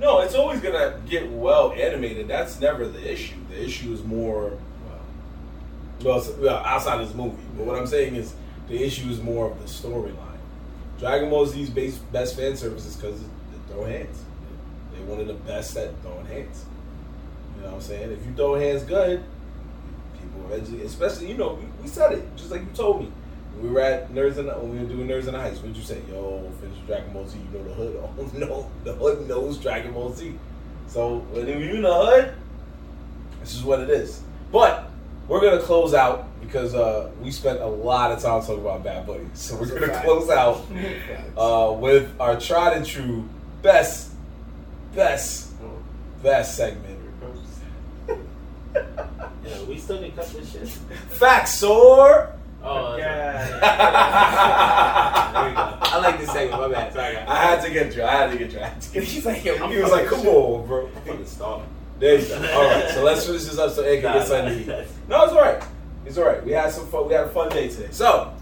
[0.00, 2.26] No, it's always gonna get well animated.
[2.28, 3.36] That's never the issue.
[3.50, 4.56] The issue is more,
[6.02, 7.36] well, well, outside this movie.
[7.56, 8.34] But what I'm saying is,
[8.68, 10.16] the issue is more of the storyline.
[10.98, 14.22] Dragon Ball Z's base, best fan service is because they throw hands.
[14.92, 16.64] They're one of the best at throwing hands.
[17.64, 18.12] You know what I'm saying?
[18.12, 19.24] If you throw hands good,
[20.12, 23.10] people especially you know, we, we said it just like you told me.
[23.54, 25.60] When we were at Nerds the, when we were doing Nerds in the Heights.
[25.60, 25.98] What'd you say?
[26.10, 27.38] Yo, finish Dragon Ball Z.
[27.38, 28.02] You know the hood.
[28.02, 30.38] Oh no, the hood knows Dragon Ball Z.
[30.88, 32.34] So when you're in the hood,
[33.40, 34.20] this is what it is.
[34.52, 34.90] But
[35.26, 39.06] we're gonna close out because uh, we spent a lot of time talking about Bad
[39.06, 39.24] Bunny.
[39.32, 40.66] So we're gonna close out
[41.38, 43.26] uh, with our tried and true
[43.62, 44.12] best,
[44.94, 45.50] best,
[46.22, 47.03] best segment.
[49.44, 50.68] Yeah, we still didn't cut this shit.
[50.68, 52.32] Facts or
[52.62, 53.46] Oh, Yeah.
[55.34, 55.78] there we go.
[55.82, 56.60] I like this segment.
[56.62, 56.92] My bad.
[56.94, 57.26] Sorry, guys.
[57.28, 58.02] I had to get you.
[58.04, 58.60] I had to get you.
[58.60, 59.06] I had to get you.
[59.06, 61.66] He's like, yo, I'm He was like, "Come on, bro." I'm fucking stalling.
[61.98, 62.36] There you go.
[62.36, 64.66] All right, so let's finish this up so Ed can Nah, get something to eat.
[65.08, 65.18] nah.
[65.18, 65.62] No, it's all right.
[66.06, 66.42] It's all right.
[66.44, 67.06] We had some fun.
[67.06, 67.88] We had a fun day today.
[67.90, 68.32] So,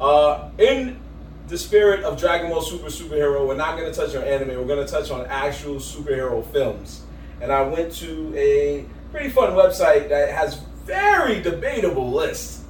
[0.00, 1.00] uh, in
[1.48, 4.48] the spirit of Dragon Ball Super Superhero, we're not going to touch on anime.
[4.56, 7.02] We're going to touch on actual superhero films.
[7.40, 10.56] And I went to a pretty fun website that has
[10.86, 12.64] very debatable lists.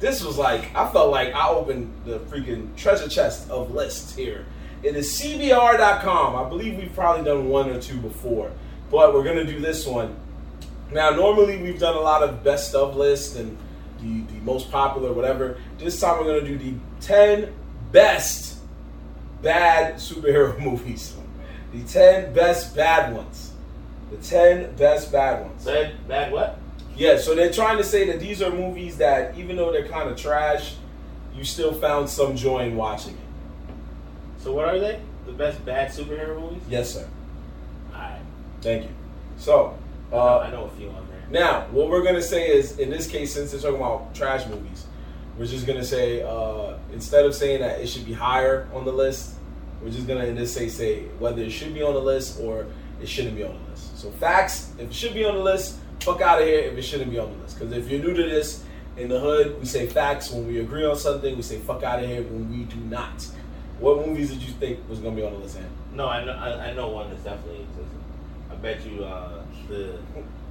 [0.00, 4.46] This was like I felt like I opened the freaking treasure chest of lists here.
[4.82, 6.34] It is CBR.com.
[6.34, 8.50] I believe we've probably done one or two before,
[8.90, 10.16] but we're gonna do this one.
[10.90, 13.56] Now, normally we've done a lot of best of lists and
[14.00, 15.58] the, the most popular, whatever.
[15.78, 17.52] This time we're gonna do the 10
[17.92, 18.58] best
[19.42, 21.14] bad superhero movies.
[21.72, 23.51] The 10 best bad ones.
[24.12, 25.64] The 10 best bad ones.
[25.64, 26.58] Bad, bad what?
[26.94, 30.10] Yeah, so they're trying to say that these are movies that, even though they're kind
[30.10, 30.74] of trash,
[31.34, 33.72] you still found some joy in watching it.
[34.42, 35.00] So what are they?
[35.24, 36.62] The best bad superhero movies?
[36.68, 37.08] Yes, sir.
[37.94, 38.20] Alright.
[38.60, 38.90] Thank you.
[39.38, 39.78] So,
[40.12, 41.22] uh, I know a few on there.
[41.30, 44.84] Now, what we're gonna say is, in this case, since they're talking about trash movies,
[45.38, 48.92] we're just gonna say uh, instead of saying that it should be higher on the
[48.92, 49.36] list,
[49.82, 52.66] we're just gonna in this say say whether it should be on the list or
[53.00, 53.71] it shouldn't be on the list.
[54.02, 56.58] So facts, if it should be on the list, fuck out of here.
[56.58, 58.64] If it shouldn't be on the list, because if you're new to this,
[58.96, 61.36] in the hood, we say facts when we agree on something.
[61.36, 63.22] We say fuck out of here when we do not.
[63.78, 65.56] What movies did you think was gonna be on the list?
[65.56, 65.70] Ann?
[65.92, 67.94] No, I know, I, I know one that's definitely exists.
[68.50, 69.96] I bet you uh, the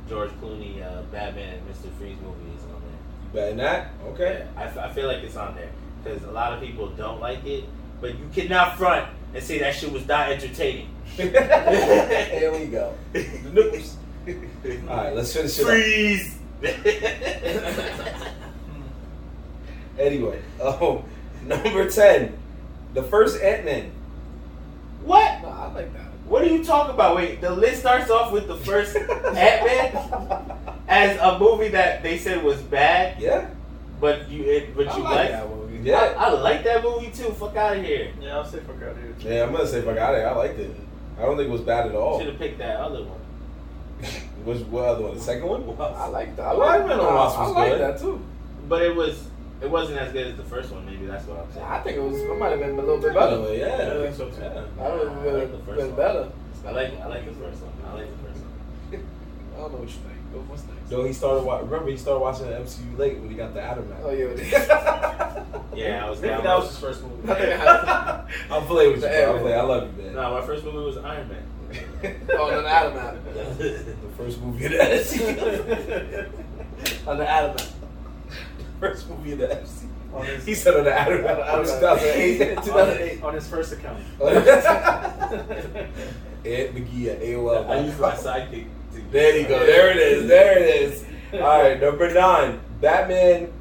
[0.07, 1.91] George Clooney uh, Batman Mr.
[1.97, 3.01] Freeze movie is on there.
[3.25, 3.91] You betting that?
[4.13, 4.45] Okay.
[4.55, 5.71] Yeah, I, f- I feel like it's on there
[6.01, 7.65] because a lot of people don't like it,
[7.99, 10.89] but you cannot front and say that shit was not entertaining.
[11.17, 12.93] there we go.
[13.13, 13.83] The.
[14.89, 15.63] All right, let's finish it.
[15.63, 15.67] up.
[15.67, 16.37] Freeze.
[19.99, 21.03] Anyway, oh,
[21.45, 22.37] number ten,
[22.93, 23.91] the first Ant Man.
[25.03, 25.41] what?
[25.41, 26.05] No, I like that.
[26.25, 27.15] What are you talking about?
[27.17, 32.17] Wait, the list starts off with the first Ant Man as a movie that they
[32.17, 33.49] said was bad, Yeah,
[33.99, 35.29] but you it, but I you like like.
[35.31, 35.60] that movie.
[35.81, 37.31] I, yeah, I like that movie too.
[37.31, 38.11] Fuck out of here.
[38.21, 39.15] Yeah, I'll say fuck out of here.
[39.19, 39.43] yeah.
[39.43, 40.75] I'm gonna say fuck out got it, I liked it.
[41.17, 42.19] I don't think it was bad at all.
[42.19, 43.19] Should have picked that other one.
[44.45, 45.15] Which what other one?
[45.15, 45.63] The second one?
[45.79, 46.43] I like that.
[46.43, 47.81] I Well, like, I mean, nah, I was like good.
[47.81, 48.21] that too.
[48.67, 49.23] But it was
[49.61, 50.85] it wasn't as good as the first one.
[50.85, 51.65] Maybe that's what I'm saying.
[51.65, 52.19] I think it was.
[52.19, 53.35] It might have been a little bit better.
[53.35, 54.41] Anyway, yeah, I think so, too.
[54.41, 54.63] Yeah.
[54.83, 55.95] I would I have like the first been one.
[55.95, 56.31] better.
[56.65, 57.73] I like I like the first one.
[57.85, 58.53] I like the first one.
[59.53, 60.20] I don't know what you think.
[60.33, 60.91] Go what's next?
[60.91, 61.43] No, he started.
[61.43, 64.27] Wa- remember, he started watching the MCU late when he got the Adam Oh yeah.
[65.75, 66.43] Yeah, I was Maybe down.
[66.43, 67.31] that was his first movie.
[67.31, 69.07] I think I had I'm playing with you.
[69.07, 69.17] The Bro.
[69.17, 69.41] I'm Ant-Man.
[69.41, 69.59] playing.
[69.59, 70.13] I love you, man.
[70.15, 71.43] No, my first movie was Iron Man.
[72.33, 73.17] oh, an Adam Man.
[73.57, 76.27] The first movie in the MCU.
[77.07, 77.67] On the Adam Man.
[78.79, 79.87] first movie in the MCU.
[80.25, 81.39] His- He said on the Adam Man.
[81.39, 82.57] Adam 2008.
[82.57, 83.23] on, 2008.
[83.23, 84.03] on his first account.
[86.43, 87.69] Ed McGee at AOL.
[87.69, 88.67] I used my sidekick.
[88.93, 89.59] To, There you go.
[89.65, 90.27] There it is.
[90.27, 91.05] There it is.
[91.33, 93.51] All right, number nine, Batman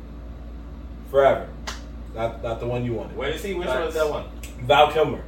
[1.10, 1.48] Forever.
[2.14, 3.16] Not not the one you wanted.
[3.16, 3.54] Where is he?
[3.54, 4.24] Which one was that one?
[4.62, 5.22] Val Kilmer.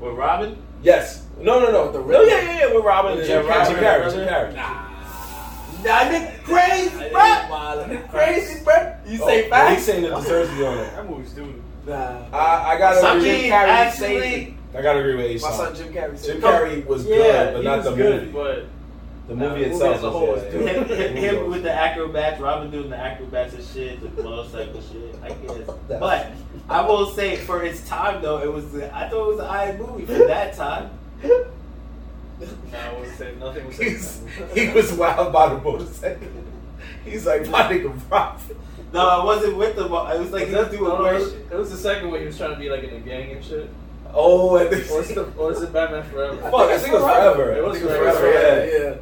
[0.00, 0.56] With Robin?
[0.82, 1.26] Yes.
[1.40, 1.92] No, no, no.
[1.92, 2.26] The no, Riddler.
[2.26, 2.74] yeah, yeah, yeah.
[2.74, 3.16] With Robin.
[3.16, 3.66] With Jim Jim Carrey.
[3.68, 4.02] Jim Carrey.
[4.02, 4.12] Carrey.
[4.12, 4.88] Jim Carrey.
[5.84, 8.08] Nah, nigga crazy, bro.
[8.10, 8.96] Crazy, bro.
[9.06, 10.90] You Oh, say well, He's saying it deserves to be on there.
[10.90, 11.62] That movie's dude.
[11.86, 12.22] Nah.
[12.32, 13.28] I, I gotta I agree.
[13.32, 15.42] mean, Carrey actually, I gotta agree with Ace.
[15.42, 16.24] My son Jim Carrey.
[16.24, 16.40] Jim.
[16.40, 18.32] Carrey was yeah, good, but not the good, movie.
[18.32, 18.66] but
[19.28, 20.72] The Nah, movie the movie itself as a whole was was yeah, yeah.
[20.72, 25.14] him, him, him with the acrobats, Robin doing the acrobats and shit, the motorcycle shit.
[25.22, 26.32] I guess, but
[26.68, 28.74] I will say for its time though, it was.
[28.74, 30.90] I thought it was an eye movie for that time.
[31.22, 34.22] nah, I would say nothing was He's,
[34.54, 36.26] he was wild by the motorcycle.
[37.04, 38.40] He's like, my nigga rock.
[38.92, 39.86] No, I wasn't with them.
[39.86, 41.46] It was like he was doing No, no, weird it was- shit.
[41.52, 43.44] It was the second one he was trying to be like in a gang and
[43.44, 43.70] shit.
[44.14, 46.36] Oh, and Or is it, or is it Batman Forever?
[46.42, 47.52] Fuck, I think it was forever.
[47.52, 48.78] It was I think forever, yeah.
[48.90, 48.94] yeah.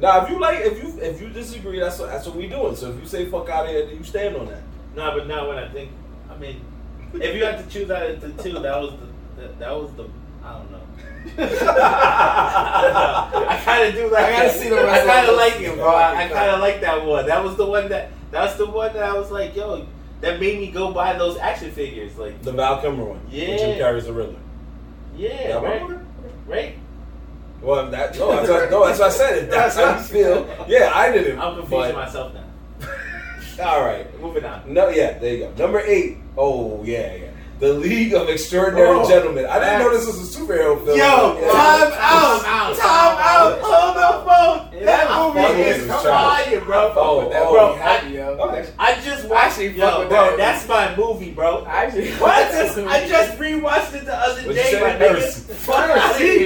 [0.00, 2.76] Now, if you like, if you if you disagree, that's what that's what we doing.
[2.76, 4.62] So if you say fuck out of here, you stand on that.
[4.94, 5.90] No, but now when I think,
[6.30, 6.60] I mean,
[7.14, 9.92] if you had to choose out of the two, that was the that, that was
[9.94, 10.08] the
[10.44, 10.80] I don't know.
[13.48, 14.24] I kind of do like.
[14.24, 15.64] I gotta see the rest I kind of of like list.
[15.72, 15.88] it, bro.
[15.88, 17.26] I, I kind of like that one.
[17.26, 19.86] That was the one that That's the one that I was like, yo,
[20.20, 22.16] that made me go buy those action figures.
[22.16, 23.22] Like, The Val Kilmer one.
[23.24, 23.78] With Jim Yeah.
[23.78, 24.38] Carrey's the Riddler.
[25.16, 26.06] yeah, right, one?
[26.46, 26.76] right.
[27.60, 29.44] Well, that no, that's what, no, that's what I said.
[29.44, 31.38] If that's how you feel, yeah, I didn't.
[31.40, 32.44] I'm confusing but- myself now.
[33.64, 34.20] All right.
[34.20, 34.72] Moving on.
[34.72, 35.52] No, yeah, there you go.
[35.54, 36.18] Number eight.
[36.36, 37.27] Oh, yeah, yeah.
[37.58, 39.44] The League of Extraordinary Oh, Gentlemen.
[39.46, 40.96] I didn't know this was a superhero film.
[40.96, 41.50] Yo, Yeah.
[41.52, 43.18] time out, Time time out.
[43.20, 44.84] out, hold the phone.
[44.84, 46.44] That I movie is it, it's trash.
[46.44, 46.92] fire, bro.
[46.96, 47.52] Oh, That oh.
[47.52, 48.22] bro, movie happy, yo.
[48.38, 48.68] Okay.
[48.78, 50.08] I just watched actually it, yo, bro.
[50.08, 50.36] that.
[50.36, 51.64] That's my movie, bro.
[51.64, 52.10] I actually.
[52.12, 52.30] What?
[52.32, 54.80] I just, rewatched it the other What'd you day, say?
[54.80, 55.40] my Heresy.
[55.52, 55.54] nigga.
[55.56, 55.90] Fuck.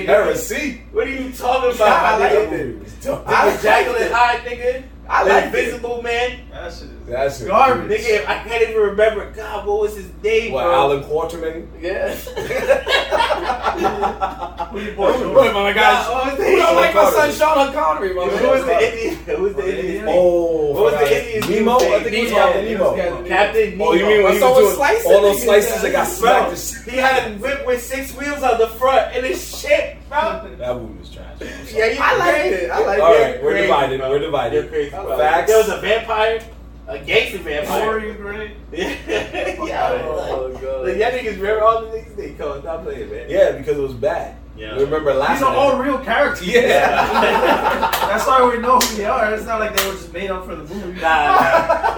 [0.06, 0.82] Heresy.
[0.92, 2.50] What are you talking Yeah, I like my that nigga?
[2.50, 2.86] movie.
[2.86, 3.08] It.
[3.26, 4.82] I Nigga, Jekyll and Hyde, nigga.
[5.08, 6.38] I like Invisible Man.
[6.52, 8.00] That shit is That's garbage.
[8.00, 9.30] Nigga, I can't even remember.
[9.32, 10.74] God, what was his name, What, bro?
[10.74, 11.68] Allan Quatermain?
[11.78, 12.14] Yeah.
[14.72, 15.10] Who you boy?
[15.18, 16.08] Look, my God, guys.
[16.08, 19.14] what was the Who don't like my son Sean Connery, my Who was the Indian?
[19.36, 20.04] Who was the oh, Indian?
[20.08, 21.12] Oh, What was the forgot.
[21.12, 21.76] Indian Nemo?
[21.76, 22.30] I think it was name?
[22.32, 22.96] Captain Yeah, Nemo.
[22.96, 23.84] Captain Captain Nemo.
[23.84, 26.54] Oh, you mean when he was was doing slicing all those slices that got Bro,
[26.54, 26.88] smacked?
[26.90, 30.48] he had a whip with six wheels on the front and it's shit, bro.
[30.58, 31.38] That movie was trash.
[31.40, 31.52] man.
[31.60, 31.78] I'm sorry.
[31.78, 32.70] Yeah, you I liked it.
[32.70, 33.04] I liked it.
[33.04, 34.00] right, we're divided.
[34.00, 34.54] We're divided.
[34.56, 35.18] You're crazy, bro.
[35.18, 35.48] Facts.
[35.50, 36.40] There was a vampire,
[36.88, 37.84] a gangster vampire.
[37.84, 38.56] Dorian Gray.
[38.72, 40.86] yeah, Oh, like, God.
[40.88, 42.60] like, y'all niggas remember all the niggas they called.
[42.62, 43.30] Stop playing, man.
[43.30, 44.36] Yeah, because it was bad.
[44.56, 44.74] Yeah.
[44.76, 46.46] You remember last These are all real characters.
[46.46, 46.60] Yeah.
[47.90, 49.32] That's why we know who they are.
[49.34, 51.00] It's not like they were just made up for the movie.
[51.00, 51.38] Nah,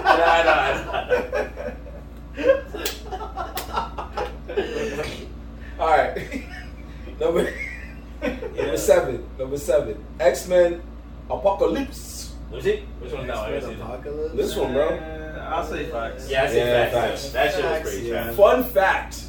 [0.04, 1.00] nah, nah,
[1.34, 1.70] nah.
[5.80, 6.44] All right.
[7.20, 7.52] Number,
[8.20, 9.24] number seven.
[9.38, 10.04] Number seven.
[10.18, 10.82] X Men
[11.30, 12.23] Apocalypse.
[12.54, 12.82] Was it?
[13.00, 13.26] Which one?
[13.26, 13.84] No, I didn't X-Men that.
[13.94, 14.34] Apocalypse.
[14.36, 14.88] This one, bro.
[14.88, 16.30] Uh, I'll say facts.
[16.30, 16.94] Yeah, I see Yeah, facts.
[16.94, 17.30] facts.
[17.32, 18.22] That shit was Facts, pretty yeah.
[18.24, 18.34] trash.
[18.36, 19.24] Fun fact: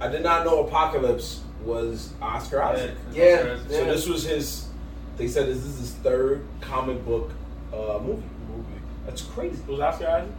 [0.00, 2.92] I did not know Apocalypse was Oscar Isaac.
[3.12, 3.58] Yeah.
[3.68, 4.68] So this was his.
[5.16, 7.30] They said this is his third comic book
[7.72, 8.22] uh, movie.
[8.48, 8.80] movie.
[9.04, 9.60] That's crazy.
[9.60, 10.30] It Was Oscar Isaac?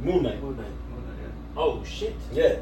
[0.00, 0.40] Moon Knight.
[0.42, 0.66] Moon Knight.
[1.56, 2.14] Oh shit!
[2.32, 2.56] Yeah.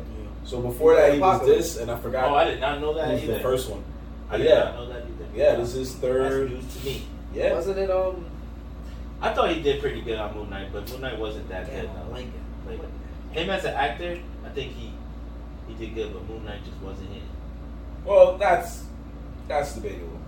[0.45, 1.75] So before that, he was Apocalypse.
[1.75, 2.31] this, and I forgot.
[2.31, 3.35] Oh, I did not know that It either.
[3.35, 3.83] the first one.
[4.31, 4.59] I did Yeah.
[4.65, 5.27] not know that either.
[5.35, 6.51] Yeah, this is That's third.
[6.53, 7.03] news to me.
[7.35, 7.53] Yeah.
[7.53, 8.25] Wasn't it um?
[9.27, 11.83] I thought he did pretty good on Moon Knight, but Moon Knight wasn't that good.
[11.87, 12.11] Damn, I though.
[12.13, 12.27] like.
[12.67, 12.81] Like
[13.31, 14.93] him as an actor, I think he
[15.69, 17.23] he did good, but Moon Knight just wasn't him.
[18.05, 18.85] Well, that's
[19.47, 20.19] that's debatable.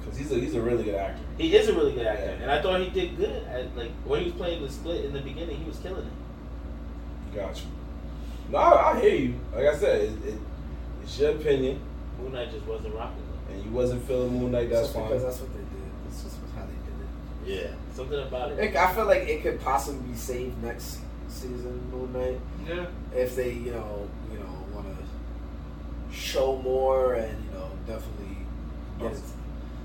[0.00, 1.20] Because he's a he's a really good actor.
[1.36, 2.42] He is a really good actor, Yeah.
[2.42, 3.44] and I thought he did good.
[3.44, 7.34] At, like when he was playing the split in the beginning, he was killing it.
[7.36, 7.64] Gotcha.
[8.48, 9.34] No, I, I hear you.
[9.54, 10.38] Like I said, it, it,
[11.02, 11.80] it's your opinion,
[12.18, 14.70] Moon Knight just wasn't rocking and you wasn't feeling Moon Knight.
[14.70, 15.08] That's Just fine.
[15.08, 15.68] Because that's what they did.
[17.48, 18.58] Yeah, something about it.
[18.58, 18.76] it.
[18.76, 20.98] I feel like it could possibly be saved next
[21.28, 22.86] season, Moon Knight, Yeah.
[23.14, 28.36] if they, you know, you know, want to show more and you know, definitely
[28.98, 29.20] get it.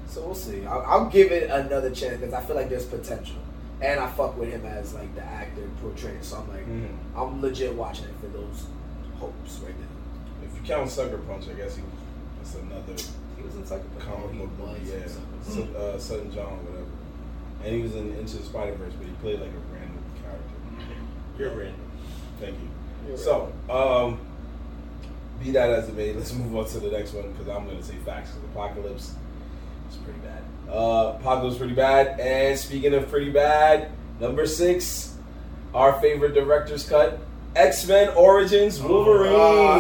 [0.07, 0.65] So we'll see.
[0.65, 3.38] I'll, I'll give it another chance because I feel like there's potential,
[3.81, 6.22] and I fuck with him as like the actor portraying.
[6.22, 6.90] So I'm like, Mhm.
[7.15, 8.65] I'm legit watching it for those
[9.19, 10.49] hopes right there.
[10.49, 11.84] If you count Sucker Punch, I guess he
[12.38, 12.94] that's another
[13.38, 14.06] He was in Sucker Punch.
[14.06, 14.91] comic book movie.
[14.91, 15.48] Yeah, Sucker Punch.
[15.72, 16.83] Su- uh, Sutton John, whatever.
[17.64, 20.56] And he was in Into the Spider Verse, but he played like a random character.
[21.40, 21.76] You're random.
[22.40, 22.69] Thank you.
[23.07, 24.19] You're So, um,
[25.41, 27.77] be that as it may, let's move on to the next one because I'm going
[27.77, 28.06] to say facts.
[28.06, 28.31] facts.
[28.31, 29.14] 'cause Apocalypse
[29.90, 30.41] is pretty bad.
[30.73, 32.19] Uh, Apocalypse pretty bad.
[32.19, 35.15] And speaking of pretty bad, number six,
[35.73, 37.18] our favorite director's cut,
[37.56, 39.31] X Men Origins Wolverine.
[39.35, 39.80] Oh.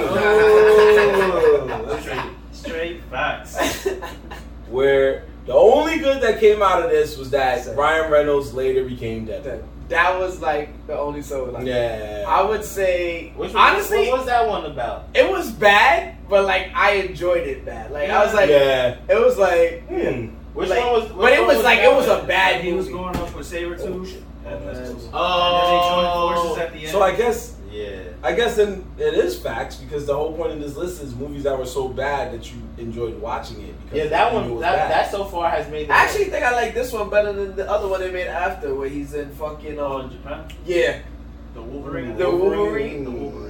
[2.01, 3.57] Straight, straight facts.
[4.69, 9.25] Where the only good that came out of this was that Ryan Reynolds later became
[9.25, 9.63] that, Deadpool.
[9.89, 12.25] that was like the only so like Yeah.
[12.27, 15.09] I would say Which one, honestly what was that one about?
[15.13, 17.91] it was bad, but like I enjoyed it bad.
[17.91, 18.97] Like I was like yeah.
[19.09, 20.27] it was like Hmm.
[20.53, 21.11] Which like- one was?
[21.11, 22.97] but it one was like it was a bad he was movie.
[22.99, 24.07] going up with Oh, Sabretooth.
[24.07, 24.23] shit.
[24.45, 25.03] And Oh, that's then, close.
[25.05, 26.33] and then they joined Oh.
[26.43, 26.89] forces at the end.
[26.89, 28.03] So I guess Yeah.
[28.21, 31.41] I guess then it is facts because the whole point of this list is movies
[31.43, 33.73] that were so bad that you enjoyed watching it.
[33.85, 34.61] Because Yeah, that you knew it one.
[34.61, 35.89] That, that so far has made.
[35.89, 38.75] I actually think I like this one better than the other one they made after
[38.75, 40.45] where he's in fucking Oh, in um Japan?
[40.67, 40.99] yeah.
[41.55, 42.15] The Wolverine.
[42.17, 43.03] The Wolverine?
[43.05, 43.49] The Wolverine.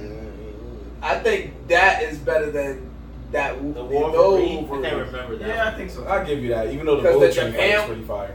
[1.02, 2.90] I think that is better than
[3.32, 4.56] that Wo- the the Wolverine.
[4.70, 5.48] old I can't remember that.
[5.48, 6.04] Yeah, I think so.
[6.04, 8.34] I'll give you that, even though the Because bullet the train fight is pretty fire.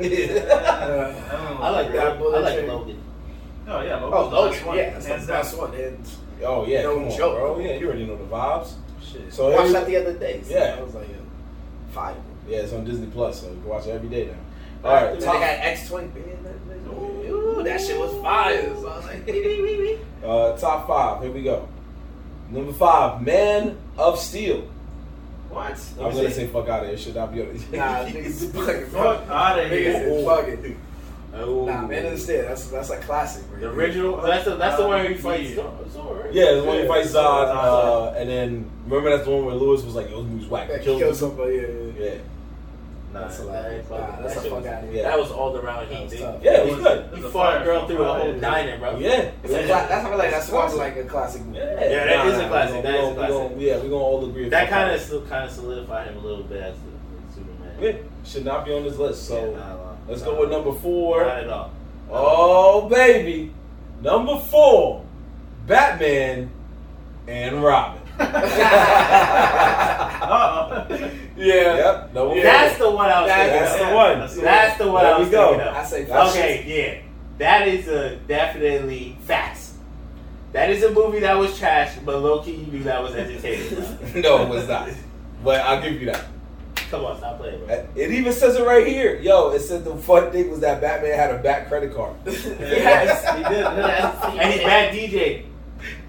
[0.00, 1.58] I don't know.
[1.60, 2.22] I like That that.
[2.22, 2.68] I like train.
[2.68, 3.02] Logan.
[3.70, 4.76] Oh yeah, Logan's Oh, the Logan, best one.
[4.76, 5.74] yeah, that's the best one.
[5.74, 6.08] And
[6.44, 7.36] oh yeah, No come on, joke.
[7.38, 7.58] bro.
[7.60, 8.72] Yeah, you already know the vibes.
[9.02, 9.32] shit.
[9.32, 10.40] So I watched every- that the other day.
[10.44, 10.76] So Yeah.
[10.78, 11.14] I was like, yeah,
[11.92, 12.14] fire.
[12.48, 14.88] Yeah, it's on Disney Plus, so you can watch it every day now.
[14.88, 16.20] All right, And then top, they had X Twenty.
[16.88, 18.74] Ooh, that shit was fire.
[18.74, 19.98] So I was like, wee, wee, wee, wee.
[20.26, 21.22] uh, top five.
[21.22, 21.68] Here we go.
[22.50, 24.62] Number five, Man of Steel.
[25.50, 25.78] What?
[26.00, 26.96] I'm gonna say fuck out of here.
[26.98, 27.72] Should not be on it.
[27.72, 28.88] Nah, niggas is bugging.
[28.88, 30.08] Fuck outta Niggas here.
[30.08, 30.76] is bugging.
[31.40, 31.64] Oh.
[31.66, 32.42] Nah, Man of the Steel.
[32.42, 33.44] That's that's a classic.
[33.50, 33.76] Right The there.
[33.76, 34.16] original.
[34.18, 35.50] That's the that's the one where he Uh, fights.
[35.50, 35.62] yeah.
[35.92, 36.32] Zor- right?
[36.32, 38.12] Yeah, the one he fights Zod, Zod.
[38.12, 40.68] uh, and then remember that's the one where Lewis was like, "Yo, this movie's whack."
[40.70, 41.14] Yeah, He kill, him.
[41.14, 41.54] somebody.
[41.56, 42.04] Yeah, yeah.
[42.10, 42.14] Yeah,
[43.10, 44.00] Nah, That's a that lot.
[44.00, 44.92] Nah, that's that a fuck out of yeah.
[44.92, 45.02] here.
[45.04, 46.02] That was all around That heat.
[46.04, 46.20] was dude.
[46.20, 46.42] tough.
[46.42, 47.10] yeah, it was good.
[47.14, 48.98] He fought a girl through a whole diner, bro.
[48.98, 51.58] Yeah, It's a that's I feel like that's one like a classic movie.
[51.58, 52.76] Yeah, Yeah, that is a classic.
[52.76, 53.52] We That is a classic.
[53.56, 54.48] Yeah, we're gonna all agree.
[54.50, 57.34] That fuck kind of still kind of solidified him a little bit as the, the
[57.34, 57.76] Superman.
[57.80, 57.92] Yeah,
[58.30, 59.26] should not be on this list.
[59.26, 61.24] So Yeah, nah, nah, let's go with number four.
[61.24, 61.70] Not at all.
[62.10, 63.52] Oh baby,
[64.02, 65.04] number four,
[65.66, 66.50] Batman
[67.26, 68.00] and Robin.
[71.38, 71.76] Yeah.
[71.76, 72.42] Yep, number four.
[72.42, 73.88] That's the one I was thinking That's of.
[73.88, 74.18] the one.
[74.18, 75.48] That's the That's the one There I we was go.
[75.50, 75.74] thinking of.
[75.76, 77.00] I say That's- Okay, yeah.
[77.38, 79.74] That is a definitely facts.
[80.52, 83.72] That is a movie that was trash, but low key you knew that was entertaining.
[83.74, 83.84] bro.
[84.20, 84.88] no, it was not.
[85.44, 86.24] But I'll give you that.
[86.90, 87.74] Come on, stop playing, bro.
[87.74, 89.18] Uh, it even says it right here.
[89.20, 92.16] Yo, it said the fun thing was that Batman had a bat credit card.
[92.26, 93.64] Yes, he did.
[94.40, 95.44] and he's bad DJ.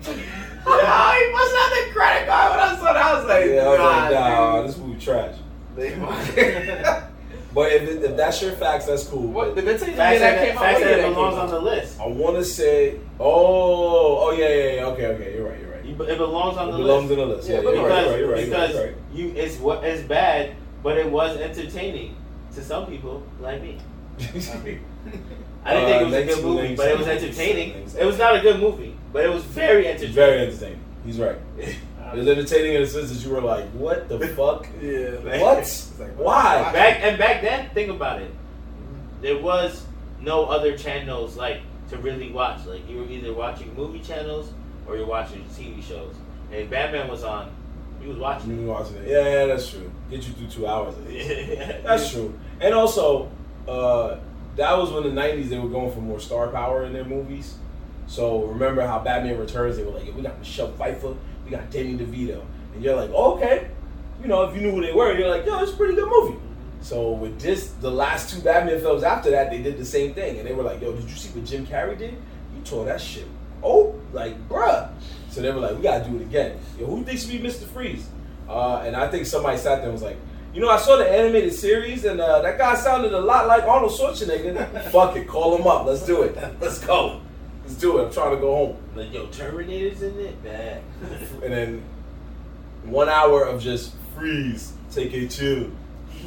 [0.72, 2.98] Oh, he must have the credit card when I saw that.
[2.98, 5.36] I was like, Yeah, I was like, nah, nah, this movie trash.
[7.52, 9.28] But if, it, if that's your facts, that's cool.
[9.28, 10.62] what the good thing Facts that that, came out.
[10.64, 12.00] facts what year that that belongs came on the list.
[12.00, 14.86] I want to say, oh, oh yeah, yeah, yeah.
[14.88, 15.84] Okay, okay, you're right, you're right.
[15.84, 17.20] You- It belongs on It the belongs list.
[17.20, 17.50] in the list.
[17.50, 18.96] Yeah, Yeah, but you're because right, you're right, you're right, because you're right.
[19.12, 22.16] you it's what it's bad, but it was entertaining
[22.56, 23.78] to some people like me.
[24.20, 24.82] I didn't
[25.66, 27.86] Uh, think it was a good movie, but it was entertaining.
[28.00, 30.14] It was not a good movie, but it was very entertaining.
[30.16, 30.80] very entertaining.
[31.06, 31.38] He's right.
[32.12, 34.68] It was entertaining in the sense that you were like, "What the fuck?
[34.82, 35.12] Yeah.
[35.40, 35.90] What?
[36.00, 38.32] Like, Why?" Back and back then, think about it.
[39.22, 39.86] There was
[40.20, 41.62] no other channels like
[41.92, 42.66] to really watch.
[42.66, 44.50] Like you were either watching movie channels
[44.88, 46.16] or you're watching TV shows.
[46.52, 47.52] And if Batman was on,
[48.02, 48.50] you was watching.
[48.50, 49.08] You been watching it?
[49.08, 49.92] Yeah, yeah, that's true.
[50.10, 50.96] Get you through two hours.
[50.96, 51.30] At least.
[51.30, 51.84] it.
[51.84, 52.38] That's true.
[52.60, 53.30] And also,
[53.68, 54.18] uh,
[54.56, 57.56] that was when the '90s they were going for more star power in their movies.
[58.08, 59.78] So remember how Batman Returns?
[59.78, 61.14] They were like, "We got Michelle Pfeiffer,
[61.46, 62.42] we got Danny DeVito,"
[62.74, 63.70] and you're like, oh, "Okay."
[64.22, 66.10] You know, if you knew who they were, you're like, "Yo, it's a pretty good
[66.10, 66.38] movie."
[66.82, 70.40] So with this, the last two Batman films after that, they did the same thing,
[70.40, 72.14] and they were like, "Yo, did you see what Jim Carrey did?
[72.14, 73.28] You tore that shit."
[73.62, 74.90] Oh, like, bruh.
[75.30, 77.66] So they were like, "We gotta do it again." Yo, who thinks we be Mr.
[77.68, 78.08] Freeze?
[78.50, 80.18] Uh, and I think somebody sat there and was like,
[80.54, 83.64] "You know, I saw the animated series, and uh, that guy sounded a lot like
[83.64, 84.92] Arnold Schwarzenegger.
[84.92, 85.86] Fuck it, call him up.
[85.86, 86.36] Let's do it.
[86.60, 87.22] Let's go.
[87.64, 88.06] Let's do it.
[88.06, 90.44] I'm trying to go home." Like yo, Terminator's in it.
[90.44, 90.82] Bad.
[91.44, 91.84] And then
[92.84, 95.70] one hour of just freeze, take a chill,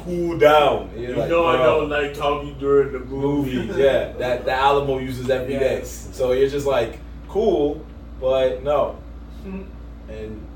[0.03, 0.89] cool down.
[0.95, 3.75] And know, I don't like talking during the movies.
[3.75, 5.79] Yeah, that the Alamo uses every day.
[5.79, 6.09] Yes.
[6.13, 7.85] So you're just like cool,
[8.19, 8.97] but no.
[9.43, 10.47] And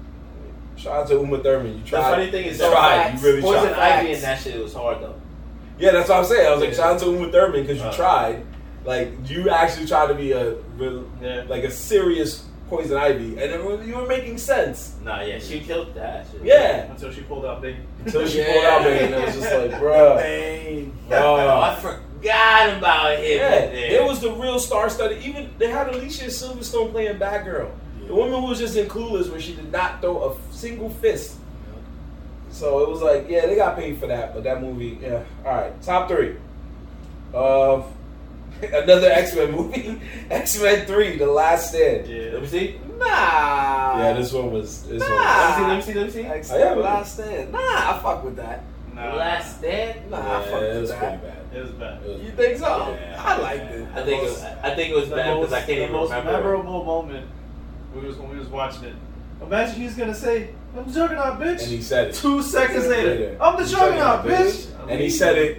[0.77, 1.77] shout out to Uma Thurman.
[1.77, 2.09] You The tried.
[2.11, 3.13] funny thing is, you tried.
[3.15, 3.99] You really Poison tried.
[3.99, 5.15] Ivy in that shit was hard though.
[5.79, 6.47] Yeah, that's what I'm saying.
[6.47, 6.75] I was like, Yeah.
[6.75, 7.93] shout out to Uma Thurman because you Uh.
[7.93, 8.43] tried.
[8.85, 11.43] Like you actually tried to be a real, Yeah.
[11.47, 14.95] like a serious Poison Ivy, and it was, you were making sense.
[15.01, 16.41] Nah, yeah, she killed that shit.
[16.43, 16.91] Yeah.
[16.91, 17.77] Until she pulled out big.
[18.05, 20.21] Until she pulled out, man, and it was just like, bruh.
[20.21, 20.93] Pain.
[21.11, 23.23] Oh, I forgot about him.
[23.37, 23.89] yeah, in there.
[23.91, 25.15] there was the real star study.
[25.23, 27.69] Even they had Alicia Silverstone playing Batgirl.
[28.07, 31.35] The woman was just in Clueless where she did not throw a single fist.
[32.49, 35.23] So it was like, yeah, they got paid for that, but that movie, yeah.
[35.45, 36.35] All right, top three.
[37.33, 37.83] Uh,
[38.61, 39.99] another X Men movie,
[40.31, 42.07] X Men Three: The Last Stand.
[42.07, 42.31] Yeah.
[42.31, 42.75] Let me see.
[42.97, 43.99] Nah.
[43.99, 44.87] Yeah, this one was.
[44.87, 45.59] This Nah.
[45.59, 45.69] one.
[45.69, 45.93] Let me see.
[45.93, 46.21] Let me see.
[46.23, 47.51] Let me X Oh, yeah, Men Last Stand.
[47.51, 48.59] Nah, I fuck with that.
[48.89, 48.95] see.
[48.95, 49.13] Nah.
[49.15, 50.09] Last stand.
[50.09, 50.99] Nah, Was, I yeah, fuck it with was that.
[50.99, 51.55] pretty bad.
[51.55, 52.01] It was bad.
[52.03, 52.97] It was- You think so?
[52.99, 53.23] Yeah.
[53.23, 53.87] I liked it.
[53.93, 54.43] I think it was.
[54.43, 56.31] I think it was bad because I can't the even most remember.
[56.31, 57.27] memorable moment
[58.01, 58.93] we was when we was watching it.
[59.41, 62.15] Imagine he's gonna say, "I'm the Juggernaut, bitch." And he said it.
[62.15, 63.37] Two seconds later, Later.
[63.39, 65.57] "I'm the He Juggernaut, said it, bitch." And he said it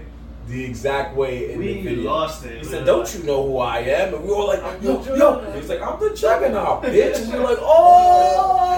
[0.49, 2.11] the exact way in We the video.
[2.11, 2.53] lost it.
[2.53, 4.83] He We said, "Don't like- you know who I am?" And we were like, I'm
[4.83, 8.65] "Yo, yo." He's like, "I'm the Juggernaut, bitch." And we're like, "Oh."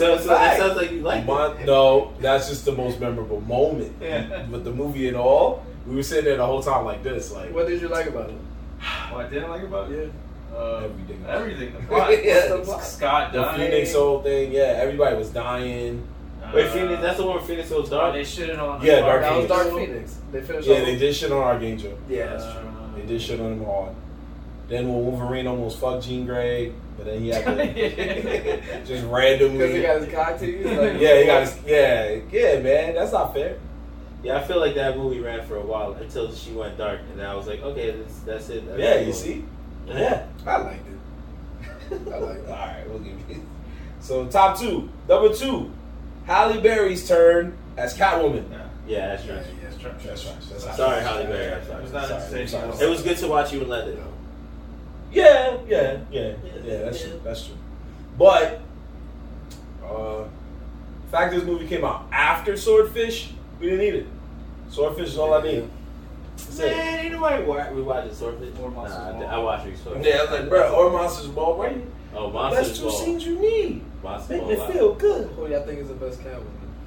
[0.00, 1.66] So, so that sounds like you like it.
[1.66, 3.92] No, that's just the most memorable moment.
[4.00, 4.46] Yeah.
[4.46, 7.52] With the movie and all, we were sitting there the whole time like this, like
[7.54, 8.34] What did you like about it?
[8.34, 10.10] What oh, I didn't like about it?
[10.54, 11.24] Uh, Everything.
[11.28, 11.72] Everything.
[11.80, 12.24] The plot.
[12.24, 12.84] Yeah, the the plot.
[12.84, 13.70] Scott the dying.
[13.70, 14.52] Phoenix whole thing.
[14.52, 16.06] Yeah, everybody was dying.
[16.42, 17.00] Uh, Wait, Phoenix.
[17.02, 18.14] That's the one where Phoenix goes oh, dark.
[18.14, 18.82] they shitted on.
[18.84, 19.48] Yeah, Dark That was Phoenix.
[19.48, 20.18] Dark Phoenix.
[20.32, 20.68] They finished.
[20.68, 21.98] Yeah, they did shit on Archangel.
[22.08, 22.70] Yeah, that's Uh, true.
[22.96, 23.94] They did shit on him hard.
[24.68, 29.58] Then when Wolverine almost fucked Jean Grey, but then he had to just randomly.
[29.58, 30.64] Because he got his cock teased.
[30.66, 31.58] Like, yeah, he got his.
[31.66, 33.58] Yeah, yeah, man, that's not fair.
[34.22, 37.22] Yeah, I feel like that movie ran for a while until she went dark, and
[37.22, 38.66] I was like, okay, that's, that's it.
[38.66, 39.44] That's Yeah, the you see.
[39.98, 40.26] Yeah.
[40.46, 42.12] I liked it.
[42.12, 42.58] I liked All it.
[42.58, 43.46] right, we'll give you.
[44.00, 45.70] So top two, number two,
[46.26, 48.44] Halle Berry's turn as Catwoman.
[48.50, 48.66] Yeah.
[48.86, 49.46] Yeah, that's Yeah, right.
[49.62, 49.68] yeah.
[49.68, 50.02] It's trash.
[50.04, 50.36] That's right.
[50.50, 50.76] That's right.
[50.76, 51.52] Sorry, Halle Berry.
[51.54, 51.78] I'm sorry.
[51.78, 52.48] It was not Sorry, entertaining.
[52.48, 52.86] sorry.
[52.86, 53.98] It was good to watch you and let it.
[55.12, 56.32] Yeah, yeah, yeah,
[56.64, 56.78] yeah.
[56.82, 57.20] That's true.
[57.24, 57.56] That's true.
[58.16, 58.60] But,
[59.84, 60.24] uh,
[61.10, 64.06] fact this movie came out after Swordfish, we didn't need it.
[64.70, 65.68] Swordfish is all I need.
[66.56, 66.76] That's it.
[66.76, 68.48] Man, ain't nobody wa- we watching Swordfish.
[68.60, 69.28] Or Monsters Nah, I, Ball.
[69.28, 70.06] I watched Swordfish.
[70.06, 71.84] Yeah, I was like, bro, or Monsters Ball, right?
[72.14, 72.92] Oh, That's Monsters two Ball.
[72.98, 73.82] scenes you need.
[74.02, 74.48] Monsters Make Ball.
[74.50, 75.28] me I- feel good.
[75.30, 76.44] Who do y'all think is the best Catwoman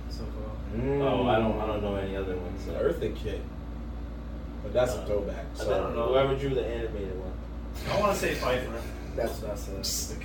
[0.09, 0.81] so far?
[0.81, 1.59] Oh, I don't.
[1.61, 2.65] I don't know any other ones.
[2.65, 2.79] The So.
[2.83, 3.41] Eartha Kitt.
[4.63, 5.45] But that's a Uh, throwback.
[5.59, 6.07] I don't know.
[6.07, 7.31] Whoever drew the animated one.
[7.91, 8.71] I want to say Pfeiffer.
[9.15, 10.17] That's what I said.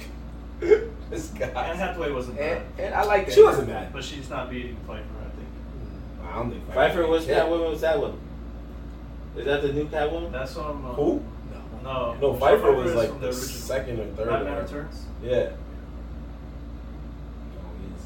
[1.10, 1.74] this Anne guy.
[1.74, 3.34] Hathaway wasn't bad, And, and I like that.
[3.34, 3.92] She wasn't bad.
[3.92, 5.02] but she's not beating Pfeiffer.
[5.20, 7.40] I think I don't think Pfeiffer was Yeah.
[7.40, 7.70] Catwoman.
[7.70, 8.18] Was that one?
[9.38, 10.32] Is that the new Catwoman?
[10.32, 10.84] that's um.
[10.84, 11.22] Uh, Who?
[11.82, 12.12] No.
[12.14, 14.28] No, Michelle Pfeiffer was like the original second or third.
[14.28, 14.62] or Batman.
[14.62, 15.02] Returns.
[15.22, 15.50] Yeah.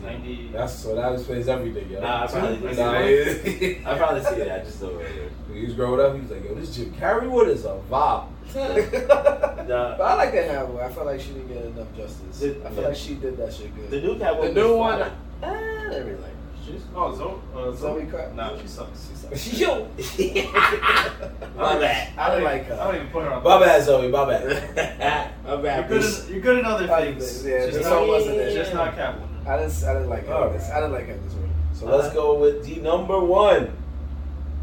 [0.02, 0.48] 90.
[0.52, 2.00] That's so that explains everything, yo.
[2.00, 2.76] Nah, I probably did.
[2.76, 2.90] Nah,
[3.92, 4.50] I probably see it.
[4.50, 5.30] I just don't remember.
[5.54, 6.14] he was growing up.
[6.16, 8.26] He was like, "Yo, this Jim Carrey Wood is a vibe."
[9.62, 10.82] Nah, But I like that Hathaway.
[10.84, 12.40] I feel like she didn't get enough justice.
[12.40, 12.88] The- I feel yeah.
[12.88, 13.90] like she did that shit good.
[13.90, 14.54] the new Catwoman.
[14.54, 15.12] The new one, fire.
[15.44, 16.31] eh, I didn't really like her.
[16.64, 17.40] She's oh Zoe.
[17.54, 18.34] Uh, Zoe Kravitz.
[18.34, 19.08] Nah, she sucks.
[19.08, 19.58] She sucks.
[19.58, 19.88] Yo,
[21.56, 22.16] My bad.
[22.16, 22.74] I don't like her.
[22.74, 23.42] I don't even put her on.
[23.42, 24.08] my bad, Zoe.
[24.08, 25.34] My bad.
[25.44, 25.88] My You're bad.
[25.88, 26.02] good.
[26.04, 27.44] In, you're good in other things.
[27.44, 28.54] yeah, just not, wasn't it.
[28.54, 29.46] Just not Catwoman.
[29.46, 30.34] I didn't, I didn't like her.
[30.34, 30.62] All in this.
[30.68, 30.72] right.
[30.76, 31.50] I didn't like her this one.
[31.74, 33.76] So let's go with the number one.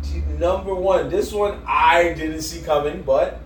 [0.03, 1.09] The number one.
[1.09, 3.41] This one I didn't see coming, but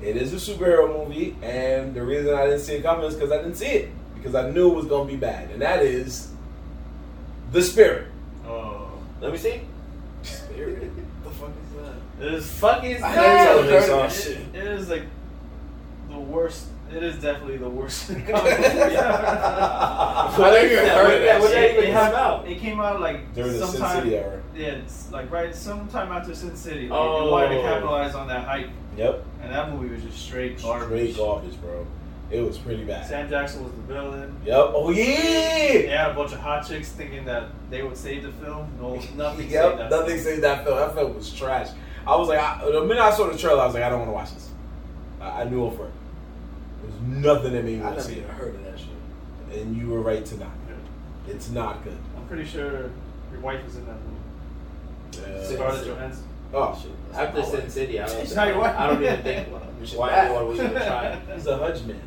[0.00, 3.30] it is a superhero movie, and the reason I didn't see it coming is because
[3.30, 6.30] I didn't see it because I knew it was gonna be bad, and that is
[7.52, 8.06] the spirit.
[8.46, 8.90] Oh.
[9.20, 9.62] Let me see.
[10.22, 10.90] Spirit.
[11.24, 12.26] the fuck is that?
[12.26, 13.24] It is fucking I sad.
[13.24, 14.36] never Tell me heard of some that shit.
[14.36, 14.54] shit.
[14.54, 15.02] It is like
[16.10, 16.66] the worst.
[16.92, 18.08] It is definitely the worst.
[18.08, 20.96] comic movie What I is never even that?
[20.96, 22.48] heard What of did that what did even it, come have- out?
[22.48, 23.86] it came out like During the Sin.
[23.88, 24.42] City era.
[24.56, 24.80] Yeah,
[25.12, 26.88] like right sometime after Sin City.
[26.88, 27.24] Like, Oh.
[27.26, 27.62] They wanted to oh.
[27.62, 29.24] capitalize on that hype, Yep.
[29.42, 31.12] and that movie was just straight garbage.
[31.12, 31.86] Straight garbage, bro.
[32.30, 33.06] It was pretty bad.
[33.06, 34.36] Sam Jackson was the villain.
[34.44, 34.56] Yep.
[34.74, 35.04] Oh yeah.
[35.04, 36.02] They yeah.
[36.04, 38.68] had a bunch of hot chicks thinking that they would save the film.
[38.80, 39.40] No, nothing.
[39.40, 39.78] saved Yep.
[39.78, 40.20] that Nothing film.
[40.24, 40.76] saved that film.
[40.78, 41.68] That film was trash.
[42.06, 43.98] I was like, I, the minute I saw the trailer, I was like, I don't
[43.98, 44.48] want to watch this.
[45.20, 45.92] I, I knew it for it.
[46.82, 48.34] There's nothing that made me I want to never see even it.
[48.34, 49.60] heard of that shit.
[49.62, 50.48] And you were right to not.
[51.28, 51.96] It's not good.
[52.16, 52.90] I'm pretty sure
[53.32, 55.32] your wife is in that movie.
[55.36, 55.44] Yeah.
[55.44, 56.24] Scarlett Johansson.
[56.52, 56.90] Oh, shit.
[57.16, 58.48] After Sin City, I don't, She's not.
[58.48, 59.48] I don't even think
[59.84, 60.24] She's why bad.
[60.26, 61.20] anyone would even try.
[61.34, 62.00] he's a Hudge man.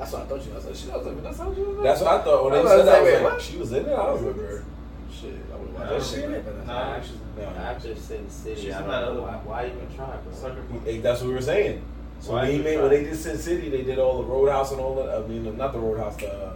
[0.00, 0.52] That's what I thought you.
[0.52, 1.76] I was like, shit, I was like, that's how she was.
[1.76, 2.88] in That's what I thought when I they was said that.
[2.88, 3.42] I like, was wait, like, what?
[3.42, 3.92] she was in it.
[3.92, 4.64] I don't remember.
[5.12, 6.04] Shit, I would I watch don't that shit.
[6.04, 6.44] see right it.
[6.46, 6.66] then.
[6.66, 7.44] Nah, actually, No.
[7.44, 9.44] After Sin City, She's I in don't that know other why, one.
[9.46, 10.32] why even try, bro.
[10.32, 10.84] Sucker Punch.
[10.84, 11.82] Hey, That's what we were saying.
[12.20, 14.72] So Why they you made when they did Sin City, they did all the Roadhouse
[14.72, 15.08] and all that.
[15.22, 16.16] I mean, not the Roadhouse.
[16.16, 16.54] The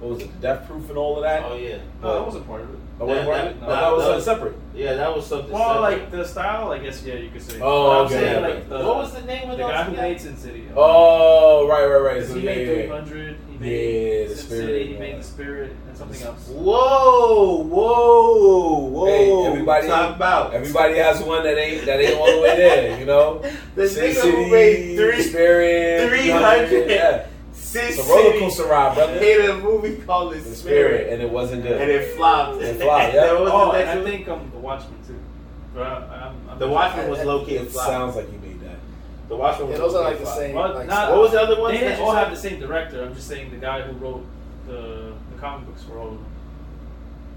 [0.00, 0.32] what was it?
[0.34, 1.42] The Death Proof and all of that.
[1.44, 2.78] Oh yeah, No, that wasn't part of it.
[2.98, 4.54] Oh, wasn't That- part of that- I thought it was that uh, was- separate.
[4.74, 5.52] yeah, that was something.
[5.52, 5.80] Well, separate.
[5.82, 7.02] like the style, I guess.
[7.04, 7.60] Yeah, you could say.
[7.60, 8.54] Oh, okay, saying okay.
[8.54, 10.64] like the what was the name of the those guy who made Sin City.
[10.74, 12.14] Oh, right, right, right.
[12.14, 13.36] Because So, he yeah, made yeah, 300.
[13.48, 14.86] He Yeah, made the Sin Spirit, City.
[14.86, 16.48] He made the Spirit and something else.
[16.48, 19.06] Whoa, whoa, whoa!
[19.06, 22.98] Hey, everybody, Talk about everybody has one that ain't that ain't all the way there.
[22.98, 23.42] You know,
[23.74, 26.90] the Sin nigga who three Spirit, 300.
[26.90, 27.26] Yeah,
[27.76, 29.20] Sin it's a roller coaster ride, brother.
[29.20, 30.56] made a movie called The The Spirit,
[31.00, 31.80] Spirit, and it wasn't good.
[31.80, 32.60] and it flopped.
[32.62, 33.20] It flopped, yeah.
[33.26, 34.04] That was Oh, the and next I one.
[34.04, 35.20] think um, The Watchmen too.
[35.74, 37.86] But I, I'm, I'm The not Watchmen was I- low key a it flop.
[37.86, 38.76] sounds like you made that.
[39.28, 40.36] The Watchmen was Yeah, those are low-key like the flop.
[40.38, 40.54] same.
[40.54, 41.74] Well, like, not- What was the other one?
[41.74, 43.02] They didn't all have the same director.
[43.02, 44.24] I'm just saying the guy who wrote
[44.66, 46.26] the the comic books for all of them.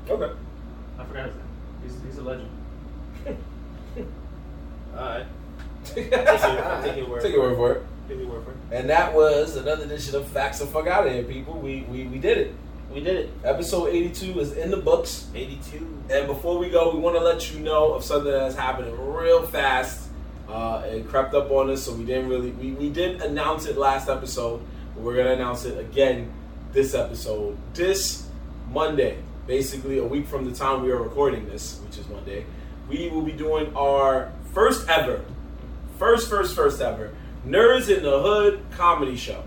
[0.10, 0.34] Okay.
[0.99, 1.44] I forgot his name.
[1.84, 2.49] He's, he's a legend.
[4.98, 5.26] All right.
[5.86, 7.07] Take Take your, take your word.
[7.07, 7.22] your word it.
[7.24, 7.84] Take your word for it.
[8.72, 11.53] And that was another edition of Facts and Fuck Out of Here, people.
[11.53, 12.56] We, we we did it.
[12.91, 13.30] We did it.
[13.44, 15.27] Episode 82 is in the books.
[15.36, 15.77] 82.
[16.10, 19.45] And before we go, we want to let you know of something that's happening real
[19.45, 20.07] fast.
[20.48, 22.52] Uh, it crept up on us, so we didn't really.
[22.52, 24.61] We, we did announce it last episode,
[24.95, 26.31] but we're gonna announce it again
[26.72, 27.57] this episode.
[27.76, 28.27] This
[28.72, 32.45] Monday, basically a week from the time we are recording this, which is Monday,
[32.88, 35.23] we will be doing our first ever,
[35.99, 37.11] first first first ever
[37.49, 39.43] Nerdz in the Hood comedy show.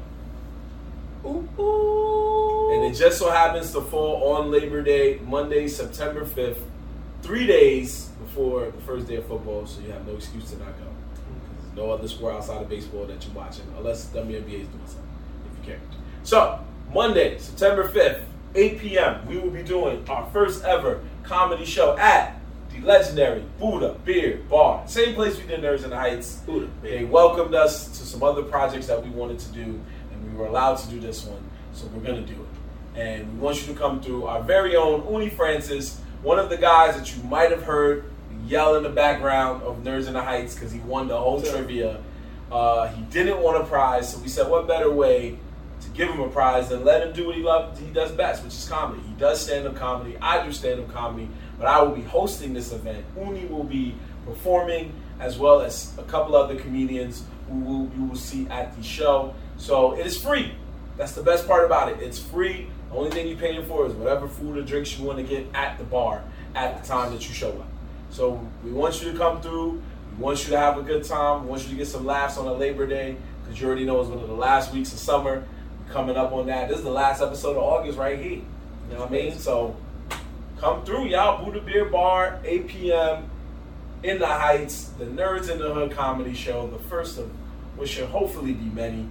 [1.25, 2.75] Ooh, ooh.
[2.75, 6.59] And it just so happens to fall on Labor Day, Monday, September 5th,
[7.23, 10.77] three days before the first day of football, so you have no excuse to not
[10.79, 10.87] go.
[11.61, 15.09] There's no other sport outside of baseball that you're watching, unless WNBA is doing something,
[15.47, 15.81] if you care.
[16.25, 16.59] So,
[16.93, 18.25] Monday, September 5th,
[18.57, 22.42] 8 p.m., we will be doing our first ever comedy show at
[22.73, 24.83] the legendary Buddha Beer Bar.
[24.87, 26.37] Same place we did Nerds in the Heights.
[26.47, 29.63] Buddha, They welcomed us to some other projects that we wanted to do,
[30.13, 31.43] and we were allowed to do this one,
[31.73, 32.99] so we're gonna do it.
[33.01, 36.57] And we want you to come through our very own Uni Francis, one of the
[36.57, 38.05] guys that you might have heard
[38.47, 41.53] yell in the background of Nerds in the Heights because he won the whole Sure.
[41.59, 41.99] trivia.
[42.51, 45.39] Uh, he didn't want a prize, so we said, what better way
[45.81, 48.45] to give him a prize than let him do what he loves, he does best,
[48.45, 49.01] which is comedy.
[49.07, 50.17] He does stand-up comedy.
[50.21, 53.05] I do stand-up comedy, but I will be hosting this event.
[53.17, 53.95] Uni will be
[54.27, 58.83] performing, as well as a couple other comedians who will, you will see at the
[58.83, 59.35] show.
[59.57, 60.53] So it is free.
[60.97, 62.01] That's the best part about it.
[62.01, 62.69] It's free.
[62.91, 65.47] The only thing you're paying for is whatever food or drinks you want to get
[65.55, 66.23] at the bar
[66.55, 67.69] at the time that you show up.
[68.11, 69.83] So we want you to come through.
[70.17, 71.45] We want you to have a good time.
[71.45, 74.01] We want you to get some laughs on a Labor Day because you already know
[74.01, 75.45] it's one of the last weeks of summer.
[75.89, 76.69] Coming up on that.
[76.69, 78.41] This is the last episode of August right here.
[78.89, 79.39] You know what I mean?
[79.39, 79.77] So
[80.63, 81.45] come through, y'all.
[81.45, 83.29] Buddha Beer Bar, 8 p.m.
[84.05, 87.29] in the Heights, the Nerdz in the Hood comedy show, the first of
[87.75, 89.09] what should hopefully be many.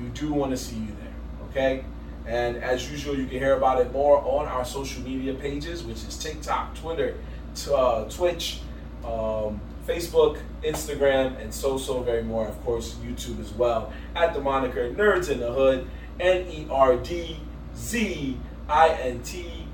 [0.00, 1.84] We do want to see you there, okay?
[2.24, 6.04] And as usual, you can hear about it more on our social media pages, which
[6.04, 7.16] is TikTok, Twitter,
[7.56, 8.60] t- uh, Twitch,
[9.04, 12.46] um, Facebook, Instagram, and so, so very more.
[12.46, 15.88] Of course, YouTube as well at the moniker Nerdz in the Hood,
[16.20, 17.40] N E R D
[17.74, 18.38] Z
[18.68, 19.65] I N T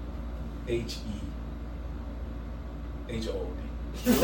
[0.69, 0.97] H
[3.09, 3.53] E H O O D.
[4.13, 4.15] I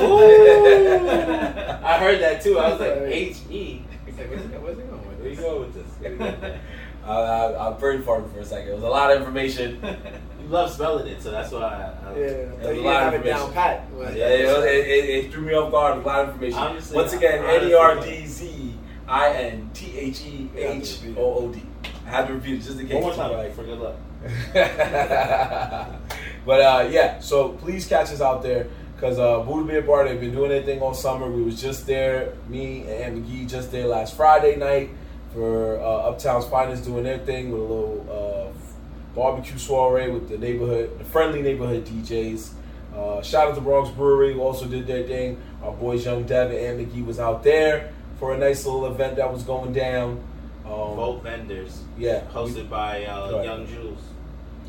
[1.98, 2.58] heard that too.
[2.58, 3.82] I was like, H E.
[4.06, 5.44] Like, where's where's he going with Where you this?
[5.44, 5.86] going with this?
[6.00, 6.58] Where you going with this?
[7.04, 8.70] I, I, I brain farted for a second.
[8.70, 9.78] It was a lot of information.
[10.42, 11.60] You love spelling it, so that's why.
[11.60, 11.82] I, I, Yeah, I
[12.16, 13.90] There's thought a lot of down pat.
[13.92, 15.98] Well, Yeah, it, was- it, it, it threw me off guard.
[15.98, 16.58] A lot of information.
[16.58, 18.74] Honestly, Once again, N E R D Z
[19.06, 21.62] I N T H E H O O D
[22.06, 22.94] I had to repeat it just in case.
[22.94, 23.96] One more time, like, for good luck.
[26.48, 30.18] but uh, yeah, so please catch us out there because uh, Buddha Beer Bar they've
[30.18, 31.30] been doing their thing all summer.
[31.30, 34.88] We was just there, me and McGee just there last Friday night
[35.34, 40.38] for uh, Uptown's Finest doing their thing with a little uh, barbecue soiree with the
[40.38, 42.52] neighborhood, the friendly neighborhood DJs.
[42.96, 45.38] Uh, shout out to Bronx Brewery who also did their thing.
[45.62, 49.30] Our boys Young Dev and McGee was out there for a nice little event that
[49.30, 50.24] was going down.
[50.64, 51.82] Um, Vote vendors.
[51.98, 53.44] yeah, Hosted by uh, Right.
[53.44, 54.00] Young Jules.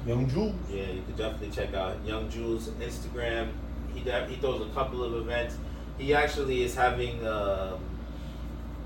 [0.06, 0.56] Young Jules.
[0.72, 3.50] Yeah, you could definitely check out Young Jules Instagram.
[3.94, 5.58] He de- he throws a couple of events.
[5.98, 7.80] He actually is having um,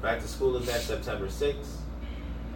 [0.01, 1.81] back to school event September sixth,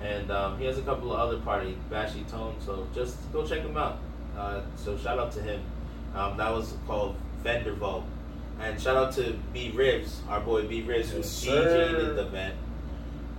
[0.01, 2.55] and um, he has a couple of other party bashy tone.
[2.65, 3.99] So just go check him out.
[4.37, 5.61] Uh, so shout out to him.
[6.15, 8.03] Um, that was called Vendor Vote,
[8.59, 11.53] and shout out to B Ribs, our boy B Ribs, who's Yes.
[11.67, 12.55] DJing at the event.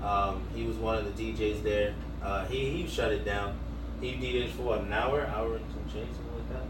[0.03, 1.95] Um, he was one of the DJs there.
[2.23, 3.59] Uh, he he shut it down.
[4.01, 6.67] He did it for an hour, hour and some change, something like that.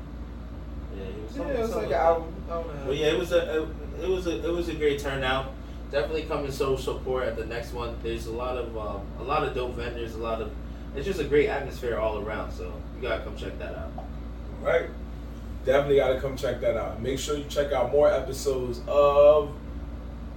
[0.97, 1.37] Yeah, he was.
[1.37, 2.25] Yeah, it was something like an hour.
[2.51, 2.87] hour a.
[2.87, 5.53] But yeah, it was a, a it was a it was a great turnout.
[5.91, 7.97] Definitely come and show support at the next one.
[8.03, 10.51] There's a lot of um, a lot of dope vendors, a lot of
[10.95, 12.53] it's just a great atmosphere all around.
[12.53, 13.93] So you gotta come check that out.
[14.63, 14.89] Right.
[15.65, 17.03] Definitely got to come check that out.
[17.03, 19.53] Make sure you check out more episodes of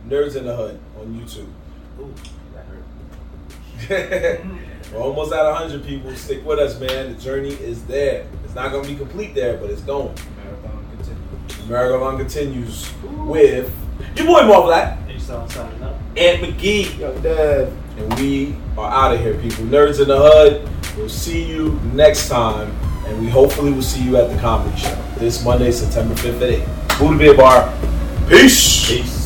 [0.08, 1.48] Nerdz in the Hood on YouTube.
[2.00, 2.41] Ooh, that hurt.
[3.90, 6.14] We're almost at 100 people.
[6.16, 7.14] Stick with us, man.
[7.14, 8.28] The journey is there.
[8.44, 10.14] It's not going to be complete there, but it's going.
[10.38, 11.70] Marathon continues.
[11.70, 13.74] Marathon continues with
[14.16, 15.96] your boy Marv Black Are you still signing up?
[16.18, 17.00] Aunt McGee.
[17.00, 17.74] Young Dev.
[17.98, 19.66] and we are out of here, people.
[19.66, 20.70] Nerdz in the Hood.
[20.98, 22.70] We'll see you next time,
[23.06, 26.50] and we hopefully will see you at the comedy show this Monday, September 5th at
[26.94, 27.00] 8.
[27.00, 27.74] Buddha Beer Bar.
[28.28, 28.90] Peace.
[28.90, 29.21] Peace.